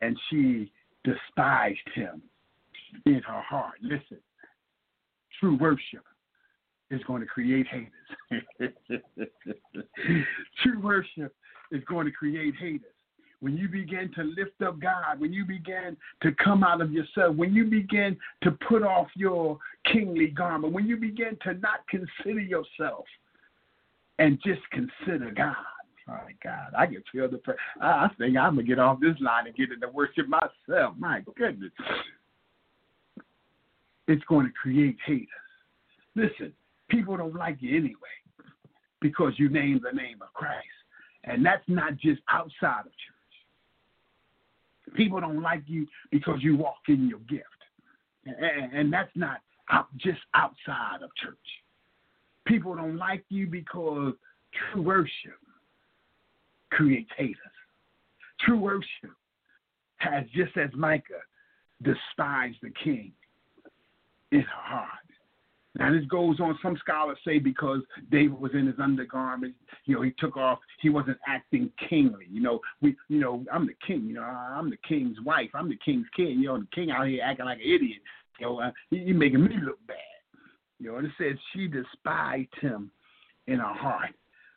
and 0.00 0.18
she 0.30 0.70
despised 1.04 1.78
him 1.94 2.22
in 3.06 3.20
her 3.26 3.40
heart. 3.40 3.74
Listen, 3.82 4.18
true 5.40 5.56
worship 5.56 6.04
is 6.92 7.02
going 7.04 7.20
to 7.20 7.26
create 7.26 7.66
haters. 7.66 8.42
true 10.62 10.80
worship 10.80 11.34
is 11.70 11.82
going 11.88 12.06
to 12.06 12.12
create 12.12 12.54
haters. 12.60 12.86
When 13.40 13.56
you 13.56 13.68
begin 13.68 14.10
to 14.14 14.22
lift 14.22 14.62
up 14.64 14.78
God, 14.80 15.18
when 15.18 15.32
you 15.32 15.44
begin 15.44 15.96
to 16.22 16.30
come 16.32 16.62
out 16.62 16.80
of 16.80 16.92
yourself, 16.92 17.34
when 17.34 17.52
you 17.52 17.64
begin 17.64 18.16
to 18.44 18.52
put 18.68 18.84
off 18.84 19.08
your 19.16 19.58
kingly 19.90 20.28
garment, 20.28 20.72
when 20.72 20.86
you 20.86 20.96
begin 20.96 21.36
to 21.42 21.54
not 21.54 21.80
consider 21.88 22.38
yourself 22.40 23.04
and 24.20 24.38
just 24.44 24.60
consider 24.70 25.32
God. 25.32 25.56
My 26.06 26.32
God, 26.42 26.72
I 26.76 26.86
can 26.86 27.02
feel 27.12 27.28
the. 27.28 27.40
I 27.80 28.08
think 28.18 28.36
I'm 28.36 28.56
gonna 28.56 28.64
get 28.64 28.80
off 28.80 29.00
this 29.00 29.14
line 29.20 29.46
and 29.46 29.54
get 29.54 29.70
into 29.70 29.88
worship 29.88 30.26
myself. 30.28 30.94
My 30.98 31.22
goodness, 31.36 31.70
it's 34.08 34.24
going 34.24 34.46
to 34.46 34.52
create 34.52 34.96
haters. 35.06 35.28
Listen, 36.16 36.52
people 36.92 37.16
don't 37.16 37.34
like 37.34 37.56
you 37.60 37.76
anyway 37.76 37.96
because 39.00 39.32
you 39.36 39.48
name 39.48 39.80
the 39.82 39.96
name 39.96 40.18
of 40.22 40.32
Christ, 40.34 40.66
and 41.24 41.44
that's 41.44 41.64
not 41.66 41.96
just 41.96 42.20
outside 42.30 42.80
of 42.80 42.92
church. 42.92 44.94
People 44.94 45.20
don't 45.20 45.42
like 45.42 45.62
you 45.66 45.86
because 46.10 46.38
you 46.42 46.56
walk 46.56 46.76
in 46.88 47.08
your 47.08 47.20
gift, 47.20 47.46
and, 48.26 48.92
that's 48.92 49.10
not 49.16 49.38
just 49.96 50.20
outside 50.34 51.02
of 51.02 51.10
church. 51.16 51.36
People 52.46 52.74
don't 52.74 52.96
like 52.96 53.24
you 53.28 53.46
because 53.46 54.12
true 54.72 54.82
worship 54.82 55.38
creates 56.70 57.10
haters. 57.16 57.36
True 58.40 58.58
worship 58.58 59.16
has, 59.96 60.24
just 60.34 60.56
as 60.56 60.70
Michal 60.74 61.16
despised 61.82 62.58
the 62.62 62.72
king 62.84 63.12
in 64.30 64.40
her 64.40 64.46
heart. 64.48 64.88
Now 65.78 65.90
this 65.90 66.04
goes 66.06 66.38
on. 66.38 66.58
Some 66.62 66.76
scholars 66.78 67.18
say 67.26 67.38
because 67.38 67.80
David 68.10 68.38
was 68.38 68.52
in 68.54 68.66
his 68.66 68.78
undergarment, 68.78 69.54
you 69.86 69.94
know, 69.94 70.02
he 70.02 70.12
took 70.18 70.36
off. 70.36 70.58
He 70.80 70.90
wasn't 70.90 71.18
acting 71.26 71.70
kingly. 71.88 72.26
You 72.30 72.42
know, 72.42 72.60
we, 72.82 72.94
you 73.08 73.20
know, 73.20 73.44
I'm 73.50 73.66
the 73.66 73.74
king. 73.86 74.04
You 74.06 74.14
know, 74.14 74.22
I'm 74.22 74.68
the 74.68 74.76
king's 74.86 75.16
wife. 75.24 75.50
I'm 75.54 75.70
the 75.70 75.78
king's 75.82 76.06
kid. 76.14 76.36
You 76.36 76.46
know, 76.46 76.58
the 76.58 76.68
king 76.74 76.90
out 76.90 77.06
here 77.06 77.22
acting 77.24 77.46
like 77.46 77.58
an 77.58 77.64
idiot. 77.64 78.02
You 78.38 78.46
know, 78.46 78.60
uh, 78.60 78.70
he, 78.90 78.98
he 78.98 79.12
making 79.12 79.44
me 79.44 79.56
look 79.62 79.78
bad. 79.86 79.96
You 80.78 80.88
know, 80.88 80.96
and 80.96 81.06
it 81.06 81.12
says 81.16 81.38
she 81.54 81.68
despised 81.68 82.54
him 82.60 82.90
in 83.46 83.58
her 83.58 83.74
heart. 83.74 84.10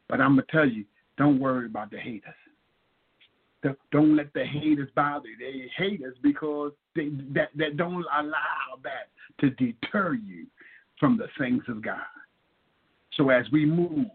But 0.09 0.19
I'm 0.19 0.31
gonna 0.31 0.45
tell 0.51 0.67
you, 0.67 0.83
don't 1.17 1.39
worry 1.39 1.65
about 1.65 1.91
the 1.91 1.97
haters. 1.97 2.33
Don't 3.91 4.15
let 4.15 4.31
the 4.33 4.45
haters 4.45 4.89
bother 4.95 5.27
you. 5.27 5.37
They 5.39 5.71
hate 5.75 6.03
us 6.03 6.13
because 6.21 6.71
they, 6.95 7.09
that 7.33 7.49
that 7.55 7.77
don't 7.77 8.05
allow 8.15 8.77
that 8.83 9.09
to 9.39 9.49
deter 9.51 10.13
you 10.13 10.45
from 10.99 11.17
the 11.17 11.27
things 11.37 11.63
of 11.67 11.81
God. 11.81 11.99
So 13.13 13.29
as 13.29 13.45
we 13.51 13.65
move 13.65 14.07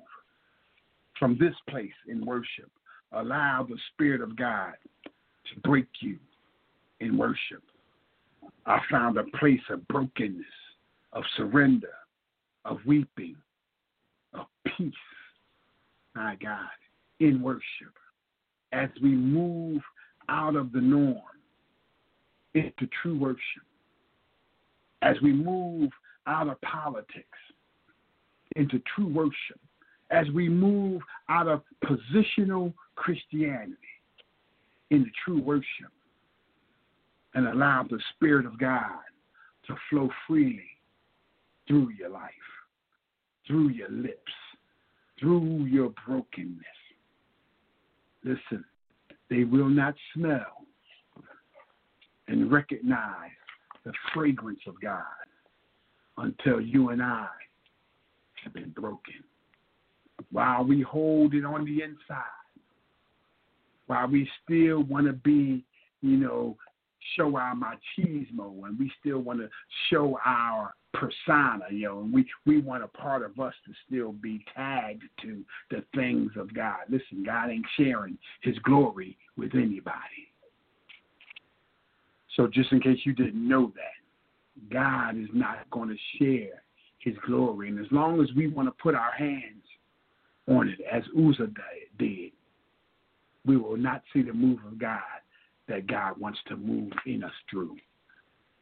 from 1.19 1.37
this 1.39 1.55
place 1.69 1.91
in 2.09 2.25
worship, 2.25 2.71
allow 3.13 3.67
the 3.69 3.79
Spirit 3.93 4.21
of 4.21 4.37
God 4.37 4.75
to 5.03 5.61
break 5.61 5.87
you 6.01 6.19
in 7.01 7.17
worship. 7.17 7.63
I 8.67 8.79
found 8.91 9.17
a 9.19 9.25
place 9.39 9.61
of 9.71 9.87
brokenness, 9.89 10.45
of 11.13 11.25
surrender, 11.37 11.93
of 12.65 12.79
weeping, 12.87 13.37
of 14.35 14.47
peace, 14.65 14.93
my 16.15 16.37
God, 16.43 16.69
in 17.21 17.43
worship. 17.43 17.63
As 18.73 18.89
we 19.03 19.11
move 19.11 19.83
out 20.29 20.57
of 20.57 20.73
the 20.73 20.81
norm 20.81 21.21
into 22.55 22.89
true 23.03 23.19
worship, 23.19 23.41
as 25.03 25.17
we 25.23 25.33
move 25.33 25.91
out 26.27 26.49
of 26.49 26.61
politics 26.61 27.27
into 28.57 28.81
true 28.95 29.09
worship, 29.09 29.61
as 30.11 30.29
we 30.31 30.49
move 30.49 31.01
out 31.29 31.47
of 31.47 31.63
positional 31.85 32.73
Christianity 32.97 33.77
into 34.91 35.11
true 35.25 35.41
worship, 35.41 35.93
and 37.35 37.47
allow 37.47 37.85
the 37.85 38.01
Spirit 38.15 38.45
of 38.45 38.59
God 38.59 38.99
to 39.67 39.77
flow 39.89 40.09
freely 40.27 40.69
through 41.69 41.91
your 41.91 42.09
life, 42.09 42.31
through 43.47 43.69
your 43.69 43.91
lips, 43.91 44.33
through 45.21 45.65
your 45.67 45.93
brokenness. 46.05 46.65
Listen, 48.25 48.65
they 49.29 49.45
will 49.45 49.69
not 49.69 49.95
smell 50.13 50.67
and 52.27 52.51
recognize 52.51 53.31
the 53.85 53.93
fragrance 54.13 54.61
of 54.67 54.75
God 54.81 55.05
until 56.21 56.61
you 56.61 56.91
and 56.91 57.03
I 57.03 57.27
have 58.45 58.53
been 58.53 58.71
broken. 58.71 59.15
While 60.31 60.65
we 60.65 60.83
hold 60.83 61.35
it 61.35 61.45
on 61.45 61.65
the 61.65 61.83
inside, 61.83 62.25
while 63.87 64.07
we 64.07 64.29
still 64.45 64.83
want 64.83 65.07
to 65.07 65.13
be, 65.13 65.65
you 66.03 66.17
know, 66.17 66.57
show 67.17 67.37
our 67.37 67.55
machismo 67.55 68.67
and 68.67 68.79
we 68.79 68.91
still 69.01 69.19
want 69.19 69.41
to 69.41 69.49
show 69.89 70.19
our 70.25 70.75
persona, 70.93 71.65
you 71.71 71.89
know, 71.89 72.01
and 72.01 72.13
we, 72.13 72.27
we 72.47 72.61
want 72.61 72.85
a 72.85 72.89
part 72.89 73.23
of 73.23 73.39
us 73.41 73.55
to 73.67 73.73
still 73.87 74.13
be 74.13 74.45
tagged 74.55 75.03
to 75.23 75.43
the 75.71 75.83
things 75.95 76.31
of 76.37 76.53
God. 76.55 76.81
Listen, 76.89 77.25
God 77.25 77.51
ain't 77.51 77.67
sharing 77.77 78.19
his 78.43 78.59
glory 78.61 79.17
with 79.37 79.55
anybody. 79.55 80.29
So 82.37 82.47
just 82.47 82.73
in 82.73 82.81
case 82.81 82.99
you 83.05 83.13
didn't 83.13 83.47
know 83.47 83.73
that, 83.75 84.00
God 84.73 85.17
is 85.17 85.29
not 85.33 85.69
going 85.71 85.89
to 85.89 86.19
share 86.19 86.63
his 86.99 87.15
glory. 87.27 87.69
And 87.69 87.79
as 87.79 87.91
long 87.91 88.21
as 88.23 88.29
we 88.37 88.49
want 88.49 88.69
to 88.69 88.83
put 88.83 88.95
our 88.95 89.13
hands 89.13 89.65
on 90.49 90.69
it, 90.69 90.79
as 90.91 91.03
Uzzah 91.17 91.51
did, 91.99 92.33
we 93.47 93.57
will 93.57 93.77
not 93.77 94.03
see 94.13 94.23
the 94.23 94.33
move 94.33 94.59
of 94.67 94.79
God 94.79 95.01
that 95.69 95.87
God 95.87 96.19
wants 96.19 96.39
to 96.49 96.57
move 96.57 96.93
in 97.07 97.25
us 97.25 97.33
through. 97.51 97.77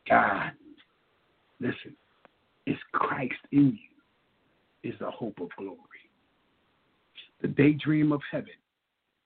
God, 0.09 0.53
listen, 1.61 1.97
it's 2.67 2.81
Christ 2.93 3.35
in 3.53 3.79
you, 4.83 4.91
is 4.91 4.99
the 5.01 5.11
hope 5.11 5.41
of 5.41 5.49
glory. 5.57 5.79
The 7.41 7.49
daydream 7.49 8.13
of 8.13 8.21
heaven 8.31 8.49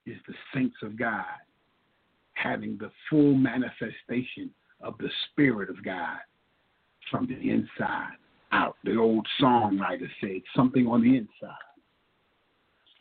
is 0.05 0.17
the 0.27 0.33
saints 0.53 0.77
of 0.81 0.97
God 0.97 1.25
having 2.33 2.77
the 2.77 2.91
full 3.09 3.35
manifestation 3.35 4.49
of 4.81 4.97
the 4.97 5.09
Spirit 5.29 5.69
of 5.69 5.83
God 5.83 6.17
from 7.09 7.27
the 7.27 7.49
inside 7.49 8.15
out. 8.51 8.77
The 8.83 8.97
old 8.97 9.27
songwriter 9.41 10.07
said, 10.21 10.41
something 10.55 10.87
on 10.87 11.01
the 11.01 11.17
inside, 11.17 11.55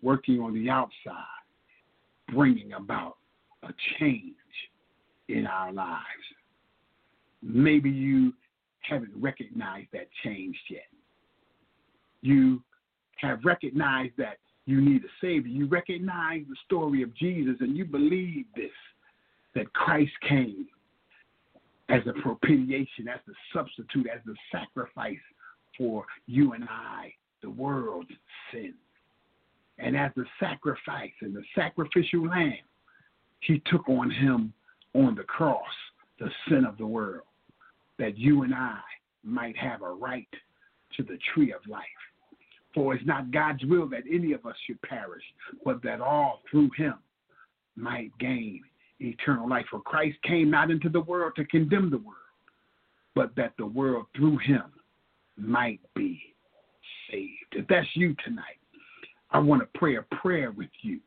working 0.03 0.41
on 0.41 0.55
the 0.55 0.71
outside, 0.71 1.25
bringing 2.33 2.73
about 2.73 3.17
a 3.63 3.73
change 3.99 4.35
in 5.29 5.47
our 5.47 5.73
lives. 5.73 6.03
Maybe 7.43 7.91
you 7.91 8.33
haven't 8.81 9.13
recognized 9.17 9.89
that 9.93 10.09
change 10.25 10.57
yet. 10.69 10.87
You 12.21 12.63
have 13.17 13.45
recognized 13.45 14.15
that 14.19 14.39
you 14.67 14.81
need 14.81 15.03
a 15.05 15.09
Savior. 15.21 15.51
You 15.51 15.67
recognize 15.67 16.43
the 16.49 16.57
story 16.65 17.03
of 17.03 17.15
Jesus 17.15 17.57
and 17.61 17.77
you 17.77 17.85
believe 17.85 18.47
this 18.57 18.71
that 19.55 19.73
Christ 19.75 20.13
came 20.29 20.67
as 21.93 22.01
a 22.07 22.21
propitiation, 22.23 23.07
as 23.07 23.21
the 23.27 23.35
substitute, 23.55 24.07
as 24.13 24.21
the 24.25 24.35
sacrifice 24.51 25.19
for 25.77 26.05
you 26.27 26.55
and 26.55 26.65
I, 26.65 27.13
the 27.43 27.51
world's 27.51 28.09
sin. 28.51 28.75
And 29.79 29.97
as 29.97 30.11
the 30.17 30.25
sacrifice 30.41 31.13
and 31.21 31.35
the 31.35 31.43
sacrificial 31.55 32.27
lamb, 32.27 32.55
he 33.41 33.63
took 33.67 33.89
on 33.89 34.11
him 34.11 34.53
on 34.95 35.15
the 35.15 35.25
cross 35.25 35.61
the 36.19 36.31
sin 36.49 36.65
of 36.65 36.79
the 36.79 36.87
world, 36.87 37.27
that 37.99 38.17
you 38.17 38.43
and 38.43 38.55
I 38.55 38.79
might 39.25 39.57
have 39.57 39.83
a 39.83 39.91
right 39.91 40.29
to 40.97 41.03
the 41.03 41.19
tree 41.35 41.53
of 41.53 41.61
life. 41.69 41.83
For 42.75 42.95
it's 42.95 43.05
not 43.05 43.33
God's 43.33 43.65
will 43.65 43.89
that 43.91 44.05
any 44.11 44.33
of 44.33 44.47
us 44.47 44.55
should 44.67 44.81
perish, 44.83 45.25
but 45.65 45.83
that 45.83 46.01
all 46.01 46.41
through 46.51 46.71
him 46.77 46.95
might 47.77 48.17
gain 48.19 48.63
eternal 49.03 49.49
life. 49.49 49.67
For 49.71 49.81
Christ 49.81 50.17
came 50.23 50.51
not 50.51 50.71
into 50.71 50.89
the 50.89 51.01
world 51.01 51.33
to 51.37 51.45
condemn 51.45 51.91
the 51.91 51.99
world, 51.99 52.17
but 53.15 53.35
that 53.37 53.53
the 53.59 53.67
world 53.67 54.07
through 54.17 54.39
him 54.39 54.65
might 55.37 55.81
be 55.95 56.21
saved. 57.11 57.53
If 57.53 57.67
that's 57.69 57.89
you 57.95 58.15
tonight, 58.25 58.59
I 59.31 59.39
want 59.39 59.63
to 59.63 59.79
pray 59.79 59.97
a 59.97 60.03
prayer 60.17 60.51
with 60.51 60.71
you. 60.83 61.01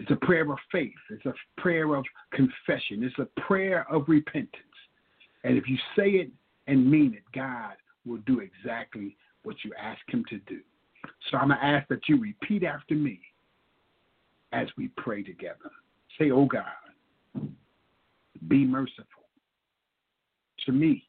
It's 0.00 0.10
a 0.10 0.26
prayer 0.26 0.50
of 0.50 0.58
faith. 0.72 0.92
It's 1.10 1.24
a 1.26 1.34
prayer 1.60 1.94
of 1.94 2.04
confession. 2.32 3.04
It's 3.04 3.18
a 3.18 3.40
prayer 3.40 3.86
of 3.90 4.04
repentance. 4.08 4.62
And 5.44 5.56
if 5.56 5.68
you 5.68 5.76
say 5.96 6.10
it 6.10 6.30
and 6.66 6.90
mean 6.90 7.14
it, 7.14 7.22
God 7.32 7.74
will 8.04 8.18
do 8.26 8.40
exactly 8.40 9.16
what 9.44 9.56
you 9.64 9.72
ask 9.80 10.00
Him 10.08 10.24
to 10.30 10.38
do. 10.40 10.60
So 11.30 11.36
I'm 11.36 11.48
going 11.48 11.60
to 11.60 11.64
ask 11.64 11.86
that 11.88 12.08
you 12.08 12.20
repeat 12.20 12.64
after 12.64 12.94
me 12.94 13.20
as 14.52 14.68
we 14.76 14.88
pray 14.96 15.22
together. 15.22 15.70
Say, 16.18 16.30
Oh 16.30 16.46
God, 16.46 16.64
be 18.54 18.64
merciful 18.64 19.26
to 20.64 20.70
me, 20.70 21.02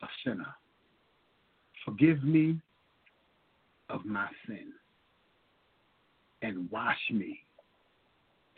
a 0.00 0.06
sinner. 0.24 0.54
Forgive 1.84 2.22
me 2.22 2.60
of 3.88 4.04
my 4.04 4.28
sin 4.46 4.68
and 6.42 6.70
wash 6.70 7.00
me 7.12 7.40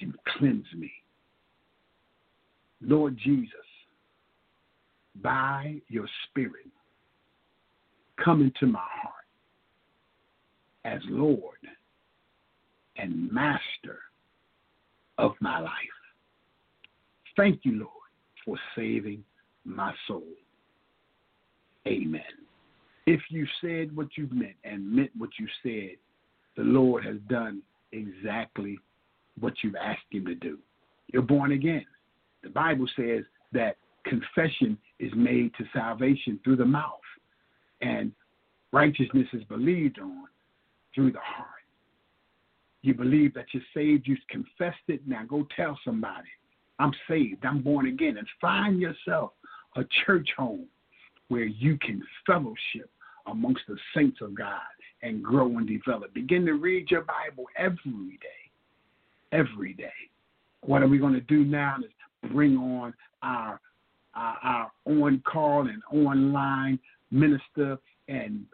and 0.00 0.12
cleanse 0.36 0.66
me. 0.76 0.92
Lord 2.82 3.16
Jesus, 3.16 3.48
by 5.22 5.76
your 5.88 6.08
Spirit, 6.28 6.68
come 8.22 8.42
into 8.42 8.66
my 8.70 8.80
heart 9.02 9.24
as 10.84 11.00
Lord 11.08 11.56
and 12.98 13.32
Master 13.32 14.00
of 15.16 15.32
my 15.40 15.58
life. 15.58 15.91
Thank 17.36 17.60
you, 17.64 17.72
Lord, 17.72 17.90
for 18.44 18.56
saving 18.76 19.24
my 19.64 19.92
soul. 20.06 20.24
Amen. 21.86 22.22
If 23.06 23.20
you 23.30 23.46
said 23.60 23.94
what 23.96 24.08
you 24.16 24.28
meant 24.30 24.56
and 24.64 24.90
meant 24.90 25.10
what 25.16 25.30
you 25.38 25.46
said, 25.62 25.96
the 26.56 26.62
Lord 26.62 27.04
has 27.04 27.16
done 27.28 27.62
exactly 27.92 28.78
what 29.40 29.54
you've 29.62 29.76
asked 29.76 30.00
Him 30.10 30.26
to 30.26 30.34
do. 30.34 30.58
You're 31.12 31.22
born 31.22 31.52
again. 31.52 31.84
The 32.42 32.50
Bible 32.50 32.86
says 32.96 33.24
that 33.52 33.76
confession 34.04 34.78
is 34.98 35.12
made 35.16 35.52
to 35.58 35.64
salvation 35.72 36.38
through 36.44 36.56
the 36.56 36.64
mouth, 36.64 37.00
and 37.80 38.12
righteousness 38.72 39.28
is 39.32 39.44
believed 39.44 39.98
on 39.98 40.24
through 40.94 41.12
the 41.12 41.20
heart. 41.20 41.48
You 42.82 42.94
believe 42.94 43.34
that 43.34 43.46
you're 43.52 43.62
saved, 43.74 44.06
you've 44.06 44.18
confessed 44.28 44.82
it, 44.88 45.06
now 45.06 45.24
go 45.24 45.46
tell 45.56 45.78
somebody. 45.84 46.28
I'm 46.82 46.92
saved, 47.08 47.44
I'm 47.44 47.62
born 47.62 47.86
again, 47.86 48.18
and 48.18 48.26
find 48.40 48.80
yourself 48.80 49.32
a 49.76 49.84
church 50.04 50.28
home 50.36 50.66
where 51.28 51.44
you 51.44 51.78
can 51.78 52.02
fellowship 52.26 52.90
amongst 53.26 53.62
the 53.68 53.76
saints 53.94 54.18
of 54.20 54.34
God 54.34 54.58
and 55.02 55.22
grow 55.22 55.46
and 55.58 55.66
develop. 55.66 56.12
Begin 56.12 56.44
to 56.46 56.54
read 56.54 56.90
your 56.90 57.02
Bible 57.02 57.44
every 57.56 58.18
day. 58.20 58.50
Every 59.30 59.74
day. 59.74 59.92
What 60.62 60.82
are 60.82 60.88
we 60.88 60.98
going 60.98 61.14
to 61.14 61.20
do 61.20 61.44
now 61.44 61.76
is 61.78 62.30
bring 62.30 62.56
on 62.56 62.94
our 63.22 63.60
our, 64.14 64.70
on 64.84 65.22
call 65.24 65.68
and 65.68 65.82
online 65.90 66.78
minister 67.10 67.78
and 68.08 68.44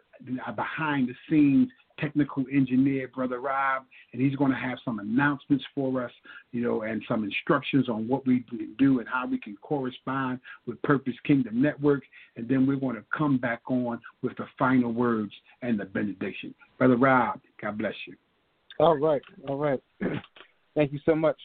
behind 0.55 1.09
the 1.09 1.15
scenes 1.29 1.69
technical 1.99 2.45
engineer, 2.51 3.07
Brother 3.07 3.39
Rob, 3.39 3.83
and 4.13 4.21
he's 4.21 4.35
going 4.35 4.51
to 4.51 4.57
have 4.57 4.77
some 4.83 4.99
announcements 4.99 5.63
for 5.75 6.03
us, 6.03 6.11
you 6.51 6.61
know, 6.61 6.83
and 6.83 7.01
some 7.07 7.23
instructions 7.23 7.89
on 7.89 8.07
what 8.07 8.25
we 8.25 8.41
can 8.49 8.75
do 8.77 8.99
and 8.99 9.07
how 9.07 9.27
we 9.27 9.39
can 9.39 9.57
correspond 9.61 10.39
with 10.65 10.81
Purpose 10.81 11.13
Kingdom 11.25 11.61
Network. 11.61 12.03
And 12.35 12.47
then 12.47 12.65
we're 12.65 12.77
going 12.77 12.95
to 12.95 13.05
come 13.15 13.37
back 13.37 13.61
on 13.69 13.99
with 14.21 14.35
the 14.37 14.45
final 14.57 14.91
words 14.91 15.31
and 15.61 15.79
the 15.79 15.85
benediction. 15.85 16.53
Brother 16.77 16.97
Rob, 16.97 17.39
God 17.61 17.77
bless 17.77 17.95
you. 18.07 18.15
All 18.79 18.97
right. 18.97 19.21
All 19.47 19.57
right. 19.57 19.81
Thank 20.75 20.93
you 20.93 20.99
so 21.05 21.15
much. 21.15 21.37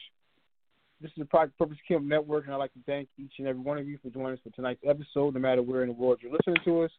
This 1.01 1.11
is 1.11 1.17
the 1.17 1.25
Purpose 1.25 1.77
Kingdom 1.87 2.07
Network, 2.07 2.45
and 2.45 2.53
I'd 2.53 2.57
like 2.57 2.73
to 2.73 2.79
thank 2.85 3.09
each 3.19 3.33
and 3.37 3.47
every 3.47 3.61
one 3.61 3.77
of 3.77 3.85
you 3.85 3.99
for 4.01 4.09
joining 4.09 4.33
us 4.33 4.39
for 4.43 4.49
tonight's 4.51 4.81
episode, 4.87 5.33
no 5.33 5.39
matter 5.41 5.61
where 5.61 5.81
in 5.81 5.89
the 5.89 5.93
world 5.93 6.19
you're 6.21 6.31
listening 6.31 6.55
to 6.63 6.83
us. 6.83 6.91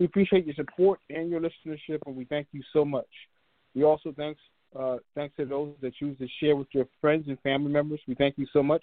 We 0.00 0.06
appreciate 0.06 0.46
your 0.46 0.54
support 0.54 0.98
and 1.10 1.30
your 1.30 1.40
listenership, 1.40 2.00
and 2.06 2.16
we 2.16 2.24
thank 2.24 2.48
you 2.52 2.62
so 2.72 2.84
much. 2.84 3.06
We 3.74 3.84
also 3.84 4.12
thanks 4.16 4.40
uh, 4.78 4.96
thanks 5.14 5.36
to 5.36 5.44
those 5.44 5.74
that 5.82 5.94
choose 5.94 6.16
to 6.18 6.26
share 6.40 6.56
with 6.56 6.68
your 6.72 6.86
friends 7.00 7.26
and 7.28 7.38
family 7.40 7.70
members. 7.70 8.00
We 8.08 8.14
thank 8.14 8.38
you 8.38 8.46
so 8.52 8.62
much 8.62 8.82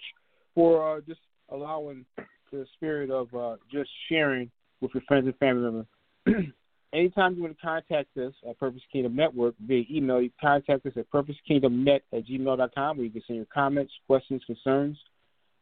for 0.54 0.96
uh, 0.96 1.00
just 1.00 1.20
allowing 1.50 2.04
the 2.52 2.66
spirit 2.74 3.10
of 3.10 3.34
uh, 3.34 3.56
just 3.72 3.90
sharing 4.08 4.50
with 4.80 4.92
your 4.94 5.02
friends 5.08 5.26
and 5.26 5.36
family 5.38 5.62
members. 5.62 5.86
Anytime 6.94 7.34
you 7.34 7.42
want 7.42 7.56
to 7.58 7.66
contact 7.66 8.16
us 8.16 8.32
at 8.48 8.58
Purpose 8.58 8.80
Kingdom 8.90 9.16
Network 9.16 9.54
via 9.66 9.84
email, 9.90 10.22
you 10.22 10.30
contact 10.40 10.86
us 10.86 10.92
at 10.96 11.10
purposekingdomnet 11.10 12.00
at 12.12 12.26
gmail.com 12.26 12.96
where 12.96 13.04
you 13.04 13.10
can 13.10 13.22
send 13.26 13.36
your 13.36 13.46
comments, 13.52 13.92
questions, 14.06 14.42
concerns. 14.46 14.96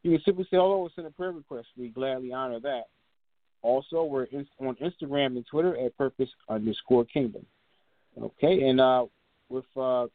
You 0.03 0.13
can 0.13 0.23
simply 0.25 0.45
say 0.45 0.57
hello 0.57 0.83
or 0.83 0.91
send 0.95 1.07
a 1.07 1.11
prayer 1.11 1.33
request. 1.33 1.69
We 1.77 1.89
gladly 1.89 2.33
honor 2.33 2.61
that. 2.61 2.85
Also, 3.63 4.05
we're 4.05 4.25
in, 4.25 4.47
on 4.61 4.77
Instagram 4.77 5.37
and 5.37 5.47
Twitter 5.47 5.77
at 5.79 5.97
purpose 5.97 6.29
underscore 6.49 7.05
kingdom. 7.05 7.45
Okay, 8.21 8.69
and 8.69 8.81
uh, 8.81 9.07
with 9.49 9.65
uh, 9.77 10.07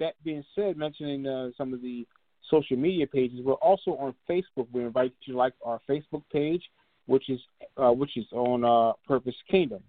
that 0.00 0.14
being 0.24 0.44
said, 0.54 0.76
mentioning 0.76 1.26
uh, 1.26 1.50
some 1.56 1.74
of 1.74 1.82
the 1.82 2.06
social 2.50 2.76
media 2.76 3.06
pages, 3.06 3.40
we're 3.44 3.54
also 3.54 3.92
on 3.92 4.14
Facebook. 4.28 4.66
We 4.72 4.82
invite 4.82 5.12
you 5.22 5.34
to 5.34 5.38
like 5.38 5.52
our 5.64 5.80
Facebook 5.88 6.22
page, 6.32 6.62
which 7.06 7.28
is 7.28 7.40
uh, 7.76 7.90
which 7.90 8.16
is 8.16 8.26
on 8.32 8.64
uh, 8.64 8.92
Purpose 9.06 9.34
Kingdom, 9.50 9.82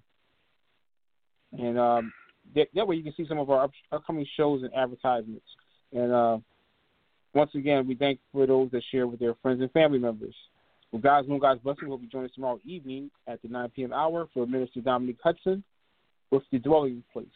and 1.57 1.79
um, 1.79 2.13
that, 2.55 2.67
that, 2.73 2.87
way 2.87 2.95
you 2.95 3.03
can 3.03 3.13
see 3.15 3.27
some 3.27 3.39
of 3.39 3.49
our 3.49 3.63
up, 3.63 3.71
upcoming 3.91 4.27
shows 4.35 4.63
and 4.63 4.73
advertisements. 4.73 5.45
And 5.93 6.11
uh, 6.11 6.37
Once 7.33 7.51
again, 7.55 7.87
we 7.87 7.95
thank 7.95 8.19
for 8.31 8.45
those 8.47 8.71
that 8.71 8.83
share 8.91 9.07
with 9.07 9.19
their 9.19 9.35
friends 9.35 9.61
and 9.61 9.71
family 9.71 9.99
members. 9.99 10.35
Well, 10.91 11.01
guys, 11.01 11.25
one 11.27 11.39
God's 11.39 11.61
blessing 11.61 11.87
will 11.87 11.99
be 11.99 12.07
joining 12.07 12.29
us 12.29 12.35
tomorrow 12.35 12.59
evening 12.65 13.11
at 13.27 13.41
the 13.41 13.47
9 13.47 13.69
p.m. 13.75 13.93
hour 13.93 14.27
for 14.33 14.45
Minister 14.47 14.81
Dominique 14.81 15.19
Hudson 15.23 15.63
with 16.31 16.43
the 16.51 16.59
dwelling 16.59 17.03
place. 17.13 17.27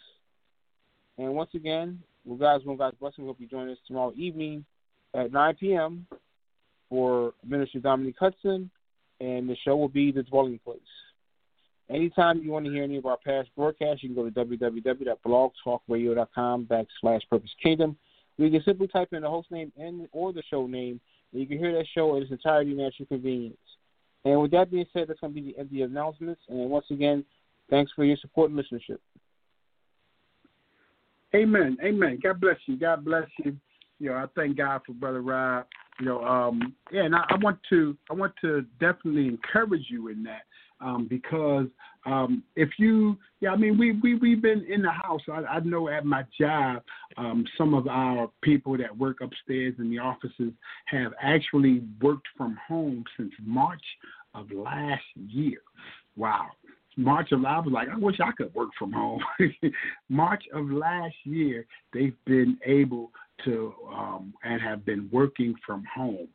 And 1.17 1.33
once 1.35 1.51
again, 1.53 2.01
well, 2.25 2.37
guys, 2.37 2.65
one 2.65 2.77
God's 2.77 2.97
blessing 2.97 3.25
will 3.25 3.35
be 3.35 3.45
joining 3.45 3.73
us 3.73 3.79
tomorrow 3.85 4.11
evening 4.15 4.65
at 5.13 5.31
9 5.31 5.55
p.m. 5.59 6.07
for 6.89 7.33
Minister 7.45 7.77
Dominique 7.79 8.15
Hudson, 8.19 8.71
and 9.19 9.47
the 9.47 9.55
show 9.63 9.75
will 9.75 9.89
be 9.89 10.11
the 10.11 10.23
dwelling 10.23 10.59
place. 10.63 10.79
Anytime 11.89 12.41
you 12.41 12.51
want 12.51 12.65
to 12.65 12.71
hear 12.71 12.83
any 12.83 12.97
of 12.97 13.05
our 13.05 13.17
past 13.17 13.49
broadcasts, 13.55 14.01
you 14.01 14.09
can 14.09 14.15
go 14.15 14.27
to 14.27 14.31
www.blogtalkradio.com 14.31 16.65
backslash 16.65 17.21
Purpose 17.29 17.51
Kingdom. 17.61 17.95
You 18.37 18.49
can 18.49 18.63
simply 18.63 18.87
type 18.87 19.09
in 19.11 19.21
the 19.21 19.29
host 19.29 19.51
name 19.51 19.71
and 19.77 20.07
or 20.11 20.33
the 20.33 20.41
show 20.49 20.65
name, 20.65 20.99
you 21.33 21.47
can 21.47 21.57
hear 21.57 21.73
that 21.73 21.85
show 21.93 22.15
in 22.15 22.23
its 22.23 22.31
entirety 22.31 22.71
at 22.83 22.99
your 22.99 23.07
convenience. 23.07 23.57
And 24.25 24.41
with 24.41 24.51
that 24.51 24.71
being 24.71 24.85
said, 24.93 25.07
that's 25.07 25.19
going 25.19 25.33
to 25.33 25.41
be 25.41 25.51
the 25.51 25.57
end 25.57 25.67
of 25.67 25.71
the 25.71 25.81
announcements. 25.81 26.41
And 26.47 26.69
once 26.69 26.85
again, 26.91 27.25
thanks 27.69 27.91
for 27.95 28.05
your 28.05 28.17
support 28.17 28.51
and 28.51 28.59
listenership. 28.59 28.99
Amen. 31.35 31.77
Amen. 31.83 32.19
God 32.21 32.39
bless 32.39 32.57
you. 32.67 32.77
God 32.77 33.03
bless 33.03 33.27
you. 33.43 33.57
You 33.99 34.09
know, 34.09 34.15
I 34.15 34.25
thank 34.35 34.57
God 34.57 34.81
for 34.85 34.93
Brother 34.93 35.21
Rob. 35.21 35.65
You 35.99 36.05
know, 36.05 36.23
um, 36.23 36.75
yeah, 36.91 37.03
and 37.03 37.15
I, 37.15 37.23
I 37.29 37.35
want 37.37 37.59
to 37.69 37.95
I 38.09 38.13
want 38.13 38.33
to 38.41 38.63
definitely 38.79 39.27
encourage 39.27 39.85
you 39.89 40.07
in 40.09 40.23
that 40.23 40.41
um, 40.83 41.07
because 41.09 41.67
um, 42.05 42.43
if 42.55 42.69
you, 42.77 43.17
yeah, 43.39 43.51
I 43.51 43.55
mean, 43.55 43.77
we 43.77 43.93
we 44.03 44.15
we've 44.15 44.41
been 44.41 44.65
in 44.69 44.81
the 44.81 44.91
house. 44.91 45.21
I, 45.31 45.43
I 45.43 45.59
know 45.61 45.87
at 45.87 46.05
my 46.05 46.23
job, 46.39 46.83
um, 47.17 47.45
some 47.57 47.73
of 47.73 47.87
our 47.87 48.29
people 48.41 48.77
that 48.77 48.95
work 48.95 49.21
upstairs 49.21 49.75
in 49.79 49.89
the 49.89 49.99
offices 49.99 50.51
have 50.87 51.13
actually 51.21 51.83
worked 52.01 52.27
from 52.37 52.57
home 52.67 53.03
since 53.17 53.31
March 53.41 53.83
of 54.35 54.51
last 54.51 55.03
year. 55.15 55.61
Wow. 56.15 56.47
March 56.95 57.31
of 57.31 57.43
I 57.43 57.59
was 57.59 57.71
like, 57.71 57.87
I 57.89 57.97
wish 57.97 58.17
I 58.19 58.31
could 58.37 58.53
work 58.53 58.69
from 58.77 58.91
home. 58.91 59.19
March 60.09 60.43
of 60.53 60.69
last 60.69 61.15
year, 61.23 61.65
they've 61.91 62.15
been 62.25 62.57
able 62.65 63.11
to 63.45 63.73
um, 63.91 64.33
and 64.43 64.61
have 64.61 64.85
been 64.85 65.09
working 65.11 65.55
from 65.65 65.83
home. 65.93 66.27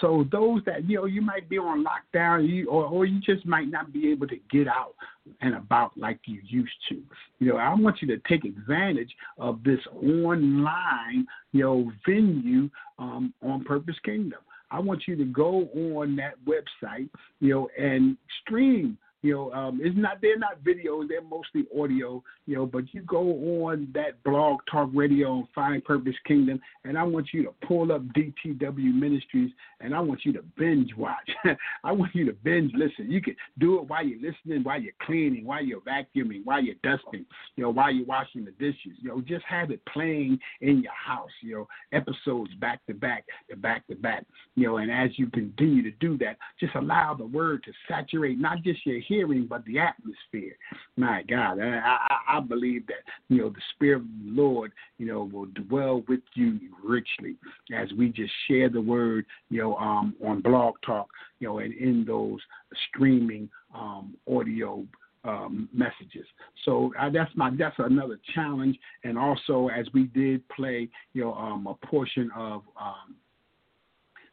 So 0.00 0.26
those 0.30 0.62
that 0.66 0.88
you 0.88 0.96
know 0.96 1.04
you 1.06 1.22
might 1.22 1.48
be 1.48 1.58
on 1.58 1.84
lockdown, 1.84 2.48
you, 2.48 2.68
or 2.68 2.84
or 2.84 3.06
you 3.06 3.20
just 3.20 3.46
might 3.46 3.68
not 3.68 3.92
be 3.92 4.10
able 4.10 4.26
to 4.28 4.36
get 4.50 4.68
out 4.68 4.94
and 5.40 5.54
about 5.54 5.96
like 5.96 6.20
you 6.26 6.40
used 6.44 6.72
to. 6.88 7.02
You 7.38 7.52
know, 7.52 7.56
I 7.56 7.74
want 7.74 8.02
you 8.02 8.08
to 8.08 8.18
take 8.28 8.44
advantage 8.44 9.14
of 9.38 9.62
this 9.64 9.80
online, 9.94 11.26
you 11.52 11.62
know, 11.62 11.92
venue 12.06 12.68
um, 12.98 13.32
on 13.42 13.64
Purpose 13.64 13.96
Kingdom. 14.04 14.40
I 14.70 14.80
want 14.80 15.02
you 15.06 15.16
to 15.16 15.24
go 15.24 15.68
on 15.74 16.16
that 16.16 16.34
website, 16.46 17.08
you 17.40 17.50
know, 17.50 17.68
and 17.78 18.16
stream 18.42 18.98
you 19.26 19.34
know, 19.34 19.52
um, 19.52 19.80
it's 19.82 19.96
not 19.98 20.18
they're 20.22 20.38
not 20.38 20.62
videos; 20.62 21.08
they're 21.08 21.20
mostly 21.20 21.66
audio. 21.76 22.22
You 22.46 22.54
know, 22.54 22.66
but 22.66 22.84
you 22.94 23.02
go 23.02 23.22
on 23.66 23.88
that 23.92 24.22
blog 24.22 24.60
talk 24.70 24.88
radio 24.94 25.38
and 25.38 25.48
find 25.52 25.84
Purpose 25.84 26.14
Kingdom, 26.28 26.60
and 26.84 26.96
I 26.96 27.02
want 27.02 27.30
you 27.32 27.42
to 27.42 27.52
pull 27.66 27.90
up 27.90 28.02
DTW 28.16 28.94
Ministries, 28.94 29.50
and 29.80 29.92
I 29.96 29.98
want 29.98 30.20
you 30.24 30.32
to 30.34 30.42
binge 30.56 30.94
watch. 30.96 31.28
I 31.84 31.90
want 31.90 32.14
you 32.14 32.24
to 32.26 32.32
binge 32.32 32.70
listen. 32.76 33.10
You 33.10 33.20
can 33.20 33.34
do 33.58 33.80
it 33.80 33.88
while 33.88 34.06
you're 34.06 34.20
listening, 34.20 34.62
while 34.62 34.80
you're 34.80 34.92
cleaning, 35.02 35.44
while 35.44 35.64
you're 35.64 35.80
vacuuming, 35.80 36.44
while 36.44 36.62
you're 36.62 36.76
dusting. 36.84 37.26
You 37.56 37.64
know, 37.64 37.70
while 37.70 37.92
you're 37.92 38.06
washing 38.06 38.44
the 38.44 38.52
dishes. 38.52 38.96
You 39.00 39.08
know, 39.08 39.20
just 39.22 39.44
have 39.48 39.72
it 39.72 39.80
playing 39.92 40.38
in 40.60 40.84
your 40.84 40.92
house. 40.92 41.30
You 41.42 41.56
know, 41.56 41.68
episodes 41.92 42.54
back 42.60 42.86
to 42.86 42.94
back, 42.94 43.24
to 43.50 43.56
back 43.56 43.88
to 43.88 43.96
back. 43.96 44.24
You 44.54 44.68
know, 44.68 44.76
and 44.76 44.88
as 44.88 45.18
you 45.18 45.26
continue 45.30 45.82
to 45.82 45.90
do 45.98 46.16
that, 46.18 46.36
just 46.60 46.76
allow 46.76 47.14
the 47.14 47.26
word 47.26 47.64
to 47.64 47.72
saturate 47.88 48.38
not 48.38 48.62
just 48.62 48.86
your 48.86 49.00
but 49.48 49.64
the 49.64 49.78
atmosphere. 49.78 50.56
My 50.96 51.22
God, 51.28 51.60
I, 51.60 51.96
I, 52.08 52.36
I 52.36 52.40
believe 52.40 52.86
that 52.86 52.96
you 53.28 53.38
know 53.38 53.50
the 53.50 53.60
Spirit 53.74 54.02
of 54.02 54.06
the 54.24 54.42
Lord, 54.42 54.72
you 54.98 55.06
know, 55.06 55.28
will 55.32 55.46
dwell 55.46 56.02
with 56.08 56.20
you 56.34 56.58
richly 56.84 57.36
as 57.74 57.92
we 57.96 58.08
just 58.08 58.32
share 58.48 58.68
the 58.68 58.80
word, 58.80 59.26
you 59.50 59.60
know, 59.60 59.76
um, 59.76 60.14
on 60.24 60.40
Blog 60.40 60.74
Talk, 60.84 61.08
you 61.40 61.48
know, 61.48 61.58
and 61.58 61.74
in 61.74 62.04
those 62.04 62.40
streaming 62.88 63.48
um, 63.74 64.16
audio 64.30 64.84
um, 65.24 65.68
messages. 65.72 66.26
So 66.64 66.92
uh, 67.00 67.10
that's 67.10 67.30
my 67.34 67.50
that's 67.58 67.76
another 67.78 68.18
challenge. 68.34 68.78
And 69.04 69.18
also, 69.18 69.68
as 69.68 69.86
we 69.92 70.04
did 70.04 70.46
play, 70.48 70.88
you 71.12 71.24
know, 71.24 71.34
um, 71.34 71.66
a 71.66 71.86
portion 71.86 72.30
of 72.36 72.62
um, 72.80 73.16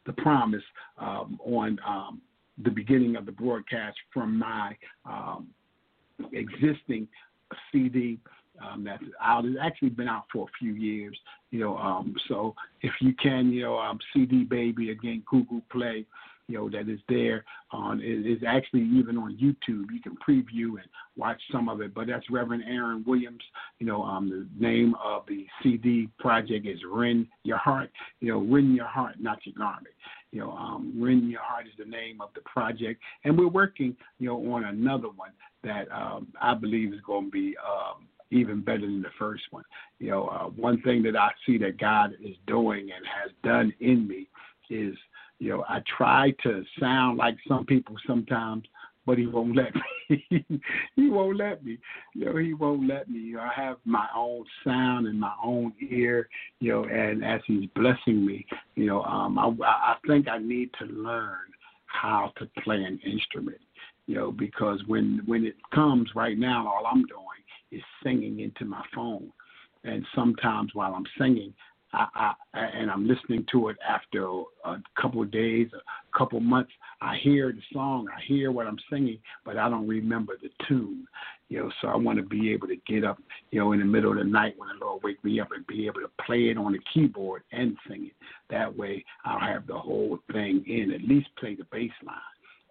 the 0.06 0.14
promise 0.14 0.64
um, 0.98 1.40
on 1.46 1.80
um, 1.86 2.22
the 2.62 2.70
beginning 2.70 3.16
of 3.16 3.26
the 3.26 3.32
broadcast 3.32 3.98
from 4.14 4.38
my 4.38 4.76
um, 5.06 5.48
existing 6.34 7.08
CD 7.72 8.20
um, 8.62 8.84
that's 8.84 9.04
out. 9.22 9.46
It's 9.46 9.58
actually 9.62 9.90
been 9.90 10.08
out 10.08 10.26
for 10.32 10.46
a 10.46 10.52
few 10.60 10.74
years, 10.74 11.18
you 11.52 11.60
know. 11.60 11.78
Um, 11.78 12.16
so 12.28 12.56
if 12.82 12.92
you 13.02 13.14
can, 13.16 13.52
you 13.52 13.64
know, 13.64 13.78
um, 13.78 14.00
CD 14.14 14.44
Baby 14.44 14.92
again, 14.92 15.24
Google 15.30 15.62
Play, 15.72 16.06
you 16.48 16.58
know, 16.58 16.70
that 16.70 16.90
is 16.90 17.00
there 17.08 17.46
on 17.72 18.02
it 18.02 18.28
is 18.28 18.44
actually 18.46 18.84
even 18.84 19.18
on 19.18 19.38
YouTube. 19.38 19.88
You 19.92 20.02
can 20.02 20.18
preview 20.18 20.78
and 20.78 20.88
watch 21.16 21.42
some 21.52 21.70
of 21.70 21.82
it. 21.82 21.94
But 21.94 22.08
that's 22.08 22.30
Reverend 22.30 22.64
Aaron 22.68 23.04
Williams. 23.08 23.42
You 23.80 23.88
know, 23.88 24.04
um, 24.04 24.30
the 24.30 24.66
name 24.66 24.94
of 25.04 25.24
the 25.28 25.48
CD 25.62 26.10
project 26.20 26.68
is 26.68 26.80
Rend 26.90 27.28
Your 27.44 27.58
Heart. 27.58 27.90
You 28.20 28.34
know, 28.34 28.40
Rend 28.40 28.76
Your 28.76 28.88
Heart, 28.88 29.16
not 29.20 29.40
your 29.46 29.56
garment. 29.58 29.96
You 30.34 30.40
know, 30.40 30.52
um, 30.52 30.92
Rend 30.98 31.30
Your 31.30 31.42
Heart 31.42 31.68
is 31.68 31.74
the 31.78 31.86
name 31.86 32.20
of 32.20 32.30
the 32.34 32.42
project, 32.42 33.00
and 33.24 33.38
we're 33.38 33.48
working, 33.48 33.96
you 34.18 34.28
know, 34.28 34.54
on 34.54 34.66
another 34.66 35.10
one 35.10 35.30
that 35.64 35.88
um, 35.92 36.28
I 36.42 36.56
believe 36.56 36.92
is 36.92 37.02
going 37.06 37.26
to 37.26 37.32
be 37.32 37.56
um, 37.64 38.08
even 38.32 38.62
better 38.62 38.82
than 38.82 39.04
the 39.04 39.12
first 39.20 39.44
one. 39.52 39.64
You 40.00 40.10
know, 40.10 40.28
uh, 40.30 40.46
one 40.46 40.82
thing 40.82 41.04
that 41.04 41.16
I 41.16 41.30
see 41.46 41.60
that 41.60 41.78
God 41.78 42.14
is 42.20 42.36
doing 42.48 42.90
and 42.96 43.06
has 43.06 43.32
done 43.44 43.72
in 43.80 44.08
me 44.08 44.28
is, 44.72 44.96
you 45.38 45.50
know, 45.50 45.66
I 45.70 45.84
try 45.98 46.34
to 46.42 46.64
sound 46.80 47.20
like 47.20 47.36
some 47.48 47.64
people 47.64 47.96
sometimes, 48.08 48.64
but 49.06 49.18
He 49.18 49.28
won't 49.28 49.56
let 49.56 49.74
me. 50.10 50.46
he 50.96 51.10
won't 51.10 51.38
let 51.38 51.64
me. 51.64 51.78
You 52.14 52.26
know, 52.26 52.38
He 52.38 52.54
won't 52.54 52.88
let 52.88 53.10
me. 53.10 53.20
You 53.20 53.38
know, 53.38 53.42
I 53.44 53.54
have 53.56 53.78
my 53.86 54.08
own 54.16 54.46
sound 54.64 55.08
and 55.08 55.20
my 55.20 55.34
own 55.44 55.74
ear. 55.90 56.30
You 56.60 56.72
know, 56.72 56.84
and 56.86 57.24
as 57.24 57.42
He's 57.46 57.70
blessing 57.76 58.26
me, 58.26 58.46
you 58.76 58.86
know, 58.86 59.04
um, 59.04 59.40
I, 59.40 59.52
I 59.66 59.96
think 60.08 60.28
I 60.28 60.38
need 60.38 60.70
to 60.80 60.86
learn 60.86 61.38
how 61.86 62.32
to 62.38 62.48
play 62.64 62.84
an 62.84 63.00
instrument. 63.06 63.60
You 64.08 64.16
know, 64.16 64.32
because 64.32 64.82
when 64.88 65.22
when 65.26 65.46
it 65.46 65.56
comes 65.74 66.10
right 66.16 66.38
now, 66.38 66.68
all 66.68 66.86
I'm 66.86 67.06
doing 67.06 67.24
is 67.72 67.82
singing 68.04 68.40
into 68.40 68.66
my 68.66 68.84
phone. 68.94 69.32
And 69.86 70.06
sometimes 70.16 70.72
while 70.74 70.94
I'm 70.94 71.06
singing, 71.18 71.54
I, 71.94 72.34
I, 72.54 72.60
and 72.60 72.90
I'm 72.90 73.08
listening 73.08 73.46
to 73.52 73.70
it 73.70 73.78
after 73.88 74.26
a 74.66 74.78
couple 75.00 75.22
of 75.22 75.32
days, 75.32 75.68
a 75.74 76.18
couple 76.18 76.40
of 76.40 76.44
months. 76.44 76.72
I 77.02 77.18
hear 77.22 77.52
the 77.52 77.62
song, 77.72 78.08
I 78.16 78.20
hear 78.28 78.52
what 78.52 78.66
I'm 78.66 78.80
singing, 78.92 79.20
but 79.46 79.58
I 79.58 79.70
don't 79.70 79.88
remember 79.88 80.34
the 80.42 80.50
tune. 80.68 81.08
You 81.50 81.60
know, 81.60 81.72
so 81.82 81.90
I 81.90 81.96
want 81.96 82.18
to 82.18 82.26
be 82.26 82.52
able 82.52 82.68
to 82.68 82.78
get 82.88 83.04
up, 83.04 83.20
you 83.52 83.60
know, 83.60 83.74
in 83.74 83.80
the 83.80 83.86
middle 83.86 84.12
of 84.12 84.18
the 84.18 84.24
night 84.24 84.56
when 84.58 84.70
the 84.70 84.84
Lord 84.84 85.04
wake 85.04 85.24
me 85.24 85.40
up 85.40 85.50
and 85.56 85.68
be 85.68 85.86
able 85.86 86.02
to 86.02 86.10
play 86.26 86.50
it 86.50 86.58
on 86.58 86.72
the 86.72 86.80
keyboard 86.92 87.44
and 87.52 87.78
sing 87.88 88.08
it. 88.08 88.14
That 88.50 88.76
way, 88.76 89.06
I'll 89.24 89.40
have 89.40 89.68
the 89.68 89.78
whole 89.78 90.18
thing 90.32 90.64
in. 90.66 90.92
At 90.92 91.04
least 91.04 91.28
play 91.38 91.56
the 91.56 91.66
bass 91.72 91.92
line. 92.04 92.18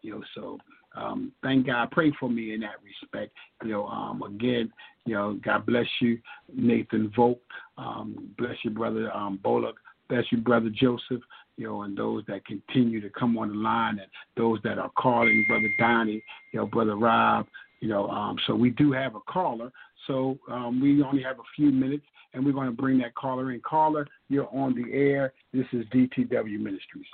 You 0.03 0.15
know, 0.15 0.23
so 0.35 0.59
um, 0.97 1.33
thank 1.43 1.67
God. 1.67 1.91
Pray 1.93 2.13
for 2.19 2.29
me 2.29 2.55
in 2.55 2.61
that 2.61 2.77
respect. 2.85 3.33
You 3.63 3.71
know, 3.71 3.87
um, 3.87 4.23
again, 4.23 4.73
you 5.05 5.15
know, 5.15 5.39
God 5.45 5.67
bless 5.67 5.87
you, 6.01 6.19
Nathan 6.55 7.13
Volk. 7.17 7.41
Um, 7.77 8.31
bless 8.39 8.57
you, 8.65 8.71
brother 8.71 9.11
um, 9.13 9.39
Bullock. 9.43 9.77
Bless 10.09 10.25
you, 10.31 10.39
brother 10.39 10.71
Joseph. 10.73 11.23
You 11.57 11.67
know, 11.67 11.83
and 11.83 11.97
those 11.97 12.25
that 12.29 12.47
continue 12.47 13.01
to 13.01 13.11
come 13.11 13.37
on 13.37 13.49
the 13.49 13.55
line, 13.55 13.99
and 13.99 14.09
those 14.37 14.59
that 14.65 14.79
are 14.79 14.91
calling, 14.97 15.45
brother 15.49 15.71
Donnie. 15.79 16.23
You 16.53 16.61
know, 16.61 16.67
brother 16.67 16.97
Rob. 16.97 17.47
You 17.81 17.89
know, 17.89 18.09
um, 18.09 18.37
so 18.47 18.55
we 18.55 18.71
do 18.71 18.93
have 18.93 19.17
a 19.17 19.21
caller. 19.21 19.73
So 20.07 20.39
um, 20.51 20.81
we 20.81 21.03
only 21.03 21.23
have 21.23 21.39
a 21.39 21.49
few 21.57 21.71
minutes, 21.73 22.05
and 22.33 22.45
we're 22.45 22.53
going 22.53 22.69
to 22.69 22.73
bring 22.73 22.99
that 22.99 23.15
caller 23.15 23.53
in. 23.53 23.61
Caller, 23.61 24.07
you're 24.29 24.49
on 24.55 24.75
the 24.75 24.93
air. 24.97 25.33
This 25.53 25.67
is 25.73 25.85
DTW 25.87 26.59
Ministries. 26.59 27.07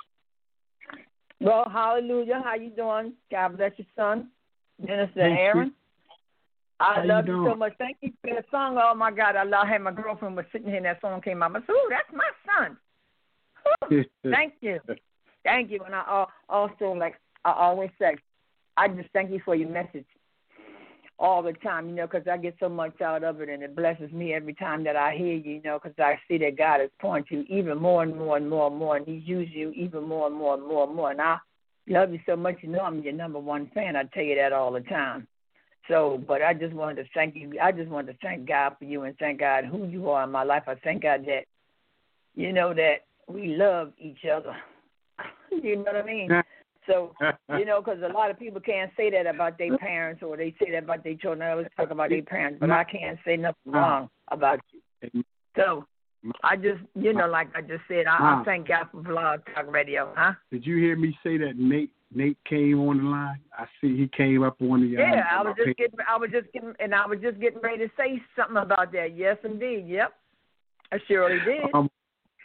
Well, 1.41 1.65
hallelujah. 1.71 2.41
How 2.43 2.55
you 2.55 2.69
doing? 2.69 3.13
God 3.31 3.57
bless 3.57 3.71
your 3.77 3.87
son, 3.95 4.29
Minister 4.79 5.21
Aaron. 5.21 5.73
I 6.79 6.95
How 6.95 7.05
love 7.05 7.27
you, 7.27 7.43
you, 7.43 7.49
so 7.49 7.55
much. 7.55 7.73
Thank 7.77 7.97
you 8.01 8.11
for 8.21 8.29
the 8.29 8.43
song. 8.51 8.79
Oh 8.81 8.95
my 8.95 9.11
God, 9.11 9.35
I 9.35 9.43
love. 9.43 9.67
Hey, 9.67 9.77
my 9.77 9.91
girlfriend 9.91 10.35
was 10.35 10.45
sitting 10.51 10.67
here 10.67 10.77
and 10.77 10.85
that 10.85 11.01
song 11.01 11.21
came 11.21 11.43
out. 11.43 11.55
I 11.55 11.59
said, 11.59 11.71
"Ooh, 11.71 11.89
that's 11.89 12.13
my 12.13 12.29
son." 12.45 12.77
Ooh, 13.91 14.03
thank 14.31 14.53
you, 14.61 14.79
thank 15.43 15.69
you. 15.71 15.81
And 15.85 15.93
I 15.93 16.25
also 16.47 16.91
like 16.93 17.15
I 17.43 17.51
always 17.51 17.89
say, 17.99 18.15
I 18.77 18.87
just 18.87 19.09
thank 19.11 19.31
you 19.31 19.41
for 19.43 19.55
your 19.55 19.69
message. 19.69 20.05
all 21.19 21.43
the 21.43 21.51
time, 21.53 21.89
you 21.89 21.95
know, 21.95 22.07
because 22.07 22.25
I 22.31 22.37
get 22.37 22.55
so 22.59 22.69
much 22.69 23.01
out 23.01 23.23
of 23.23 23.41
it, 23.41 23.49
and 23.49 23.61
it 23.61 23.75
blesses 23.75 24.11
me 24.11 24.33
every 24.33 24.53
time 24.53 24.83
that 24.85 24.95
I 24.95 25.13
hear 25.15 25.35
you, 25.35 25.55
you 25.55 25.61
know, 25.63 25.77
because 25.81 25.97
I 25.99 26.17
see 26.27 26.37
that 26.37 26.57
God 26.57 26.81
is 26.81 26.89
pointing 26.99 27.45
you 27.49 27.59
even 27.59 27.77
more 27.77 28.03
and 28.03 28.15
more 28.15 28.37
and 28.37 28.49
more 28.49 28.67
and 28.67 28.77
more, 28.77 28.95
and 28.95 29.05
He's 29.05 29.23
using 29.25 29.53
you 29.53 29.71
even 29.71 30.03
more 30.03 30.27
and 30.27 30.35
more 30.35 30.53
and 30.55 30.65
more 30.65 30.85
and 30.85 30.95
more. 30.95 31.11
And 31.11 31.21
I 31.21 31.37
love 31.87 32.13
you 32.13 32.19
so 32.25 32.37
much, 32.37 32.57
you 32.61 32.69
know, 32.69 32.79
I'm 32.79 33.01
your 33.03 33.13
number 33.13 33.39
one 33.39 33.69
fan. 33.73 33.97
I 33.97 34.03
tell 34.03 34.23
you 34.23 34.35
that 34.35 34.53
all 34.53 34.71
the 34.71 34.79
time. 34.81 35.27
So, 35.89 36.23
but 36.27 36.41
I 36.43 36.53
just 36.53 36.73
wanted 36.73 37.03
to 37.03 37.09
thank 37.13 37.35
you. 37.35 37.53
I 37.61 37.71
just 37.71 37.89
wanted 37.89 38.13
to 38.13 38.17
thank 38.21 38.47
God 38.47 38.75
for 38.77 38.85
you 38.85 39.03
and 39.03 39.17
thank 39.17 39.39
God 39.39 39.65
who 39.65 39.87
you 39.87 40.09
are 40.11 40.23
in 40.23 40.31
my 40.31 40.43
life. 40.43 40.63
I 40.67 40.75
thank 40.75 41.01
God 41.01 41.25
that, 41.25 41.45
you 42.35 42.53
know, 42.53 42.73
that 42.75 43.05
we 43.27 43.55
love 43.55 43.91
each 43.97 44.19
other. 44.31 44.55
you 45.51 45.77
know 45.77 45.81
what 45.81 45.95
I 45.95 46.03
mean? 46.03 46.29
So, 46.85 47.13
you 47.57 47.65
know, 47.65 47.81
because 47.81 47.99
a 48.03 48.13
lot 48.13 48.29
of 48.29 48.37
people 48.37 48.61
can't 48.61 48.91
say 48.95 49.09
that 49.09 49.25
about 49.25 49.57
their 49.57 49.75
parents 49.79 50.21
or 50.21 50.37
they 50.37 50.53
say 50.61 50.71
that 50.71 50.83
about 50.83 51.03
their 51.03 51.15
children. 51.15 51.41
I 51.41 51.51
always 51.51 51.67
talk 51.75 51.89
about 51.89 52.09
their 52.09 52.21
parents, 52.21 52.59
but 52.59 52.69
I 52.69 52.83
can't 52.83 53.17
say 53.25 53.35
nothing 53.35 53.73
wrong 53.73 54.09
about 54.31 54.59
you. 55.11 55.23
So, 55.55 55.85
I 56.43 56.55
just, 56.55 56.81
you 56.95 57.13
know, 57.13 57.27
like 57.27 57.47
I 57.55 57.61
just 57.61 57.83
said, 57.87 58.05
I, 58.05 58.17
I 58.17 58.43
thank 58.45 58.67
God 58.67 58.87
for 58.91 59.01
Blog 59.01 59.39
Talk 59.55 59.71
Radio, 59.71 60.11
huh? 60.15 60.33
Did 60.51 60.65
you 60.65 60.77
hear 60.77 60.95
me 60.97 61.17
say 61.23 61.37
that 61.37 61.57
Nate 61.57 61.91
Nate 62.13 62.37
came 62.47 62.79
on 62.79 62.97
the 62.97 63.03
line? 63.03 63.39
I 63.57 63.65
see 63.79 63.95
he 63.95 64.09
came 64.15 64.43
up 64.43 64.61
on 64.61 64.81
the. 64.81 64.97
Um, 64.97 65.09
yeah, 65.13 65.23
I 65.31 65.43
was 65.43 65.55
just 65.57 65.77
getting, 65.77 65.99
I 66.07 66.17
was 66.17 66.31
just 66.31 66.51
getting, 66.53 66.73
and 66.79 66.95
I 66.95 67.05
was 67.05 67.19
just 67.21 67.39
getting 67.39 67.61
ready 67.61 67.85
to 67.85 67.91
say 67.97 68.21
something 68.35 68.57
about 68.57 68.91
that. 68.93 69.15
Yes, 69.15 69.37
indeed. 69.43 69.85
Yep, 69.87 70.13
I 70.91 70.97
surely 71.07 71.39
did. 71.45 71.65
I 71.73 71.87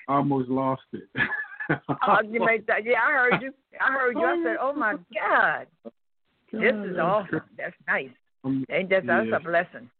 almost 0.08 0.50
lost 0.50 0.82
it. 0.92 1.08
oh, 2.06 2.18
you 2.28 2.40
make 2.44 2.66
that? 2.66 2.84
Yeah, 2.84 3.00
I 3.02 3.12
heard 3.12 3.42
you. 3.42 3.54
I 3.80 3.92
heard 3.92 4.16
you. 4.18 4.24
I 4.24 4.42
said, 4.44 4.56
"Oh 4.60 4.74
my 4.74 4.92
God, 5.14 5.66
this 6.52 6.74
is 6.74 6.98
awesome. 6.98 7.40
That's 7.56 7.74
nice. 7.88 8.10
Um, 8.44 8.66
Ain't 8.70 8.90
that? 8.90 9.06
That's 9.06 9.28
a 9.34 9.40
blessing. 9.42 9.90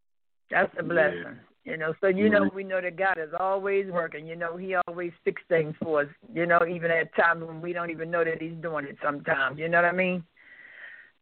That's 0.50 0.72
a 0.78 0.82
blessing." 0.82 1.38
You 1.64 1.78
know, 1.78 1.94
so 2.02 2.08
you 2.08 2.28
know 2.28 2.50
we 2.54 2.62
know 2.62 2.80
that 2.82 2.96
God 2.96 3.16
is 3.18 3.30
always 3.38 3.90
working. 3.90 4.26
You 4.26 4.36
know, 4.36 4.56
He 4.58 4.74
always 4.86 5.12
fix 5.24 5.40
things 5.48 5.74
for 5.82 6.02
us. 6.02 6.08
You 6.32 6.44
know, 6.44 6.60
even 6.68 6.90
at 6.90 7.14
times 7.16 7.42
when 7.42 7.62
we 7.62 7.72
don't 7.72 7.90
even 7.90 8.10
know 8.10 8.22
that 8.22 8.42
He's 8.42 8.52
doing 8.60 8.84
it. 8.84 8.98
Sometimes, 9.02 9.58
you 9.58 9.68
know 9.68 9.78
what 9.78 9.86
I 9.86 9.92
mean? 9.92 10.24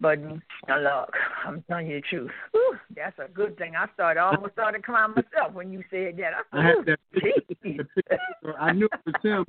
But 0.01 0.18
look, 0.18 1.14
I'm 1.47 1.62
telling 1.68 1.86
you 1.86 2.01
the 2.01 2.07
truth. 2.09 2.30
Whew, 2.51 2.76
that's 2.97 3.16
a 3.20 3.28
good 3.28 3.57
thing. 3.57 3.74
I 3.76 3.86
started 3.95 4.18
I 4.18 4.34
almost 4.34 4.55
started 4.55 4.82
crying 4.82 5.12
myself 5.14 5.53
when 5.53 5.72
you 5.72 5.84
said 5.90 6.16
that. 6.16 6.32
I, 6.53 6.59
I 6.59 6.64
had 6.64 6.86
that. 6.86 8.57
I 8.59 8.72
knew 8.72 8.86
it 8.86 9.01
was 9.07 9.14
him. 9.22 9.45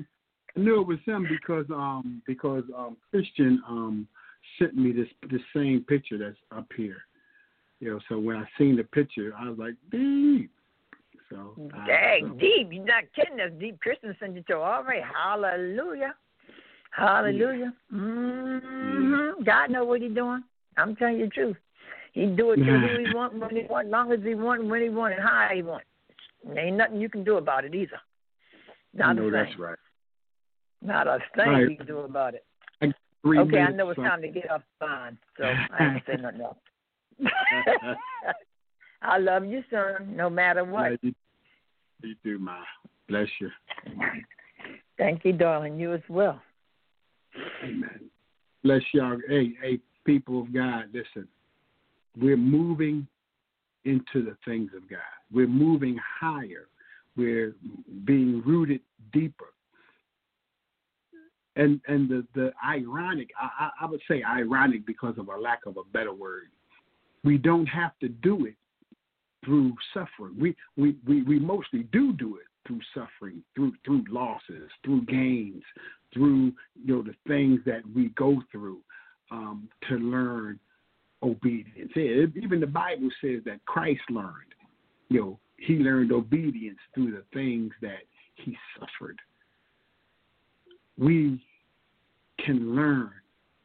I 0.55 0.59
knew 0.59 0.81
it 0.81 0.87
was 0.87 0.99
him 1.05 1.27
because 1.27 1.65
um 1.71 2.21
because 2.27 2.63
um 2.77 2.97
Christian 3.09 3.63
um 3.67 4.07
sent 4.59 4.75
me 4.75 4.91
this 4.91 5.07
this 5.31 5.41
same 5.55 5.83
picture 5.87 6.19
that's 6.19 6.37
up 6.55 6.67
here. 6.77 7.01
You 7.79 7.93
know, 7.93 7.99
so 8.07 8.19
when 8.19 8.37
I 8.37 8.45
seen 8.59 8.75
the 8.75 8.83
picture, 8.83 9.33
I 9.35 9.49
was 9.49 9.57
like, 9.57 9.73
deep. 9.91 10.51
So 11.33 11.55
uh, 11.75 11.87
dang 11.87 12.29
so. 12.29 12.39
deep, 12.39 12.69
you're 12.71 12.85
not 12.85 13.03
kidding 13.15 13.39
us. 13.39 13.51
Deep 13.59 13.79
Christian 13.79 14.15
sent 14.19 14.35
you 14.35 14.43
to 14.43 14.57
all 14.57 14.83
right. 14.83 15.01
Hallelujah. 15.03 16.13
Hallelujah. 16.91 17.73
Yeah. 17.91 17.97
Mm-hmm. 17.97 19.43
God 19.43 19.71
know 19.71 19.83
what 19.83 20.01
he's 20.01 20.13
doing. 20.13 20.43
I'm 20.77 20.95
telling 20.95 21.17
you 21.17 21.25
the 21.25 21.31
truth. 21.31 21.57
He 22.13 22.27
do 22.27 22.51
it 22.51 22.57
to 22.57 22.63
who 22.63 23.05
he 23.05 23.15
want, 23.15 23.33
when 23.39 23.49
he 23.49 23.63
want, 23.67 23.89
long 23.89 24.11
as 24.11 24.19
he 24.23 24.35
want, 24.35 24.65
when 24.65 24.81
he 24.83 24.89
want, 24.89 25.15
and 25.15 25.23
how 25.23 25.49
he 25.51 25.63
want. 25.63 25.83
There 26.45 26.59
ain't 26.59 26.77
nothing 26.77 27.01
you 27.01 27.09
can 27.09 27.23
do 27.23 27.37
about 27.37 27.65
it 27.65 27.73
either. 27.73 27.99
Not 28.93 29.15
know 29.15 29.23
a 29.23 29.25
thing. 29.25 29.31
that's 29.31 29.59
right. 29.59 29.79
Not 30.83 31.07
a 31.07 31.17
thing 31.35 31.47
right. 31.47 31.69
you 31.71 31.77
can 31.77 31.87
do 31.87 31.99
about 31.99 32.35
it. 32.35 32.45
okay, 33.25 33.59
I 33.59 33.71
know 33.71 33.89
it's 33.89 33.97
time 33.99 34.21
to 34.21 34.27
get 34.27 34.51
up 34.51 34.61
fine, 34.79 35.17
so 35.37 35.45
I 35.45 35.95
ain't 35.95 36.03
say 36.05 36.13
nothing 36.21 36.41
else. 36.41 36.57
I 39.01 39.17
love 39.17 39.45
you, 39.45 39.63
son, 39.71 40.15
no 40.15 40.29
matter 40.29 40.63
what. 40.63 40.99
Yeah, 41.01 41.11
you, 42.03 42.15
do, 42.23 42.39
Ma. 42.39 42.57
Bless 43.07 43.27
you. 43.39 43.49
Thank 44.97 45.25
you, 45.25 45.33
darling. 45.33 45.79
You 45.79 45.93
as 45.93 46.01
well. 46.09 46.41
Amen. 47.63 48.09
Bless 48.63 48.81
y'all. 48.93 49.17
Hey, 49.27 49.53
hey, 49.61 49.79
people 50.05 50.41
of 50.41 50.53
God, 50.53 50.85
listen. 50.93 51.27
We're 52.17 52.37
moving 52.37 53.07
into 53.85 54.23
the 54.23 54.37
things 54.45 54.71
of 54.75 54.87
God. 54.89 54.99
We're 55.31 55.47
moving 55.47 55.99
higher. 56.19 56.67
We're 57.15 57.55
being 58.05 58.41
rooted 58.45 58.81
deeper. 59.11 59.45
And 61.55 61.81
and 61.87 62.09
the, 62.09 62.25
the 62.33 62.51
ironic, 62.67 63.29
I, 63.39 63.69
I 63.81 63.85
would 63.85 64.01
say 64.07 64.23
ironic 64.23 64.85
because 64.87 65.17
of 65.17 65.27
a 65.27 65.37
lack 65.37 65.65
of 65.67 65.77
a 65.77 65.83
better 65.91 66.13
word. 66.13 66.47
We 67.23 67.37
don't 67.37 67.67
have 67.67 67.97
to 67.99 68.09
do 68.09 68.45
it 68.45 68.55
through 69.43 69.73
suffering. 69.93 70.35
We, 70.39 70.55
we, 70.77 70.95
we, 71.07 71.23
we 71.23 71.39
mostly 71.39 71.83
do 71.91 72.13
do 72.13 72.37
it 72.37 72.47
through 72.67 72.79
suffering, 72.93 73.43
through 73.55 73.73
through 73.85 74.03
losses, 74.09 74.69
through 74.83 75.05
gains, 75.05 75.63
through 76.13 76.53
you 76.85 76.95
know 76.95 77.01
the 77.03 77.15
things 77.27 77.59
that 77.65 77.81
we 77.93 78.09
go 78.09 78.41
through 78.51 78.79
um, 79.31 79.67
to 79.89 79.95
learn 79.95 80.59
obedience. 81.21 81.91
Even 81.95 82.59
the 82.59 82.67
Bible 82.67 83.09
says 83.21 83.41
that 83.45 83.65
Christ 83.65 84.01
learned, 84.09 84.53
you 85.09 85.19
know, 85.19 85.39
he 85.57 85.75
learned 85.75 86.11
obedience 86.11 86.79
through 86.93 87.11
the 87.11 87.23
things 87.33 87.71
that 87.81 88.03
he 88.35 88.57
suffered. 88.79 89.19
We 90.97 91.43
can 92.45 92.75
learn 92.75 93.11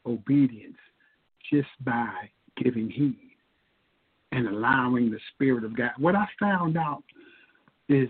obedience 0.06 0.76
just 1.52 1.68
by 1.84 2.30
giving 2.62 2.90
heed 2.90 3.27
and 4.32 4.48
allowing 4.48 5.10
the 5.10 5.18
Spirit 5.34 5.64
of 5.64 5.76
God. 5.76 5.90
What 5.98 6.14
I 6.14 6.26
found 6.38 6.76
out 6.76 7.02
is 7.88 8.08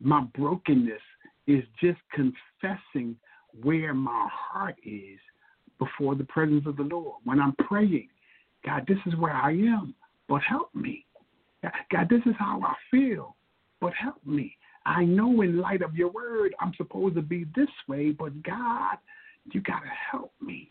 my 0.00 0.22
brokenness 0.36 1.02
is 1.46 1.64
just 1.80 1.98
confessing 2.12 3.16
where 3.62 3.94
my 3.94 4.28
heart 4.30 4.76
is 4.84 5.18
before 5.78 6.14
the 6.14 6.24
presence 6.24 6.64
of 6.66 6.76
the 6.76 6.82
Lord. 6.82 7.20
When 7.24 7.40
I'm 7.40 7.54
praying, 7.56 8.08
God, 8.64 8.84
this 8.86 8.98
is 9.06 9.16
where 9.16 9.32
I 9.32 9.52
am, 9.52 9.94
but 10.28 10.42
help 10.42 10.74
me. 10.74 11.04
God, 11.90 12.08
this 12.08 12.22
is 12.26 12.34
how 12.38 12.60
I 12.62 12.74
feel, 12.90 13.36
but 13.80 13.92
help 13.94 14.24
me. 14.24 14.56
I 14.86 15.04
know 15.04 15.42
in 15.42 15.58
light 15.58 15.82
of 15.82 15.94
your 15.94 16.10
word, 16.10 16.54
I'm 16.60 16.72
supposed 16.76 17.16
to 17.16 17.22
be 17.22 17.44
this 17.54 17.68
way, 17.88 18.10
but 18.10 18.42
God, 18.42 18.96
you 19.52 19.60
got 19.60 19.80
to 19.80 19.90
help 20.10 20.32
me. 20.40 20.70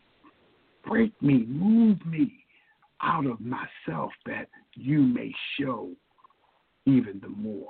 Break 0.86 1.12
me, 1.22 1.46
move 1.48 2.04
me 2.06 2.46
out 3.02 3.26
of 3.26 3.40
myself 3.40 4.12
that 4.26 4.48
you 4.74 5.00
may 5.02 5.34
show 5.60 5.90
even 6.86 7.20
the 7.22 7.30
more. 7.30 7.70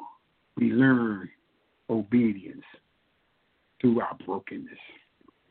We 0.55 0.71
learn 0.71 1.29
obedience 1.89 2.63
through 3.81 4.01
our 4.01 4.15
brokenness. 4.25 4.77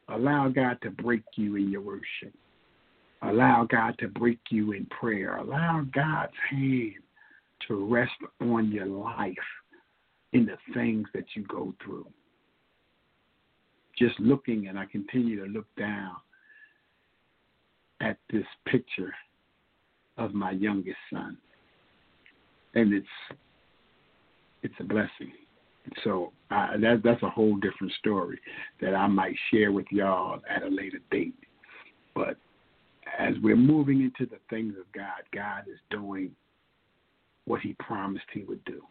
Allow 0.08 0.48
God 0.48 0.78
to 0.82 0.90
break 0.90 1.22
you 1.36 1.56
in 1.56 1.70
your 1.70 1.80
worship. 1.80 2.32
Allow 3.22 3.66
God 3.68 3.96
to 3.98 4.08
break 4.08 4.38
you 4.50 4.72
in 4.72 4.86
prayer. 4.86 5.36
Allow 5.38 5.84
God's 5.92 6.32
hand 6.50 6.94
to 7.66 7.84
rest 7.86 8.12
on 8.40 8.70
your 8.70 8.86
life 8.86 9.34
in 10.32 10.46
the 10.46 10.58
things 10.74 11.08
that 11.14 11.24
you 11.34 11.44
go 11.44 11.74
through. 11.82 12.06
Just 13.98 14.18
looking, 14.20 14.68
and 14.68 14.78
I 14.78 14.84
continue 14.86 15.44
to 15.44 15.50
look 15.50 15.66
down 15.78 16.12
at 18.00 18.18
this 18.30 18.44
picture 18.66 19.14
of 20.18 20.34
my 20.34 20.52
youngest 20.52 20.98
son 21.12 21.36
and 22.76 22.92
it's 22.92 23.06
it's 24.62 24.74
a 24.80 24.84
blessing. 24.84 25.32
So 26.04 26.32
uh, 26.50 26.76
that 26.80 27.00
that's 27.02 27.22
a 27.22 27.30
whole 27.30 27.56
different 27.56 27.92
story 27.98 28.38
that 28.80 28.94
I 28.94 29.06
might 29.06 29.34
share 29.50 29.72
with 29.72 29.86
y'all 29.90 30.40
at 30.48 30.62
a 30.62 30.68
later 30.68 30.98
date. 31.10 31.34
But 32.14 32.36
as 33.18 33.34
we're 33.42 33.56
moving 33.56 34.02
into 34.02 34.30
the 34.30 34.38
things 34.50 34.74
of 34.78 34.90
God, 34.92 35.22
God 35.32 35.64
is 35.72 35.78
doing 35.90 36.32
what 37.46 37.60
He 37.60 37.74
promised 37.78 38.26
He 38.32 38.42
would 38.42 38.64
do. 38.64 38.82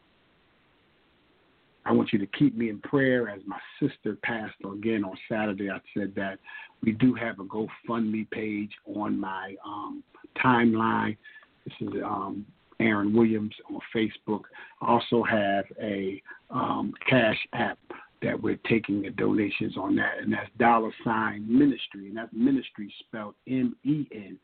I 1.85 1.91
want 1.91 2.11
you 2.11 2.19
to 2.19 2.25
keep 2.27 2.57
me 2.57 2.69
in 2.69 2.79
prayer 2.79 3.29
as 3.29 3.41
my 3.45 3.59
sister 3.79 4.17
passed 4.23 4.55
again 4.65 5.03
on 5.03 5.15
Saturday. 5.29 5.69
I 5.69 5.79
said 5.95 6.13
that 6.15 6.39
we 6.81 6.93
do 6.93 7.13
have 7.13 7.39
a 7.39 7.43
GoFundMe 7.43 8.29
page 8.31 8.71
on 8.85 9.19
my 9.19 9.55
um, 9.63 10.03
timeline. 10.43 11.15
This 11.63 11.73
is 11.81 12.01
um, 12.03 12.45
Aaron 12.79 13.13
Williams 13.13 13.53
on 13.71 13.79
Facebook. 13.95 14.41
I 14.81 14.87
also 14.87 15.23
have 15.23 15.65
a 15.81 16.21
um, 16.49 16.93
Cash 17.07 17.37
App 17.53 17.77
that 18.21 18.41
we're 18.41 18.59
taking 18.67 19.03
the 19.03 19.11
donations 19.11 19.77
on 19.77 19.95
that, 19.97 20.15
and 20.21 20.33
that's 20.33 20.49
dollar 20.57 20.91
sign 21.03 21.45
ministry, 21.47 22.07
and 22.07 22.17
that's 22.17 22.33
ministry 22.33 22.91
spelled 22.99 23.35
M 23.47 23.75
E 23.83 24.07
N 24.11 24.37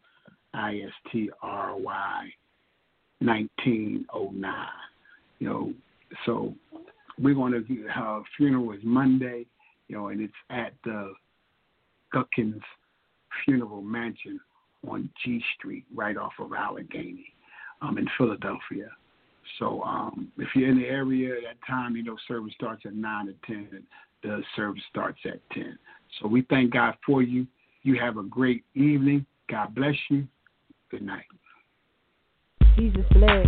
I 0.54 0.76
S 0.86 0.92
T 1.12 1.30
R 1.42 1.76
Y 1.76 2.30
1909. 3.20 4.54
You 5.40 5.50
know, 5.50 5.74
so 6.26 6.54
we're 7.22 7.36
going 7.36 7.54
to 7.54 7.88
have 7.88 8.24
funeral 8.38 8.72
is 8.74 8.80
Monday, 8.84 9.46
you 9.88 9.96
know, 9.98 10.08
and 10.08 10.22
it's 10.22 10.34
at 10.50 10.74
the 10.84 11.14
Gutkins 12.14 12.62
Funeral 13.46 13.82
Mansion 13.82 14.40
on 14.88 15.10
G 15.24 15.42
Street, 15.56 15.86
right 15.94 16.18
off 16.18 16.34
of 16.40 16.54
Allegheny. 16.54 17.34
um, 17.82 17.98
in 17.98 18.08
Philadelphia. 18.18 18.90
So 19.60 19.82
um, 19.84 20.32
if 20.38 20.50
you're 20.56 20.70
in 20.70 20.80
the 20.80 20.88
area 20.88 21.36
at 21.38 21.44
that 21.44 21.68
time, 21.68 21.96
you 21.96 22.04
know 22.04 22.16
service 22.28 22.54
starts 22.56 22.84
at 22.86 22.94
nine 22.94 23.28
to 23.28 23.34
ten, 23.46 23.68
and 23.72 23.84
the 24.24 24.42
service 24.56 24.84
starts 24.90 25.20
at 25.26 25.40
ten. 25.52 25.78
So 26.20 26.28
we 26.28 26.44
thank 26.50 26.74
God 26.74 26.96
for 27.06 27.22
you. 27.22 27.48
You 27.84 28.00
have 28.00 28.18
a 28.18 28.24
great 28.24 28.64
evening. 28.76 29.26
God 29.50 29.74
bless 29.76 29.96
you. 30.10 30.28
Good 30.90 31.02
night. 31.02 31.26
Jesus 32.78 33.06
bless. 33.12 33.48